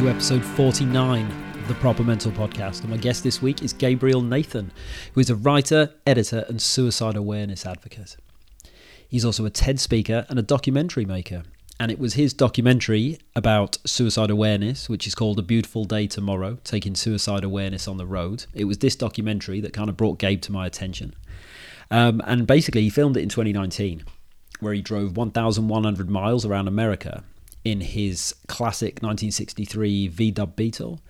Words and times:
To 0.00 0.08
episode 0.08 0.42
49 0.42 1.26
of 1.56 1.68
the 1.68 1.74
Proper 1.74 2.02
Mental 2.02 2.32
Podcast. 2.32 2.80
And 2.80 2.88
my 2.88 2.96
guest 2.96 3.22
this 3.22 3.42
week 3.42 3.62
is 3.62 3.74
Gabriel 3.74 4.22
Nathan, 4.22 4.72
who 5.12 5.20
is 5.20 5.28
a 5.28 5.34
writer, 5.34 5.90
editor, 6.06 6.46
and 6.48 6.62
suicide 6.62 7.16
awareness 7.16 7.66
advocate. 7.66 8.16
He's 9.06 9.26
also 9.26 9.44
a 9.44 9.50
TED 9.50 9.78
speaker 9.78 10.24
and 10.30 10.38
a 10.38 10.42
documentary 10.42 11.04
maker. 11.04 11.42
And 11.78 11.92
it 11.92 11.98
was 11.98 12.14
his 12.14 12.32
documentary 12.32 13.18
about 13.36 13.76
suicide 13.84 14.30
awareness, 14.30 14.88
which 14.88 15.06
is 15.06 15.14
called 15.14 15.38
A 15.38 15.42
Beautiful 15.42 15.84
Day 15.84 16.06
Tomorrow 16.06 16.56
Taking 16.64 16.94
Suicide 16.94 17.44
Awareness 17.44 17.86
on 17.86 17.98
the 17.98 18.06
Road. 18.06 18.46
It 18.54 18.64
was 18.64 18.78
this 18.78 18.96
documentary 18.96 19.60
that 19.60 19.74
kind 19.74 19.90
of 19.90 19.98
brought 19.98 20.18
Gabe 20.18 20.40
to 20.42 20.52
my 20.52 20.66
attention. 20.66 21.14
Um, 21.90 22.22
and 22.24 22.46
basically, 22.46 22.80
he 22.80 22.90
filmed 22.90 23.18
it 23.18 23.22
in 23.22 23.28
2019, 23.28 24.04
where 24.60 24.72
he 24.72 24.80
drove 24.80 25.18
1,100 25.18 26.08
miles 26.08 26.46
around 26.46 26.68
America 26.68 27.22
in 27.64 27.80
his 27.80 28.34
classic 28.46 29.02
1963 29.02 30.10
VW 30.10 30.56
Beetle 30.56 31.00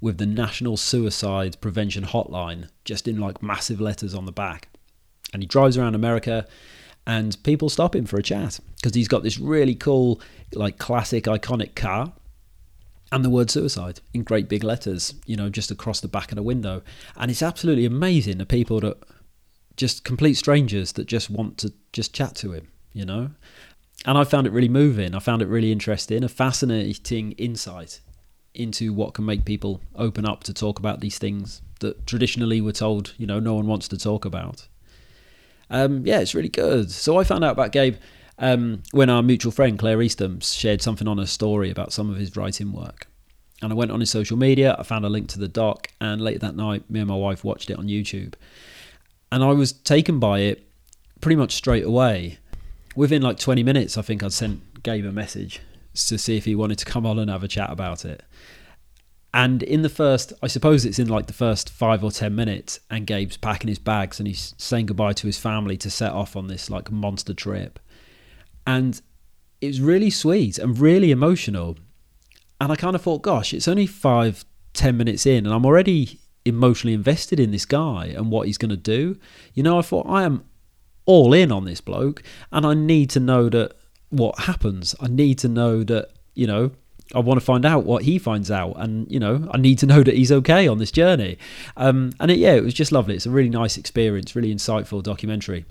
with 0.00 0.18
the 0.18 0.26
National 0.26 0.76
Suicide 0.76 1.60
Prevention 1.60 2.04
Hotline 2.04 2.68
just 2.84 3.06
in 3.06 3.20
like 3.20 3.42
massive 3.42 3.80
letters 3.80 4.14
on 4.14 4.26
the 4.26 4.32
back. 4.32 4.68
And 5.32 5.42
he 5.42 5.46
drives 5.46 5.78
around 5.78 5.94
America 5.94 6.46
and 7.06 7.40
people 7.44 7.68
stop 7.68 7.94
him 7.94 8.04
for 8.04 8.18
a 8.18 8.22
chat 8.22 8.58
because 8.76 8.94
he's 8.94 9.08
got 9.08 9.22
this 9.22 9.38
really 9.38 9.74
cool, 9.74 10.20
like 10.54 10.78
classic, 10.78 11.24
iconic 11.24 11.74
car 11.74 12.12
and 13.12 13.24
the 13.24 13.30
word 13.30 13.50
suicide 13.50 14.00
in 14.12 14.24
great 14.24 14.48
big 14.48 14.64
letters, 14.64 15.14
you 15.26 15.36
know, 15.36 15.50
just 15.50 15.70
across 15.70 16.00
the 16.00 16.08
back 16.08 16.32
of 16.32 16.36
the 16.36 16.42
window. 16.42 16.82
And 17.16 17.30
it's 17.30 17.42
absolutely 17.42 17.84
amazing 17.84 18.38
the 18.38 18.46
people 18.46 18.80
that 18.80 18.96
just 19.76 20.04
complete 20.04 20.34
strangers 20.34 20.92
that 20.92 21.06
just 21.06 21.30
want 21.30 21.58
to 21.58 21.72
just 21.92 22.14
chat 22.14 22.34
to 22.36 22.52
him, 22.52 22.68
you 22.92 23.04
know? 23.04 23.30
And 24.04 24.18
I 24.18 24.24
found 24.24 24.46
it 24.46 24.52
really 24.52 24.68
moving. 24.68 25.14
I 25.14 25.18
found 25.18 25.42
it 25.42 25.46
really 25.46 25.72
interesting, 25.72 26.24
a 26.24 26.28
fascinating 26.28 27.32
insight 27.32 28.00
into 28.54 28.92
what 28.92 29.14
can 29.14 29.24
make 29.24 29.44
people 29.44 29.80
open 29.94 30.26
up 30.26 30.44
to 30.44 30.52
talk 30.54 30.78
about 30.78 31.00
these 31.00 31.18
things 31.18 31.62
that 31.80 32.06
traditionally 32.06 32.60
we're 32.60 32.72
told, 32.72 33.14
you 33.16 33.26
know, 33.26 33.40
no 33.40 33.54
one 33.54 33.66
wants 33.66 33.88
to 33.88 33.96
talk 33.96 34.24
about. 34.24 34.66
Um, 35.70 36.04
yeah, 36.04 36.20
it's 36.20 36.34
really 36.34 36.48
good. 36.48 36.90
So 36.90 37.18
I 37.18 37.24
found 37.24 37.44
out 37.44 37.52
about 37.52 37.72
Gabe 37.72 37.96
um, 38.38 38.82
when 38.90 39.08
our 39.08 39.22
mutual 39.22 39.52
friend 39.52 39.78
Claire 39.78 40.02
Eastham 40.02 40.40
shared 40.40 40.82
something 40.82 41.08
on 41.08 41.18
her 41.18 41.26
story 41.26 41.70
about 41.70 41.92
some 41.92 42.10
of 42.10 42.16
his 42.16 42.36
writing 42.36 42.72
work. 42.72 43.06
And 43.62 43.72
I 43.72 43.76
went 43.76 43.92
on 43.92 44.00
his 44.00 44.10
social 44.10 44.36
media, 44.36 44.74
I 44.78 44.82
found 44.82 45.04
a 45.04 45.08
link 45.08 45.28
to 45.28 45.38
the 45.38 45.48
doc, 45.48 45.86
and 46.00 46.20
later 46.20 46.40
that 46.40 46.56
night, 46.56 46.90
me 46.90 46.98
and 46.98 47.08
my 47.08 47.14
wife 47.14 47.44
watched 47.44 47.70
it 47.70 47.78
on 47.78 47.86
YouTube. 47.86 48.34
And 49.30 49.44
I 49.44 49.52
was 49.52 49.72
taken 49.72 50.18
by 50.18 50.40
it 50.40 50.66
pretty 51.20 51.36
much 51.36 51.54
straight 51.54 51.84
away 51.84 52.38
within 52.94 53.22
like 53.22 53.38
20 53.38 53.62
minutes, 53.62 53.96
I 53.96 54.02
think 54.02 54.22
I'd 54.22 54.32
sent 54.32 54.82
Gabe 54.82 55.04
a 55.04 55.12
message 55.12 55.60
to 55.94 56.18
see 56.18 56.36
if 56.36 56.44
he 56.44 56.54
wanted 56.54 56.78
to 56.78 56.84
come 56.84 57.06
on 57.06 57.18
and 57.18 57.30
have 57.30 57.44
a 57.44 57.48
chat 57.48 57.70
about 57.70 58.04
it. 58.04 58.22
And 59.34 59.62
in 59.62 59.82
the 59.82 59.88
first, 59.88 60.32
I 60.42 60.46
suppose 60.46 60.84
it's 60.84 60.98
in 60.98 61.08
like 61.08 61.26
the 61.26 61.32
first 61.32 61.70
five 61.70 62.04
or 62.04 62.10
10 62.10 62.34
minutes, 62.34 62.80
and 62.90 63.06
Gabe's 63.06 63.38
packing 63.38 63.68
his 63.68 63.78
bags 63.78 64.18
and 64.18 64.26
he's 64.26 64.54
saying 64.58 64.86
goodbye 64.86 65.14
to 65.14 65.26
his 65.26 65.38
family 65.38 65.76
to 65.78 65.90
set 65.90 66.12
off 66.12 66.36
on 66.36 66.48
this 66.48 66.68
like 66.68 66.90
monster 66.90 67.32
trip. 67.32 67.78
And 68.66 69.00
it 69.60 69.68
was 69.68 69.80
really 69.80 70.10
sweet 70.10 70.58
and 70.58 70.78
really 70.78 71.10
emotional. 71.10 71.78
And 72.60 72.70
I 72.70 72.76
kind 72.76 72.94
of 72.94 73.02
thought, 73.02 73.22
gosh, 73.22 73.54
it's 73.54 73.68
only 73.68 73.86
five, 73.86 74.44
10 74.74 74.96
minutes 74.96 75.24
in, 75.24 75.46
and 75.46 75.54
I'm 75.54 75.64
already 75.64 76.20
emotionally 76.44 76.92
invested 76.92 77.40
in 77.40 77.52
this 77.52 77.64
guy 77.64 78.06
and 78.06 78.30
what 78.30 78.46
he's 78.46 78.58
going 78.58 78.70
to 78.70 78.76
do. 78.76 79.18
You 79.54 79.62
know, 79.62 79.78
I 79.78 79.82
thought, 79.82 80.06
I 80.08 80.24
am 80.24 80.44
all 81.06 81.32
in 81.32 81.50
on 81.50 81.64
this 81.64 81.80
bloke 81.80 82.22
and 82.50 82.66
I 82.66 82.74
need 82.74 83.10
to 83.10 83.20
know 83.20 83.48
that 83.48 83.72
what 84.10 84.40
happens. 84.40 84.94
I 85.00 85.08
need 85.08 85.38
to 85.38 85.48
know 85.48 85.82
that, 85.84 86.10
you 86.34 86.46
know, 86.46 86.72
I 87.14 87.18
want 87.18 87.40
to 87.40 87.44
find 87.44 87.64
out 87.64 87.84
what 87.84 88.04
he 88.04 88.18
finds 88.18 88.50
out, 88.50 88.74
and 88.76 89.10
you 89.10 89.18
know, 89.18 89.48
I 89.50 89.58
need 89.58 89.78
to 89.78 89.86
know 89.92 90.02
that 90.02 90.14
he's 90.14 90.32
okay 90.32 90.68
on 90.68 90.78
this 90.78 90.90
journey. 90.90 91.38
Um, 91.76 92.12
and 92.20 92.30
it, 92.30 92.38
yeah, 92.38 92.52
it 92.52 92.64
was 92.64 92.74
just 92.74 92.92
lovely. 92.92 93.14
It's 93.16 93.26
a 93.26 93.30
really 93.30 93.50
nice 93.50 93.76
experience, 93.76 94.34
really 94.36 94.54
insightful 94.54 95.02
documentary. 95.02 95.64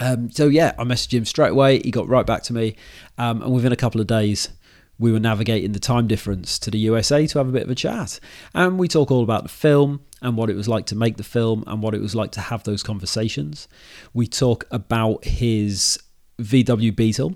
Um, 0.00 0.30
so 0.30 0.48
yeah, 0.48 0.72
I 0.78 0.84
messaged 0.84 1.12
him 1.12 1.24
straight 1.24 1.52
away. 1.52 1.80
He 1.80 1.90
got 1.90 2.08
right 2.08 2.26
back 2.26 2.42
to 2.44 2.52
me, 2.52 2.76
um, 3.18 3.42
and 3.42 3.52
within 3.52 3.72
a 3.72 3.76
couple 3.76 4.00
of 4.00 4.06
days, 4.06 4.50
we 4.98 5.12
were 5.12 5.20
navigating 5.20 5.72
the 5.72 5.80
time 5.80 6.06
difference 6.06 6.58
to 6.60 6.70
the 6.70 6.78
USA 6.78 7.26
to 7.26 7.38
have 7.38 7.48
a 7.48 7.52
bit 7.52 7.64
of 7.64 7.70
a 7.70 7.74
chat. 7.74 8.20
And 8.54 8.78
we 8.78 8.88
talk 8.88 9.10
all 9.10 9.22
about 9.22 9.42
the 9.42 9.48
film 9.48 10.00
and 10.22 10.36
what 10.36 10.50
it 10.50 10.56
was 10.56 10.68
like 10.68 10.86
to 10.86 10.96
make 10.96 11.16
the 11.16 11.24
film 11.24 11.64
and 11.66 11.82
what 11.82 11.94
it 11.94 12.00
was 12.00 12.14
like 12.14 12.30
to 12.32 12.40
have 12.40 12.64
those 12.64 12.82
conversations. 12.82 13.68
We 14.12 14.26
talk 14.26 14.66
about 14.70 15.24
his 15.24 15.98
VW 16.40 16.94
Beetle 16.94 17.34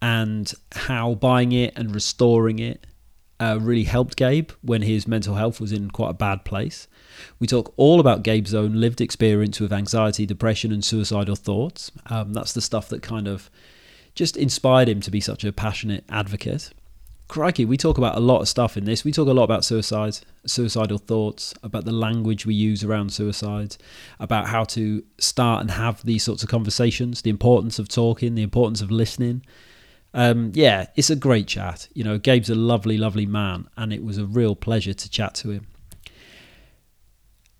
and 0.00 0.52
how 0.72 1.14
buying 1.14 1.52
it 1.52 1.76
and 1.76 1.94
restoring 1.94 2.58
it 2.58 2.86
uh, 3.38 3.58
really 3.60 3.84
helped 3.84 4.16
Gabe 4.16 4.50
when 4.62 4.82
his 4.82 5.06
mental 5.06 5.34
health 5.34 5.60
was 5.60 5.72
in 5.72 5.90
quite 5.90 6.10
a 6.10 6.14
bad 6.14 6.44
place. 6.44 6.88
We 7.38 7.46
talk 7.46 7.72
all 7.76 8.00
about 8.00 8.22
Gabe's 8.22 8.54
own 8.54 8.80
lived 8.80 9.00
experience 9.00 9.60
with 9.60 9.72
anxiety, 9.72 10.24
depression, 10.24 10.72
and 10.72 10.84
suicidal 10.84 11.36
thoughts. 11.36 11.90
Um, 12.06 12.32
that's 12.32 12.52
the 12.52 12.60
stuff 12.60 12.88
that 12.88 13.02
kind 13.02 13.28
of 13.28 13.50
just 14.14 14.36
inspired 14.36 14.88
him 14.88 15.00
to 15.02 15.10
be 15.10 15.20
such 15.20 15.44
a 15.44 15.52
passionate 15.52 16.04
advocate 16.08 16.72
crikey, 17.28 17.64
we 17.64 17.76
talk 17.76 17.98
about 17.98 18.16
a 18.16 18.20
lot 18.20 18.40
of 18.40 18.48
stuff 18.48 18.76
in 18.76 18.84
this. 18.84 19.04
We 19.04 19.12
talk 19.12 19.28
a 19.28 19.32
lot 19.32 19.44
about 19.44 19.64
suicide, 19.64 20.18
suicidal 20.46 20.98
thoughts, 20.98 21.54
about 21.62 21.84
the 21.84 21.92
language 21.92 22.46
we 22.46 22.54
use 22.54 22.84
around 22.84 23.12
suicide, 23.12 23.76
about 24.20 24.48
how 24.48 24.64
to 24.64 25.02
start 25.18 25.60
and 25.60 25.70
have 25.72 26.04
these 26.04 26.22
sorts 26.22 26.42
of 26.42 26.48
conversations, 26.48 27.22
the 27.22 27.30
importance 27.30 27.78
of 27.78 27.88
talking, 27.88 28.34
the 28.34 28.42
importance 28.42 28.80
of 28.80 28.90
listening. 28.90 29.42
Um, 30.14 30.52
yeah, 30.54 30.86
it's 30.96 31.10
a 31.10 31.16
great 31.16 31.46
chat. 31.46 31.88
You 31.94 32.04
know, 32.04 32.18
Gabe's 32.18 32.50
a 32.50 32.54
lovely, 32.54 32.96
lovely 32.96 33.26
man, 33.26 33.68
and 33.76 33.92
it 33.92 34.02
was 34.02 34.18
a 34.18 34.24
real 34.24 34.54
pleasure 34.56 34.94
to 34.94 35.10
chat 35.10 35.34
to 35.36 35.50
him. 35.50 35.66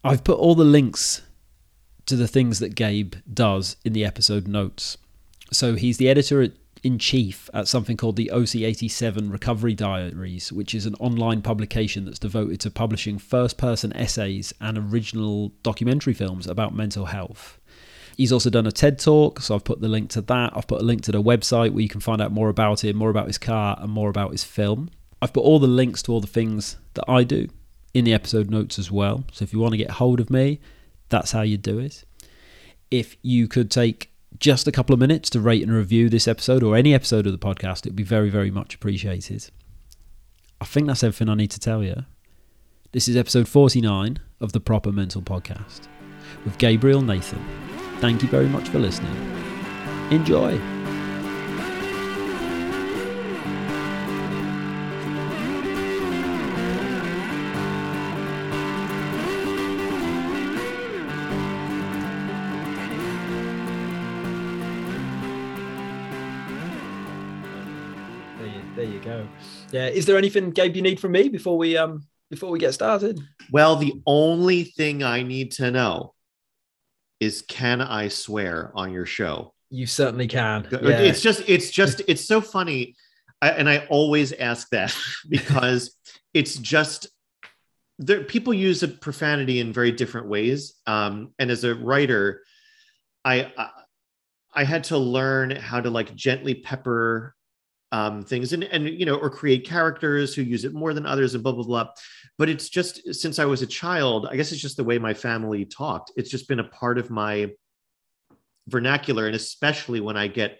I've 0.03 0.25
put 0.25 0.39
all 0.39 0.55
the 0.55 0.65
links 0.65 1.23
to 2.07 2.15
the 2.15 2.29
things 2.29 2.61
that 2.61 2.75
Gabe 2.75 3.15
does 3.33 3.77
in 3.85 3.93
the 3.93 4.05
episode 4.05 4.47
notes. 4.47 4.97
So 5.53 5.75
he's 5.75 5.99
the 5.99 6.09
editor 6.09 6.41
at 6.41 6.53
in 6.83 6.99
chief 6.99 7.49
at 7.53 7.69
something 7.69 7.97
called 7.97 8.17
the 8.17 8.31
OC87 8.33 9.31
Recovery 9.31 9.75
Diaries, 9.75 10.53
which 10.53 10.75
is 10.75 10.87
an 10.87 10.95
online 10.97 11.43
publication 11.43 12.05
that's 12.05 12.19
devoted 12.19 12.61
to 12.61 12.71
publishing 12.71 13.19
first 13.19 13.59
person 13.59 13.93
essays 13.95 14.53
and 14.61 14.79
original 14.79 15.53
documentary 15.63 16.15
films 16.15 16.47
about 16.47 16.75
mental 16.75 17.07
health. 17.07 17.59
He's 18.17 18.33
also 18.33 18.49
done 18.49 18.67
a 18.67 18.73
TED 18.73 18.99
talk, 18.99 19.41
so 19.41 19.55
I've 19.55 19.65
put 19.65 19.81
the 19.81 19.89
link 19.89 20.09
to 20.11 20.23
that. 20.23 20.53
I've 20.57 20.67
put 20.67 20.81
a 20.81 20.85
link 20.85 21.03
to 21.03 21.13
the 21.13 21.23
website 21.23 21.73
where 21.73 21.83
you 21.83 21.89
can 21.89 22.01
find 22.01 22.23
out 22.23 22.33
more 22.33 22.49
about 22.49 22.83
him, 22.83 22.97
more 22.97 23.11
about 23.11 23.27
his 23.27 23.37
car, 23.37 23.77
and 23.79 23.93
more 23.93 24.09
about 24.09 24.31
his 24.31 24.43
film. 24.43 24.91
I've 25.21 25.35
put 25.35 25.43
all 25.43 25.59
the 25.59 25.67
links 25.67 26.03
to 26.03 26.13
all 26.13 26.21
the 26.21 26.27
things 26.27 26.77
that 26.95 27.05
I 27.09 27.25
do 27.25 27.49
in 27.93 28.05
the 28.05 28.15
episode 28.15 28.51
notes 28.51 28.79
as 28.79 28.91
well. 28.91 29.25
So 29.33 29.43
if 29.43 29.53
you 29.53 29.59
want 29.59 29.73
to 29.73 29.79
get 29.79 29.91
hold 29.93 30.21
of 30.21 30.31
me, 30.31 30.61
that's 31.09 31.33
how 31.33 31.43
you 31.43 31.57
do 31.57 31.79
it. 31.79 32.05
If 32.91 33.17
you 33.23 33.49
could 33.49 33.71
take 33.71 34.11
just 34.39 34.67
a 34.67 34.73
couple 34.73 34.95
of 34.95 35.01
minutes 35.01 35.31
to 35.31 35.41
rate 35.41 35.63
and 35.63 35.73
review 35.73 36.09
this 36.09 36.29
episode 36.29 36.63
or 36.63 36.77
any 36.77 36.95
episode 36.95 37.27
of 37.27 37.33
the 37.33 37.39
podcast, 37.39 37.87
it 37.87 37.91
would 37.91 37.97
be 37.97 38.03
very, 38.03 38.31
very 38.31 38.51
much 38.51 38.75
appreciated. 38.75 39.51
I 40.61 40.65
think 40.65 40.87
that's 40.87 41.03
everything 41.03 41.29
I 41.29 41.35
need 41.35 41.51
to 41.53 41.61
tell 41.61 41.83
you. 41.83 42.05
This 42.93 43.09
is 43.09 43.17
episode 43.17 43.49
49 43.49 44.19
of 44.41 44.53
the 44.53 44.61
Proper 44.61 44.93
Mental 44.93 45.23
Podcast 45.23 45.89
with 46.45 46.59
Gabriel 46.59 47.03
Nathan. 47.03 47.45
Thank 48.01 48.23
you 48.23 48.29
very 48.29 48.49
much 48.49 48.69
for 48.69 48.79
listening. 48.79 49.15
Enjoy. 50.11 50.76
Yeah. 69.71 69.89
Is 69.89 70.07
there 70.07 70.17
anything, 70.17 70.51
Gabe, 70.51 70.77
you 70.77 70.83
need 70.83 71.01
from 71.01 71.13
me 71.13 71.29
before 71.29 71.57
we 71.59 71.77
um 71.77 72.07
before 72.31 72.51
we 72.51 72.59
get 72.59 72.75
started? 72.75 73.21
Well, 73.53 73.77
the 73.77 74.01
only 74.07 74.65
thing 74.65 75.03
I 75.03 75.23
need 75.23 75.53
to 75.53 75.71
know 75.71 76.15
is 77.21 77.43
can 77.43 77.81
I 77.81 78.09
swear 78.09 78.73
on 78.75 78.93
your 78.93 79.07
show? 79.07 79.55
You 79.71 79.87
certainly 79.87 80.29
can. 80.29 80.69
Yeah. 80.71 80.99
It's 80.99 81.21
just, 81.21 81.43
it's 81.49 81.71
just, 81.71 82.03
it's 82.07 82.27
so 82.27 82.41
funny. 82.41 82.95
I, 83.43 83.51
and 83.51 83.69
I 83.69 83.87
always 83.91 84.33
ask 84.33 84.69
that 84.71 84.97
because 85.29 85.97
it's 86.35 86.57
just 86.57 87.09
there. 87.99 88.25
People 88.25 88.55
use 88.55 88.83
a 88.83 88.89
profanity 88.89 89.61
in 89.61 89.73
very 89.73 89.93
different 89.93 90.29
ways. 90.29 90.75
Um, 90.87 91.33
and 91.39 91.51
as 91.51 91.65
a 91.65 91.75
writer, 91.75 92.43
I, 93.25 93.53
I 93.57 93.71
I 94.57 94.65
had 94.65 94.85
to 94.85 94.97
learn 94.97 95.51
how 95.51 95.83
to 95.83 95.91
like 95.91 96.15
gently 96.15 96.55
pepper 96.55 97.36
um, 97.93 98.23
things 98.23 98.53
and 98.53 98.65
and 98.65 98.89
you 98.89 99.07
know 99.07 99.17
or 99.17 99.31
create 99.31 99.67
characters 99.67 100.35
who 100.35 100.43
use 100.43 100.65
it 100.65 100.75
more 100.75 100.93
than 100.93 101.07
others 101.07 101.35
and 101.35 101.43
blah 101.43 101.53
blah 101.53 101.65
blah 101.65 101.89
but 102.37 102.49
it's 102.49 102.69
just 102.69 103.15
since 103.15 103.39
i 103.39 103.45
was 103.45 103.63
a 103.63 103.67
child 103.67 104.27
i 104.31 104.37
guess 104.37 104.51
it's 104.51 104.61
just 104.61 104.77
the 104.77 104.85
way 104.85 104.99
my 104.99 105.15
family 105.15 105.65
talked 105.65 106.11
it's 106.17 106.31
just 106.31 106.49
been 106.49 106.59
a 106.59 106.65
part 106.65 106.99
of 106.99 107.11
my 107.11 107.51
vernacular 108.69 109.27
and 109.27 109.37
especially 109.37 110.01
when 110.01 110.17
i 110.17 110.27
get 110.27 110.59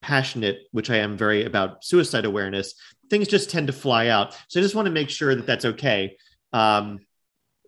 passionate 0.00 0.60
which 0.72 0.90
i 0.90 0.96
am 0.96 1.16
very 1.16 1.44
about 1.44 1.84
suicide 1.84 2.24
awareness 2.24 2.74
things 3.10 3.28
just 3.28 3.50
tend 3.50 3.66
to 3.66 3.72
fly 3.72 4.08
out 4.08 4.34
so 4.48 4.58
i 4.58 4.62
just 4.62 4.74
want 4.74 4.86
to 4.86 4.92
make 4.92 5.10
sure 5.10 5.34
that 5.34 5.46
that's 5.46 5.66
okay 5.66 6.16
um 6.54 6.98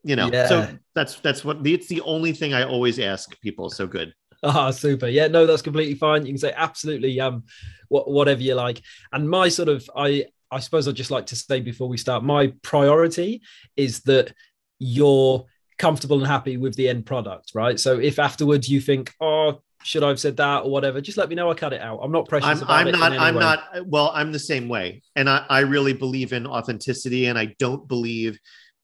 you 0.02 0.16
know 0.16 0.30
yeah. 0.32 0.48
so 0.48 0.68
that's 0.94 1.20
that's 1.20 1.44
what 1.44 1.64
it's 1.66 1.88
the 1.88 2.00
only 2.00 2.32
thing 2.32 2.54
i 2.54 2.64
always 2.64 2.98
ask 2.98 3.38
people 3.40 3.68
so 3.68 3.86
good 3.86 4.14
Ah, 4.46 4.66
oh, 4.66 4.70
super. 4.72 5.08
Yeah, 5.08 5.28
no, 5.28 5.46
that's 5.46 5.62
completely 5.62 5.94
fine. 5.94 6.26
You 6.26 6.32
can 6.32 6.38
say 6.38 6.52
absolutely 6.54 7.18
um 7.18 7.44
wh- 7.88 8.08
whatever 8.08 8.42
you 8.42 8.54
like. 8.54 8.82
And 9.12 9.28
my 9.28 9.48
sort 9.48 9.68
of 9.68 9.88
I 9.96 10.26
I 10.50 10.60
suppose 10.60 10.86
I'd 10.86 10.94
just 10.94 11.10
like 11.10 11.26
to 11.26 11.36
say 11.36 11.60
before 11.60 11.88
we 11.88 11.96
start, 11.96 12.22
my 12.22 12.52
priority 12.62 13.42
is 13.76 14.00
that 14.02 14.32
you're 14.78 15.44
comfortable 15.78 16.18
and 16.18 16.26
happy 16.26 16.56
with 16.56 16.76
the 16.76 16.88
end 16.88 17.06
product, 17.06 17.52
right? 17.54 17.78
So 17.80 17.98
if 17.98 18.18
afterwards 18.18 18.68
you 18.68 18.80
think, 18.80 19.12
oh, 19.20 19.60
should 19.82 20.02
I 20.02 20.08
have 20.08 20.20
said 20.20 20.36
that 20.38 20.60
or 20.60 20.70
whatever, 20.70 21.00
just 21.00 21.18
let 21.18 21.28
me 21.28 21.34
know. 21.34 21.50
I 21.50 21.54
cut 21.54 21.72
it 21.72 21.80
out. 21.80 22.00
I'm 22.02 22.12
not 22.12 22.28
precious. 22.28 22.62
I'm, 22.62 22.68
I'm 22.68 22.90
not. 22.90 23.12
I'm 23.12 23.34
way. 23.34 23.40
not. 23.40 23.86
Well, 23.86 24.10
I'm 24.14 24.32
the 24.32 24.38
same 24.38 24.68
way, 24.68 25.02
and 25.14 25.28
I, 25.28 25.44
I 25.48 25.60
really 25.60 25.92
believe 25.92 26.32
in 26.32 26.46
authenticity, 26.46 27.26
and 27.26 27.38
I 27.38 27.54
don't 27.58 27.86
believe 27.86 28.38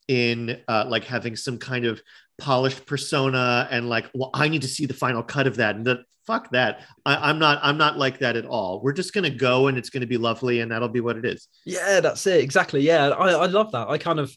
in 0.07 0.61
uh, 0.67 0.85
like 0.87 1.05
having 1.05 1.35
some 1.35 1.57
kind 1.57 1.85
of 1.85 2.01
polished 2.37 2.87
persona 2.87 3.67
and 3.69 3.87
like 3.87 4.09
well 4.15 4.31
i 4.33 4.47
need 4.47 4.63
to 4.63 4.67
see 4.67 4.87
the 4.87 4.95
final 4.95 5.21
cut 5.21 5.45
of 5.45 5.57
that 5.57 5.75
and 5.75 5.85
the 5.85 6.03
fuck 6.25 6.49
that 6.51 6.81
I, 7.05 7.29
am 7.29 7.39
not 7.39 7.59
i'm 7.63 7.77
not 7.77 7.97
like 7.97 8.19
that 8.19 8.35
at 8.35 8.45
all 8.45 8.81
we're 8.83 8.93
just 8.93 9.13
gonna 9.13 9.29
go 9.29 9.67
and 9.67 9.77
it's 9.77 9.89
gonna 9.89 10.07
be 10.07 10.17
lovely 10.17 10.59
and 10.59 10.71
that'll 10.71 10.89
be 10.89 11.01
what 11.01 11.17
it 11.17 11.25
is 11.25 11.47
yeah 11.65 11.99
that's 11.99 12.25
it 12.27 12.41
exactly 12.41 12.81
yeah 12.81 13.09
i, 13.09 13.31
I 13.31 13.45
love 13.47 13.71
that 13.71 13.89
i 13.89 13.97
kind 13.97 14.19
of 14.19 14.35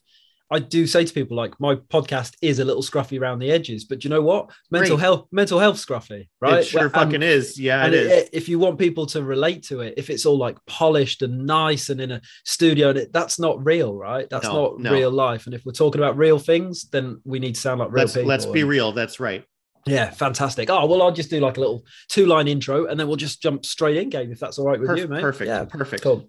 I 0.50 0.58
do 0.58 0.86
say 0.86 1.04
to 1.04 1.12
people 1.12 1.36
like 1.36 1.58
my 1.58 1.74
podcast 1.74 2.36
is 2.42 2.58
a 2.58 2.64
little 2.64 2.82
scruffy 2.82 3.20
around 3.20 3.38
the 3.38 3.50
edges, 3.50 3.84
but 3.84 4.04
you 4.04 4.10
know 4.10 4.20
what? 4.20 4.50
Mental 4.70 4.96
Great. 4.96 5.02
health, 5.02 5.26
mental 5.32 5.58
health 5.58 5.76
scruffy, 5.76 6.28
right? 6.40 6.60
It 6.60 6.66
sure 6.66 6.90
fucking 6.90 7.22
is. 7.22 7.58
Yeah, 7.58 7.84
and 7.84 7.94
it, 7.94 8.06
it, 8.06 8.30
if 8.32 8.48
you 8.48 8.58
want 8.58 8.78
people 8.78 9.06
to 9.06 9.24
relate 9.24 9.64
to 9.64 9.80
it, 9.80 9.94
if 9.96 10.10
it's 10.10 10.26
all 10.26 10.36
like 10.36 10.58
polished 10.66 11.22
and 11.22 11.46
nice 11.46 11.88
and 11.88 12.00
in 12.00 12.12
a 12.12 12.20
studio, 12.44 12.90
and 12.90 13.08
that's 13.10 13.38
not 13.38 13.64
real, 13.64 13.94
right? 13.94 14.28
That's 14.28 14.44
no, 14.44 14.52
not 14.52 14.80
no. 14.80 14.92
real 14.92 15.10
life. 15.10 15.46
And 15.46 15.54
if 15.54 15.64
we're 15.64 15.72
talking 15.72 16.00
about 16.00 16.18
real 16.18 16.38
things, 16.38 16.84
then 16.84 17.20
we 17.24 17.38
need 17.38 17.54
to 17.54 17.60
sound 17.60 17.80
like 17.80 17.90
real 17.90 18.02
let's, 18.02 18.12
people. 18.12 18.28
Let's 18.28 18.46
be 18.46 18.64
real. 18.64 18.92
That's 18.92 19.18
right. 19.18 19.44
Yeah, 19.86 20.10
fantastic. 20.10 20.70
Oh, 20.70 20.86
well, 20.86 21.02
I'll 21.02 21.12
just 21.12 21.30
do 21.30 21.40
like 21.40 21.56
a 21.56 21.60
little 21.60 21.84
two 22.08 22.26
line 22.26 22.48
intro 22.48 22.86
and 22.86 22.98
then 22.98 23.06
we'll 23.06 23.16
just 23.16 23.42
jump 23.42 23.66
straight 23.66 23.98
in, 23.98 24.08
Gabe 24.08 24.30
if 24.30 24.40
that's 24.40 24.58
all 24.58 24.66
right 24.66 24.80
with 24.80 24.96
you, 24.96 25.08
mate. 25.08 25.20
Perfect. 25.20 25.48
Yeah, 25.48 25.64
perfect. 25.64 26.02
Cool. 26.02 26.28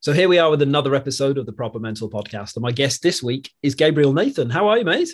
So 0.00 0.12
here 0.12 0.28
we 0.28 0.38
are 0.38 0.50
with 0.50 0.62
another 0.62 0.94
episode 0.94 1.38
of 1.38 1.46
the 1.46 1.52
Proper 1.52 1.78
Mental 1.78 2.10
Podcast. 2.10 2.56
And 2.56 2.62
my 2.62 2.72
guest 2.72 3.02
this 3.02 3.22
week 3.22 3.50
is 3.62 3.74
Gabriel 3.74 4.12
Nathan. 4.12 4.50
How 4.50 4.68
are 4.68 4.78
you, 4.78 4.84
mate? 4.84 5.08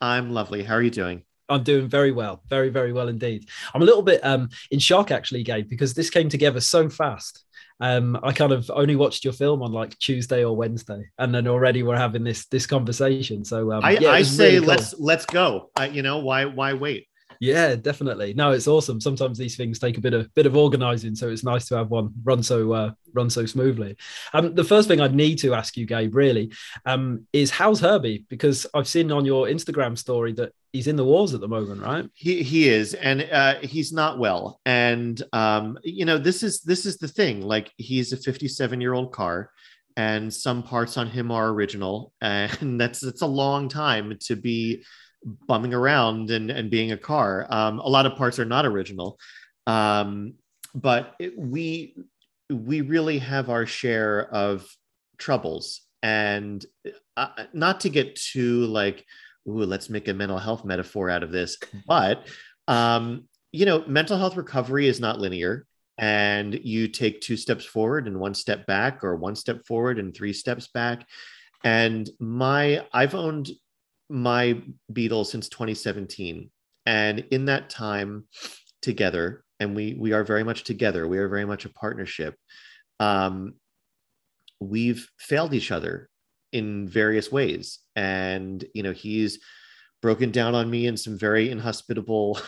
I'm 0.00 0.32
lovely. 0.32 0.62
How 0.62 0.74
are 0.74 0.82
you 0.82 0.90
doing? 0.90 1.22
I'm 1.48 1.62
doing 1.62 1.88
very 1.88 2.12
well, 2.12 2.42
very, 2.48 2.68
very 2.68 2.92
well 2.92 3.08
indeed. 3.08 3.48
I'm 3.74 3.82
a 3.82 3.84
little 3.84 4.02
bit 4.02 4.24
um, 4.24 4.48
in 4.70 4.78
shock, 4.78 5.10
actually, 5.10 5.42
Gabe, 5.42 5.68
because 5.68 5.94
this 5.94 6.10
came 6.10 6.28
together 6.28 6.60
so 6.60 6.88
fast. 6.88 7.44
Um, 7.80 8.18
I 8.22 8.32
kind 8.32 8.52
of 8.52 8.70
only 8.72 8.96
watched 8.96 9.24
your 9.24 9.32
film 9.32 9.62
on 9.62 9.72
like 9.72 9.98
Tuesday 9.98 10.44
or 10.44 10.56
Wednesday, 10.56 11.02
and 11.18 11.34
then 11.34 11.48
already 11.48 11.82
we're 11.82 11.96
having 11.96 12.24
this 12.24 12.46
this 12.46 12.66
conversation. 12.66 13.44
So 13.44 13.72
um, 13.72 13.84
I, 13.84 13.92
yeah, 13.92 14.10
I 14.10 14.22
say 14.22 14.54
really 14.54 14.58
cool. 14.60 14.68
let's 14.68 14.94
let's 14.98 15.26
go. 15.26 15.70
Uh, 15.78 15.88
you 15.90 16.02
know 16.02 16.18
why 16.18 16.44
why 16.44 16.74
wait? 16.74 17.08
Yeah, 17.44 17.76
definitely. 17.76 18.32
No, 18.32 18.52
it's 18.52 18.66
awesome. 18.66 19.00
Sometimes 19.00 19.36
these 19.36 19.56
things 19.56 19.78
take 19.78 19.98
a 19.98 20.00
bit 20.00 20.14
of 20.14 20.32
bit 20.34 20.46
of 20.46 20.56
organizing, 20.56 21.14
so 21.14 21.28
it's 21.28 21.44
nice 21.44 21.66
to 21.68 21.76
have 21.76 21.90
one 21.90 22.12
run 22.22 22.42
so 22.42 22.72
uh, 22.72 22.92
run 23.12 23.28
so 23.28 23.44
smoothly. 23.44 23.96
Um, 24.32 24.54
the 24.54 24.64
first 24.64 24.88
thing 24.88 25.00
I 25.00 25.08
need 25.08 25.38
to 25.40 25.52
ask 25.52 25.76
you, 25.76 25.84
Gabe, 25.84 26.14
really, 26.14 26.52
um, 26.86 27.26
is 27.32 27.50
how's 27.50 27.80
Herbie? 27.80 28.24
Because 28.28 28.66
I've 28.74 28.88
seen 28.88 29.12
on 29.12 29.26
your 29.26 29.46
Instagram 29.46 29.98
story 29.98 30.32
that 30.34 30.52
he's 30.72 30.86
in 30.86 30.96
the 30.96 31.04
wars 31.04 31.34
at 31.34 31.40
the 31.40 31.48
moment, 31.48 31.82
right? 31.82 32.08
He 32.14 32.42
he 32.42 32.68
is, 32.68 32.94
and 32.94 33.28
uh, 33.30 33.56
he's 33.60 33.92
not 33.92 34.18
well. 34.18 34.60
And 34.64 35.22
um, 35.34 35.78
you 35.84 36.06
know, 36.06 36.16
this 36.16 36.42
is 36.42 36.62
this 36.62 36.86
is 36.86 36.96
the 36.96 37.08
thing. 37.08 37.42
Like 37.42 37.70
he's 37.76 38.12
a 38.12 38.16
57 38.16 38.80
year 38.80 38.94
old 38.94 39.12
car 39.12 39.50
and 39.96 40.32
some 40.32 40.62
parts 40.62 40.96
on 40.96 41.06
him 41.06 41.30
are 41.30 41.50
original 41.50 42.12
and 42.20 42.80
that's 42.80 43.00
that's 43.00 43.22
a 43.22 43.26
long 43.26 43.68
time 43.68 44.16
to 44.20 44.34
be 44.34 44.82
bumming 45.24 45.74
around 45.74 46.30
and, 46.30 46.50
and 46.50 46.70
being 46.70 46.92
a 46.92 46.96
car. 46.96 47.46
Um, 47.48 47.78
a 47.78 47.88
lot 47.88 48.06
of 48.06 48.16
parts 48.16 48.38
are 48.38 48.44
not 48.44 48.66
original, 48.66 49.18
um, 49.66 50.34
but 50.74 51.14
it, 51.18 51.38
we 51.38 51.96
we 52.50 52.82
really 52.82 53.18
have 53.18 53.48
our 53.48 53.66
share 53.66 54.28
of 54.32 54.66
troubles. 55.18 55.80
And 56.02 56.64
uh, 57.16 57.44
not 57.54 57.80
to 57.80 57.88
get 57.88 58.16
too 58.16 58.66
like, 58.66 59.04
ooh, 59.48 59.64
let's 59.64 59.88
make 59.88 60.08
a 60.08 60.14
mental 60.14 60.38
health 60.38 60.64
metaphor 60.64 61.08
out 61.08 61.22
of 61.22 61.32
this, 61.32 61.56
but 61.86 62.26
um, 62.68 63.24
you 63.52 63.66
know, 63.66 63.84
mental 63.86 64.18
health 64.18 64.36
recovery 64.36 64.88
is 64.88 65.00
not 65.00 65.20
linear. 65.20 65.66
And 65.96 66.58
you 66.64 66.88
take 66.88 67.20
two 67.20 67.36
steps 67.36 67.64
forward 67.64 68.08
and 68.08 68.18
one 68.18 68.34
step 68.34 68.66
back, 68.66 69.04
or 69.04 69.14
one 69.14 69.36
step 69.36 69.64
forward 69.64 70.00
and 70.00 70.12
three 70.12 70.32
steps 70.32 70.66
back. 70.66 71.06
And 71.62 72.10
my, 72.18 72.84
I've 72.92 73.14
owned 73.14 73.50
my 74.14 74.62
Beetle 74.92 75.24
since 75.24 75.48
2017. 75.48 76.50
And 76.86 77.18
in 77.30 77.46
that 77.46 77.68
time 77.68 78.24
together, 78.80 79.44
and 79.58 79.74
we 79.74 79.94
we 79.94 80.12
are 80.12 80.24
very 80.24 80.44
much 80.44 80.64
together, 80.64 81.08
we 81.08 81.18
are 81.18 81.28
very 81.28 81.44
much 81.44 81.64
a 81.64 81.70
partnership. 81.70 82.36
Um, 83.00 83.54
we've 84.60 85.08
failed 85.18 85.52
each 85.52 85.70
other 85.70 86.08
in 86.52 86.88
various 86.88 87.32
ways. 87.32 87.80
And 87.96 88.64
you 88.74 88.82
know, 88.82 88.92
he's 88.92 89.40
broken 90.04 90.30
down 90.30 90.54
on 90.54 90.70
me 90.70 90.86
in 90.86 90.98
some 90.98 91.18
very 91.18 91.48
inhospitable 91.48 92.38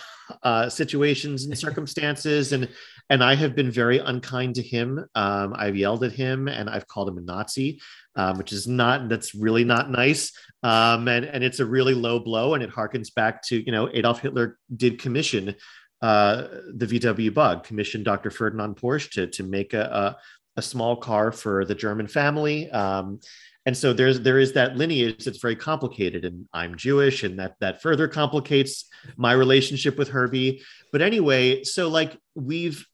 uh, 0.42 0.68
situations 0.68 1.44
and 1.46 1.58
circumstances 1.66 2.52
and 2.52 2.68
and 3.08 3.24
i 3.24 3.34
have 3.34 3.56
been 3.56 3.70
very 3.70 3.96
unkind 3.96 4.54
to 4.54 4.62
him. 4.62 5.02
Um, 5.14 5.54
i've 5.56 5.74
yelled 5.74 6.04
at 6.04 6.12
him 6.12 6.48
and 6.48 6.68
i've 6.68 6.86
called 6.86 7.08
him 7.08 7.16
a 7.16 7.22
nazi 7.22 7.80
um, 8.14 8.36
which 8.36 8.52
is 8.52 8.68
not 8.68 9.08
that's 9.08 9.34
really 9.34 9.64
not 9.64 9.90
nice. 9.90 10.32
Um, 10.62 11.08
and 11.08 11.24
and 11.24 11.42
it's 11.42 11.58
a 11.58 11.64
really 11.64 11.94
low 11.94 12.18
blow 12.18 12.52
and 12.52 12.62
it 12.62 12.68
harkens 12.68 13.08
back 13.14 13.42
to 13.44 13.56
you 13.64 13.72
know 13.72 13.88
adolf 13.90 14.20
hitler 14.20 14.58
did 14.76 14.98
commission 14.98 15.54
uh, 16.02 16.48
the 16.74 16.86
vw 16.86 17.32
bug 17.32 17.64
commissioned 17.64 18.04
dr 18.04 18.30
ferdinand 18.32 18.76
porsche 18.76 19.10
to, 19.12 19.26
to 19.28 19.42
make 19.42 19.72
a, 19.72 19.84
a, 20.02 20.16
a 20.58 20.62
small 20.62 20.94
car 20.96 21.32
for 21.32 21.64
the 21.64 21.74
german 21.74 22.06
family. 22.06 22.70
Um, 22.70 23.20
and 23.66 23.76
so 23.76 23.92
there's 23.92 24.20
there 24.20 24.38
is 24.38 24.54
that 24.54 24.76
lineage 24.76 25.24
that's 25.24 25.38
very 25.38 25.56
complicated 25.56 26.24
and 26.24 26.48
i'm 26.52 26.76
jewish 26.76 27.24
and 27.24 27.38
that 27.38 27.56
that 27.60 27.82
further 27.82 28.08
complicates 28.08 28.86
my 29.16 29.32
relationship 29.32 29.98
with 29.98 30.08
herbie. 30.08 30.62
But 30.92 31.02
anyway 31.02 31.64
so 31.64 31.88
like 31.88 32.16
we've 32.34 32.86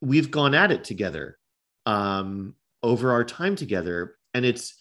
we've 0.00 0.30
gone 0.30 0.54
at 0.54 0.70
it 0.70 0.84
together 0.84 1.36
um 1.84 2.54
over 2.84 3.12
our 3.12 3.24
time 3.24 3.56
together. 3.56 4.16
And 4.34 4.44
it's 4.44 4.74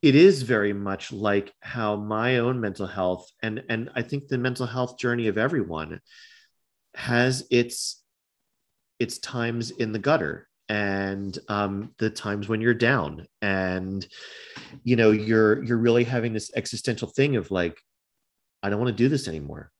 it 0.00 0.14
is 0.14 0.42
very 0.42 0.72
much 0.72 1.12
like 1.12 1.52
how 1.60 1.96
my 1.96 2.38
own 2.38 2.60
mental 2.60 2.86
health 2.86 3.30
and 3.42 3.64
and 3.68 3.90
i 3.96 4.02
think 4.02 4.28
the 4.28 4.38
mental 4.38 4.66
health 4.66 4.98
journey 4.98 5.26
of 5.26 5.38
everyone 5.38 6.00
has 6.94 7.46
its 7.50 8.02
its 8.98 9.18
times 9.18 9.70
in 9.70 9.92
the 9.92 9.98
gutter 9.98 10.47
and 10.68 11.38
um, 11.48 11.94
the 11.98 12.10
times 12.10 12.48
when 12.48 12.60
you're 12.60 12.74
down 12.74 13.26
and 13.40 14.06
you 14.84 14.96
know 14.96 15.10
you're 15.10 15.62
you're 15.64 15.78
really 15.78 16.04
having 16.04 16.32
this 16.32 16.50
existential 16.54 17.08
thing 17.08 17.36
of 17.36 17.50
like 17.50 17.78
i 18.62 18.68
don't 18.68 18.80
want 18.80 18.90
to 18.90 19.02
do 19.02 19.08
this 19.08 19.28
anymore. 19.28 19.70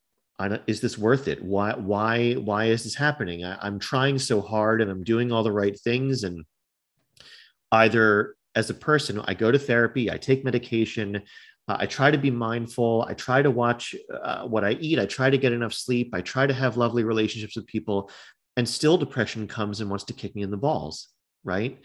I 0.40 0.46
don't, 0.46 0.62
is 0.68 0.80
this 0.80 0.96
worth 0.96 1.28
it? 1.28 1.42
Why 1.42 1.72
why 1.72 2.34
why 2.34 2.66
is 2.66 2.84
this 2.84 2.94
happening? 2.94 3.44
I, 3.44 3.58
i'm 3.60 3.78
trying 3.78 4.18
so 4.18 4.40
hard 4.40 4.80
and 4.80 4.90
i'm 4.90 5.04
doing 5.04 5.32
all 5.32 5.42
the 5.42 5.52
right 5.52 5.78
things. 5.78 6.24
And 6.24 6.44
either 7.72 8.34
as 8.54 8.70
a 8.70 8.74
person 8.74 9.20
i 9.26 9.34
go 9.34 9.52
to 9.52 9.58
therapy 9.58 10.10
i 10.10 10.16
take 10.16 10.44
medication 10.44 11.16
uh, 11.68 11.76
i 11.78 11.86
try 11.86 12.10
to 12.10 12.18
be 12.18 12.30
mindful 12.30 13.04
i 13.08 13.14
try 13.14 13.42
to 13.42 13.50
watch 13.50 13.94
uh, 14.22 14.46
what 14.46 14.64
i 14.64 14.72
eat 14.72 14.98
i 14.98 15.06
try 15.06 15.30
to 15.30 15.38
get 15.38 15.52
enough 15.52 15.72
sleep 15.72 16.10
i 16.14 16.20
try 16.20 16.46
to 16.46 16.54
have 16.54 16.76
lovely 16.76 17.04
relationships 17.04 17.56
with 17.56 17.66
people 17.66 18.10
and 18.58 18.68
still 18.68 18.98
depression 18.98 19.48
comes 19.48 19.80
and 19.80 19.88
wants 19.88 20.04
to 20.04 20.12
kick 20.12 20.34
me 20.34 20.42
in 20.42 20.50
the 20.50 20.56
balls 20.56 21.08
right 21.44 21.78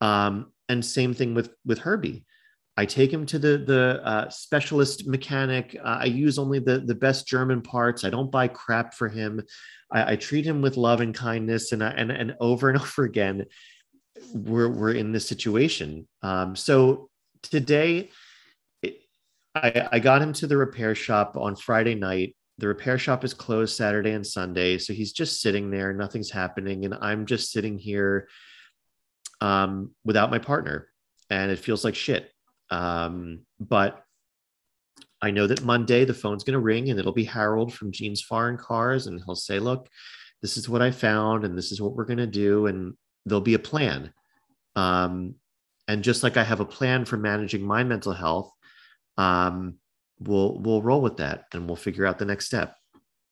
um, 0.00 0.50
and 0.70 0.82
same 0.82 1.12
thing 1.12 1.34
with 1.34 1.50
with 1.66 1.78
herbie 1.80 2.24
I 2.80 2.86
take 2.86 3.12
him 3.12 3.26
to 3.26 3.38
the 3.38 3.58
the 3.58 4.00
uh, 4.04 4.30
specialist 4.30 5.06
mechanic. 5.06 5.76
Uh, 5.78 5.98
I 6.00 6.04
use 6.06 6.38
only 6.38 6.60
the 6.60 6.78
the 6.78 6.94
best 6.94 7.26
German 7.26 7.60
parts. 7.60 8.04
I 8.04 8.10
don't 8.10 8.30
buy 8.30 8.48
crap 8.48 8.94
for 8.94 9.06
him. 9.06 9.42
I, 9.92 10.12
I 10.12 10.16
treat 10.16 10.46
him 10.46 10.62
with 10.62 10.78
love 10.78 11.02
and 11.02 11.14
kindness, 11.14 11.72
and 11.72 11.84
I, 11.84 11.90
and 11.90 12.10
and 12.10 12.36
over 12.40 12.70
and 12.70 12.78
over 12.80 13.04
again, 13.04 13.44
we're 14.32 14.70
we're 14.70 14.94
in 14.94 15.12
this 15.12 15.28
situation. 15.28 16.08
Um, 16.22 16.56
so 16.56 17.10
today, 17.42 18.08
I 19.54 19.88
I 19.92 19.98
got 19.98 20.22
him 20.22 20.32
to 20.34 20.46
the 20.46 20.56
repair 20.56 20.94
shop 20.94 21.36
on 21.36 21.56
Friday 21.56 21.96
night. 21.96 22.34
The 22.60 22.68
repair 22.68 22.98
shop 22.98 23.24
is 23.24 23.32
closed 23.32 23.74
Saturday 23.74 24.12
and 24.12 24.26
Sunday, 24.26 24.76
so 24.76 24.92
he's 24.92 25.12
just 25.12 25.40
sitting 25.40 25.70
there. 25.70 25.94
Nothing's 25.94 26.30
happening, 26.30 26.84
and 26.84 26.94
I'm 27.00 27.24
just 27.24 27.50
sitting 27.50 27.78
here 27.78 28.28
um, 29.40 29.92
without 30.04 30.30
my 30.30 30.38
partner, 30.38 30.88
and 31.30 31.50
it 31.50 31.58
feels 31.58 31.84
like 31.84 31.94
shit. 31.94 32.30
Um, 32.68 33.46
but 33.58 34.04
I 35.22 35.30
know 35.30 35.46
that 35.46 35.64
Monday 35.64 36.04
the 36.04 36.12
phone's 36.12 36.44
going 36.44 36.52
to 36.52 36.60
ring 36.60 36.90
and 36.90 36.98
it'll 36.98 37.12
be 37.12 37.24
Harold 37.24 37.72
from 37.72 37.92
Gene's 37.92 38.20
Foreign 38.20 38.58
Cars, 38.58 39.06
and 39.06 39.22
he'll 39.24 39.34
say, 39.34 39.58
"Look, 39.58 39.88
this 40.42 40.58
is 40.58 40.68
what 40.68 40.82
I 40.82 40.90
found, 40.90 41.46
and 41.46 41.56
this 41.56 41.72
is 41.72 41.80
what 41.80 41.94
we're 41.94 42.04
going 42.04 42.18
to 42.18 42.26
do," 42.26 42.66
and 42.66 42.94
there'll 43.24 43.40
be 43.40 43.54
a 43.54 43.58
plan. 43.58 44.12
Um, 44.76 45.36
and 45.88 46.04
just 46.04 46.22
like 46.22 46.36
I 46.36 46.44
have 46.44 46.60
a 46.60 46.66
plan 46.66 47.06
for 47.06 47.16
managing 47.16 47.66
my 47.66 47.84
mental 47.84 48.12
health, 48.12 48.52
um, 49.16 49.79
we'll 50.20 50.58
we'll 50.60 50.82
roll 50.82 51.00
with 51.00 51.16
that, 51.18 51.44
and 51.52 51.66
we'll 51.66 51.76
figure 51.76 52.06
out 52.06 52.18
the 52.18 52.24
next 52.24 52.46
step. 52.46 52.74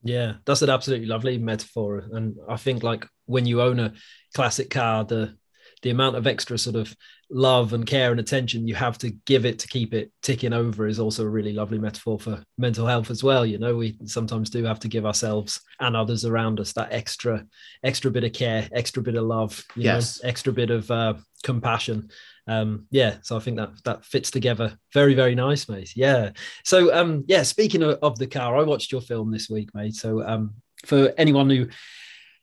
Yeah, 0.02 0.35
that's 0.45 0.62
an 0.62 0.71
absolutely 0.71 1.07
lovely 1.07 1.38
metaphor, 1.38 2.04
and 2.12 2.37
I 2.49 2.57
think 2.57 2.83
like 2.83 3.07
when 3.26 3.47
you 3.47 3.62
own 3.62 3.78
a 3.78 3.92
classic 4.35 4.71
car, 4.71 5.04
the 5.04 5.37
the 5.82 5.90
amount 5.90 6.16
of 6.16 6.26
extra 6.26 6.58
sort 6.58 6.76
of 6.76 6.94
love 7.30 7.75
and 7.75 7.87
care 7.87 8.11
and 8.11 8.20
attention 8.20 8.66
you 8.66 8.75
have 8.75 8.97
to 8.97 9.11
give 9.26 9.44
it 9.44 9.58
to 9.58 9.68
keep 9.68 9.92
it 9.92 10.11
ticking 10.23 10.54
over 10.54 10.87
is 10.87 10.99
also 10.99 11.25
a 11.25 11.28
really 11.28 11.52
lovely 11.52 11.78
metaphor 11.78 12.18
for 12.18 12.42
mental 12.56 12.87
health 12.87 13.11
as 13.11 13.23
well. 13.23 13.44
You 13.44 13.58
know 13.58 13.76
we 13.76 13.99
sometimes 14.04 14.49
do 14.49 14.64
have 14.64 14.80
to 14.80 14.88
give 14.88 15.04
ourselves 15.04 15.61
and 15.80 15.94
others 15.94 16.25
around 16.25 16.58
us 16.58 16.73
that 16.73 16.92
extra 16.92 17.44
extra 17.82 18.11
bit 18.11 18.25
of 18.25 18.32
care 18.32 18.66
extra 18.73 19.02
bit 19.02 19.14
of 19.14 19.25
love 19.25 19.62
yes 19.76 20.23
know, 20.23 20.28
extra 20.28 20.52
bit 20.52 20.70
of 20.70 20.90
uh, 20.90 21.14
compassion. 21.42 22.08
Um 22.47 22.87
yeah 22.90 23.16
so 23.23 23.37
i 23.37 23.40
think 23.40 23.58
that 23.58 23.70
that 23.85 24.04
fits 24.06 24.30
together 24.30 24.78
very 24.94 25.14
very 25.14 25.35
nice 25.35 25.68
mate. 25.68 25.94
Yeah. 25.94 26.30
So 26.64 26.94
um 26.94 27.25
yeah 27.28 27.42
speaking 27.42 27.82
of, 27.82 27.99
of 28.02 28.18
the 28.18 28.26
car 28.26 28.56
i 28.56 28.62
watched 28.62 28.90
your 28.90 29.02
film 29.02 29.30
this 29.30 29.50
week 29.50 29.68
mate. 29.75 29.94
So 29.94 30.26
um 30.26 30.54
for 30.87 31.12
anyone 31.18 31.50
who 31.50 31.68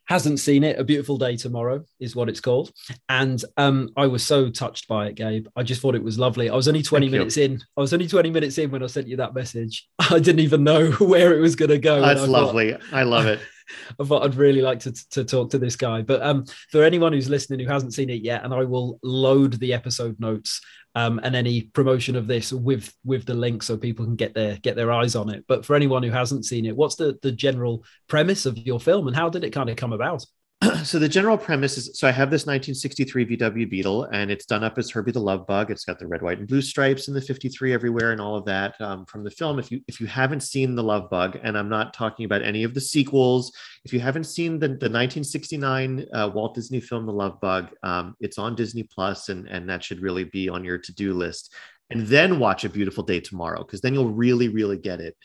hasn't 0.08 0.40
seen 0.40 0.64
it, 0.64 0.80
A 0.80 0.84
Beautiful 0.84 1.18
Day 1.18 1.36
Tomorrow 1.36 1.84
is 2.00 2.16
what 2.16 2.30
it's 2.30 2.40
called. 2.40 2.72
And 3.10 3.44
um, 3.58 3.90
I 3.98 4.08
was 4.08 4.24
so 4.24 4.50
touched 4.50 4.88
by 4.88 5.08
it, 5.08 5.16
Gabe. 5.16 5.48
I 5.56 5.64
just 5.64 5.82
thought 5.82 5.96
it 5.96 6.04
was 6.04 6.20
lovely. 6.20 6.50
I 6.50 6.56
was 6.56 6.68
only 6.68 6.84
20 6.84 7.06
Thank 7.08 7.12
minutes 7.12 7.38
you. 7.38 7.46
in. 7.46 7.64
I 7.76 7.82
was 7.82 7.94
only 7.94 8.08
20 8.08 8.30
minutes 8.30 8.58
in 8.58 8.72
when 8.72 8.84
I 8.84 8.88
sent 8.88 9.08
you 9.08 9.18
that 9.18 9.34
message. 9.34 9.88
I 10.00 10.20
didn't 10.20 10.40
even 10.40 10.64
know 10.64 10.92
where 11.00 11.36
it 11.36 11.40
was 11.42 11.56
going 11.56 11.72
to 11.72 11.80
go. 11.80 12.02
That's 12.02 12.22
I 12.22 12.26
lovely. 12.26 12.74
Thought, 12.74 12.82
I 12.92 13.04
love 13.04 13.26
it. 13.26 13.40
I 14.00 14.04
thought 14.04 14.24
I'd 14.24 14.36
really 14.36 14.62
like 14.62 14.80
to, 14.82 14.94
to 15.12 15.24
talk 15.24 15.50
to 15.52 15.58
this 15.58 15.76
guy. 15.76 16.02
But 16.02 16.22
um, 16.22 16.46
for 16.72 16.84
anyone 16.84 17.14
who's 17.14 17.30
listening 17.30 17.60
who 17.60 17.72
hasn't 17.72 17.94
seen 17.94 18.10
it 18.10 18.22
yet, 18.22 18.44
and 18.44 18.54
I 18.54 18.64
will 18.64 19.00
load 19.04 19.54
the 19.54 19.74
episode 19.74 20.20
notes 20.20 20.62
um, 20.96 21.20
and 21.24 21.36
any 21.36 21.64
promotion 21.64 22.16
of 22.16 22.28
this 22.28 22.54
with 22.54 22.94
with 23.04 23.26
the 23.26 23.34
link 23.34 23.64
so 23.64 23.78
people 23.78 24.06
can 24.06 24.16
get 24.16 24.34
their 24.34 24.58
get 24.58 24.76
their 24.76 24.92
eyes 24.92 25.16
on 25.16 25.30
it. 25.30 25.44
But 25.48 25.66
for 25.66 25.76
anyone 25.76 26.04
who 26.04 26.12
hasn't 26.12 26.46
seen 26.46 26.66
it, 26.66 26.76
what's 26.76 26.96
the 26.96 27.18
the 27.22 27.32
general 27.32 27.84
premise 28.08 28.46
of 28.46 28.58
your 28.58 28.80
film 28.80 29.08
and 29.08 29.16
how 29.16 29.30
did 29.30 29.44
it 29.44 29.52
kind 29.52 29.70
of 29.70 29.76
come 29.76 29.94
about? 29.94 30.26
so 30.84 31.00
the 31.00 31.10
general 31.10 31.38
premise 31.38 31.78
is 31.78 31.98
so 31.98 32.08
I 32.08 32.12
have 32.12 32.30
this 32.30 32.46
1963 32.46 33.38
VW 33.38 33.70
Beetle 33.70 34.04
and 34.06 34.32
it's 34.32 34.46
done 34.46 34.64
up 34.64 34.78
as 34.78 34.90
Herbie 34.90 35.12
the 35.12 35.20
Love 35.20 35.46
Bug. 35.46 35.70
It's 35.70 35.86
got 35.86 36.00
the 36.00 36.08
red, 36.08 36.22
white, 36.22 36.40
and 36.40 36.48
blue 36.48 36.62
stripes 36.62 37.08
and 37.08 37.16
the 37.16 37.22
53 37.22 37.74
everywhere 37.74 38.12
and 38.12 38.22
all 38.22 38.36
of 38.36 38.46
that 38.46 38.80
um, 38.80 39.06
from 39.06 39.24
the 39.24 39.32
film. 39.32 39.60
If 39.60 39.72
you 39.72 39.82
if 39.88 40.00
you 40.00 40.08
haven't 40.08 40.42
seen 40.42 40.76
the 40.76 40.84
Love 40.84 41.10
Bug, 41.10 41.38
and 41.44 41.58
I'm 41.58 41.70
not 41.70 41.94
talking 41.94 42.26
about 42.26 42.42
any 42.42 42.64
of 42.64 42.74
the 42.74 42.82
sequels, 42.82 43.52
if 43.84 43.94
you 43.94 44.00
haven't 44.00 44.26
seen 44.26 44.54
the, 44.54 44.68
the 44.68 44.90
1969 44.90 46.06
uh, 46.14 46.32
Walt 46.34 46.56
Disney 46.56 46.80
film 46.80 47.06
The 47.06 47.14
Love 47.14 47.40
Bug, 47.42 47.70
um, 47.84 48.16
it's 48.20 48.38
on 48.38 48.56
Disney 48.56 48.84
Plus, 48.84 49.30
and 49.30 49.48
and 49.48 49.70
that 49.70 49.84
should 49.84 50.02
really 50.02 50.24
be 50.24 50.50
on 50.50 50.64
your 50.64 50.78
to 50.78 50.94
do 50.94 51.14
list. 51.14 51.54
And 51.90 52.08
then 52.08 52.40
watch 52.40 52.64
A 52.64 52.70
Beautiful 52.70 53.04
Day 53.04 53.20
Tomorrow 53.20 53.64
because 53.64 53.82
then 53.82 53.94
you'll 53.94 54.14
really 54.14 54.50
really 54.50 54.78
get 54.78 55.00
it. 55.02 55.16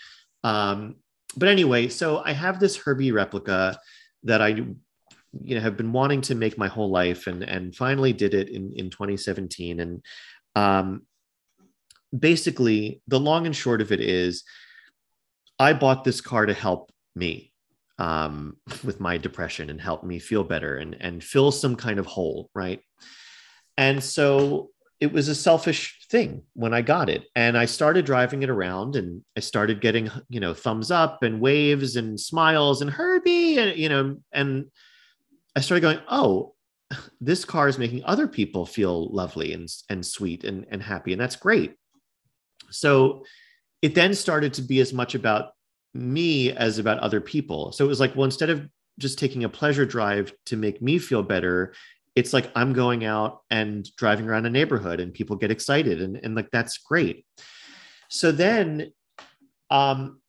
Um, 0.44 0.96
but 1.36 1.48
anyway, 1.48 1.88
so 1.88 2.22
I 2.24 2.32
have 2.32 2.58
this 2.58 2.76
Herbie 2.76 3.12
replica 3.12 3.78
that 4.24 4.42
I 4.42 4.64
you 5.42 5.54
know 5.54 5.60
have 5.60 5.76
been 5.76 5.92
wanting 5.92 6.20
to 6.20 6.34
make 6.34 6.58
my 6.58 6.68
whole 6.68 6.90
life 6.90 7.26
and 7.26 7.42
and 7.42 7.74
finally 7.74 8.12
did 8.12 8.34
it 8.34 8.48
in 8.48 8.72
in 8.74 8.90
2017 8.90 9.80
and 9.80 10.04
um 10.56 11.02
basically 12.16 13.00
the 13.06 13.20
long 13.20 13.46
and 13.46 13.54
short 13.54 13.80
of 13.80 13.92
it 13.92 14.00
is 14.00 14.44
i 15.58 15.72
bought 15.72 16.04
this 16.04 16.20
car 16.20 16.46
to 16.46 16.54
help 16.54 16.90
me 17.14 17.52
um 17.98 18.56
with 18.84 18.98
my 19.00 19.16
depression 19.16 19.70
and 19.70 19.80
help 19.80 20.02
me 20.02 20.18
feel 20.18 20.44
better 20.44 20.76
and 20.76 20.96
and 21.00 21.22
fill 21.22 21.52
some 21.52 21.76
kind 21.76 21.98
of 21.98 22.06
hole 22.06 22.50
right 22.54 22.80
and 23.76 24.02
so 24.02 24.70
it 25.00 25.12
was 25.12 25.28
a 25.28 25.34
selfish 25.34 26.06
thing 26.10 26.42
when 26.52 26.74
I 26.74 26.82
got 26.82 27.08
it. 27.08 27.24
And 27.34 27.56
I 27.56 27.64
started 27.64 28.04
driving 28.04 28.42
it 28.42 28.50
around 28.50 28.96
and 28.96 29.22
I 29.34 29.40
started 29.40 29.80
getting, 29.80 30.10
you 30.28 30.40
know, 30.40 30.52
thumbs 30.52 30.90
up 30.90 31.22
and 31.22 31.40
waves 31.40 31.96
and 31.96 32.20
smiles 32.20 32.82
and 32.82 32.90
Herbie 32.90 33.58
and, 33.58 33.78
you 33.78 33.88
know, 33.88 34.18
and 34.30 34.66
I 35.56 35.60
started 35.60 35.80
going, 35.80 36.00
oh, 36.08 36.54
this 37.20 37.44
car 37.44 37.68
is 37.68 37.78
making 37.78 38.04
other 38.04 38.26
people 38.26 38.66
feel 38.66 39.08
lovely 39.12 39.52
and, 39.52 39.68
and 39.88 40.04
sweet 40.04 40.44
and, 40.44 40.66
and 40.70 40.82
happy. 40.82 41.12
And 41.12 41.20
that's 41.20 41.36
great. 41.36 41.76
So 42.70 43.24
it 43.82 43.94
then 43.94 44.14
started 44.14 44.54
to 44.54 44.62
be 44.62 44.80
as 44.80 44.92
much 44.92 45.14
about 45.14 45.52
me 45.94 46.52
as 46.52 46.78
about 46.78 46.98
other 46.98 47.20
people. 47.20 47.72
So 47.72 47.84
it 47.84 47.88
was 47.88 48.00
like, 48.00 48.14
well, 48.14 48.24
instead 48.24 48.50
of 48.50 48.68
just 48.98 49.18
taking 49.18 49.44
a 49.44 49.48
pleasure 49.48 49.86
drive 49.86 50.32
to 50.46 50.56
make 50.56 50.82
me 50.82 50.98
feel 50.98 51.22
better, 51.22 51.74
it's 52.14 52.32
like 52.32 52.50
I'm 52.54 52.72
going 52.72 53.04
out 53.04 53.40
and 53.50 53.88
driving 53.96 54.28
around 54.28 54.46
a 54.46 54.50
neighborhood 54.50 55.00
and 55.00 55.14
people 55.14 55.36
get 55.36 55.50
excited 55.50 56.02
and, 56.02 56.16
and 56.22 56.34
like 56.34 56.50
that's 56.50 56.78
great. 56.78 57.24
So 58.08 58.32
then 58.32 58.92
um, 59.70 60.20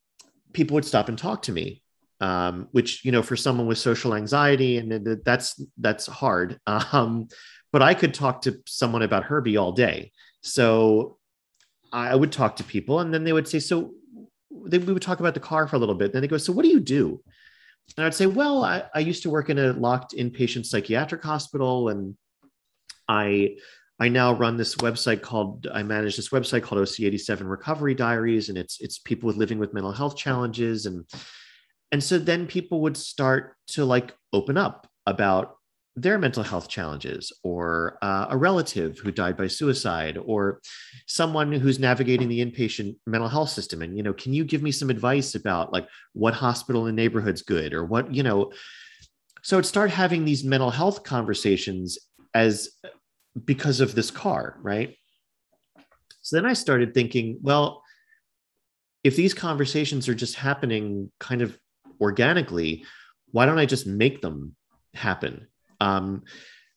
people 0.52 0.74
would 0.76 0.84
stop 0.84 1.08
and 1.08 1.18
talk 1.18 1.42
to 1.42 1.52
me 1.52 1.82
um, 2.22 2.68
which 2.70 3.04
you 3.04 3.10
know 3.10 3.22
for 3.22 3.34
someone 3.34 3.66
with 3.66 3.78
social 3.78 4.14
anxiety 4.14 4.78
and 4.78 5.20
that's 5.24 5.62
that's 5.76 6.06
hard. 6.06 6.58
Um, 6.66 7.28
but 7.72 7.80
i 7.80 7.94
could 7.94 8.12
talk 8.12 8.42
to 8.42 8.60
someone 8.66 9.02
about 9.02 9.24
herbie 9.24 9.56
all 9.56 9.72
day. 9.72 10.12
So 10.42 11.18
i 11.92 12.14
would 12.14 12.32
talk 12.32 12.56
to 12.56 12.64
people 12.64 13.00
and 13.00 13.12
then 13.12 13.24
they 13.24 13.32
would 13.32 13.48
say 13.48 13.58
so 13.58 13.92
they, 14.66 14.78
we 14.78 14.92
would 14.92 15.02
talk 15.02 15.20
about 15.20 15.34
the 15.34 15.40
car 15.40 15.66
for 15.66 15.76
a 15.76 15.78
little 15.78 15.94
bit. 15.94 16.12
Then 16.12 16.22
they 16.22 16.28
go 16.28 16.38
so 16.38 16.52
what 16.52 16.62
do 16.62 16.70
you 16.70 16.80
do? 16.80 17.20
And 17.96 18.06
i'd 18.06 18.14
say 18.14 18.26
well 18.26 18.64
I, 18.64 18.84
I 18.94 19.00
used 19.00 19.24
to 19.24 19.30
work 19.30 19.50
in 19.50 19.58
a 19.58 19.72
locked 19.72 20.14
inpatient 20.14 20.66
psychiatric 20.66 21.22
hospital 21.22 21.88
and 21.88 22.16
i 23.08 23.56
I 23.98 24.08
now 24.08 24.32
run 24.32 24.56
this 24.56 24.74
website 24.76 25.22
called 25.22 25.68
I 25.72 25.82
manage 25.82 26.16
this 26.16 26.30
website 26.30 26.62
called 26.62 26.80
OC87 26.80 27.48
Recovery 27.48 27.94
Diaries, 27.94 28.48
and 28.48 28.58
it's 28.58 28.80
it's 28.80 28.98
people 28.98 29.28
with 29.28 29.36
living 29.36 29.58
with 29.58 29.74
mental 29.74 29.92
health 29.92 30.16
challenges, 30.16 30.86
and 30.86 31.04
and 31.92 32.02
so 32.02 32.18
then 32.18 32.46
people 32.46 32.80
would 32.80 32.96
start 32.96 33.54
to 33.68 33.84
like 33.84 34.14
open 34.32 34.56
up 34.56 34.88
about 35.06 35.56
their 35.94 36.18
mental 36.18 36.42
health 36.42 36.68
challenges 36.68 37.30
or 37.44 37.98
uh, 38.00 38.26
a 38.30 38.36
relative 38.36 38.98
who 38.98 39.12
died 39.12 39.36
by 39.36 39.46
suicide 39.46 40.16
or 40.24 40.58
someone 41.06 41.52
who's 41.52 41.78
navigating 41.78 42.28
the 42.28 42.42
inpatient 42.44 42.96
mental 43.06 43.28
health 43.28 43.50
system. 43.50 43.82
And 43.82 43.94
you 43.94 44.02
know 44.02 44.14
can 44.14 44.32
you 44.32 44.44
give 44.44 44.62
me 44.62 44.72
some 44.72 44.88
advice 44.88 45.34
about 45.34 45.72
like 45.72 45.86
what 46.14 46.32
hospital 46.32 46.86
in 46.86 46.94
neighborhood's 46.94 47.42
good 47.42 47.74
or 47.74 47.84
what 47.84 48.12
you 48.12 48.22
know 48.22 48.52
so 49.44 49.58
it 49.58 49.66
start 49.66 49.90
having 49.90 50.24
these 50.24 50.44
mental 50.44 50.70
health 50.70 51.02
conversations 51.02 51.98
as 52.32 52.70
because 53.44 53.80
of 53.80 53.94
this 53.94 54.10
car 54.10 54.58
right? 54.62 54.96
So 56.22 56.36
then 56.36 56.46
i 56.46 56.54
started 56.54 56.94
thinking 56.94 57.38
well 57.42 57.82
if 59.04 59.16
these 59.16 59.34
conversations 59.34 60.08
are 60.08 60.14
just 60.14 60.36
happening 60.36 61.10
kind 61.18 61.42
of 61.42 61.58
organically 62.00 62.84
why 63.32 63.44
don't 63.46 63.58
i 63.58 63.66
just 63.66 63.86
make 63.86 64.20
them 64.20 64.54
happen? 64.94 65.48
Um, 65.80 66.22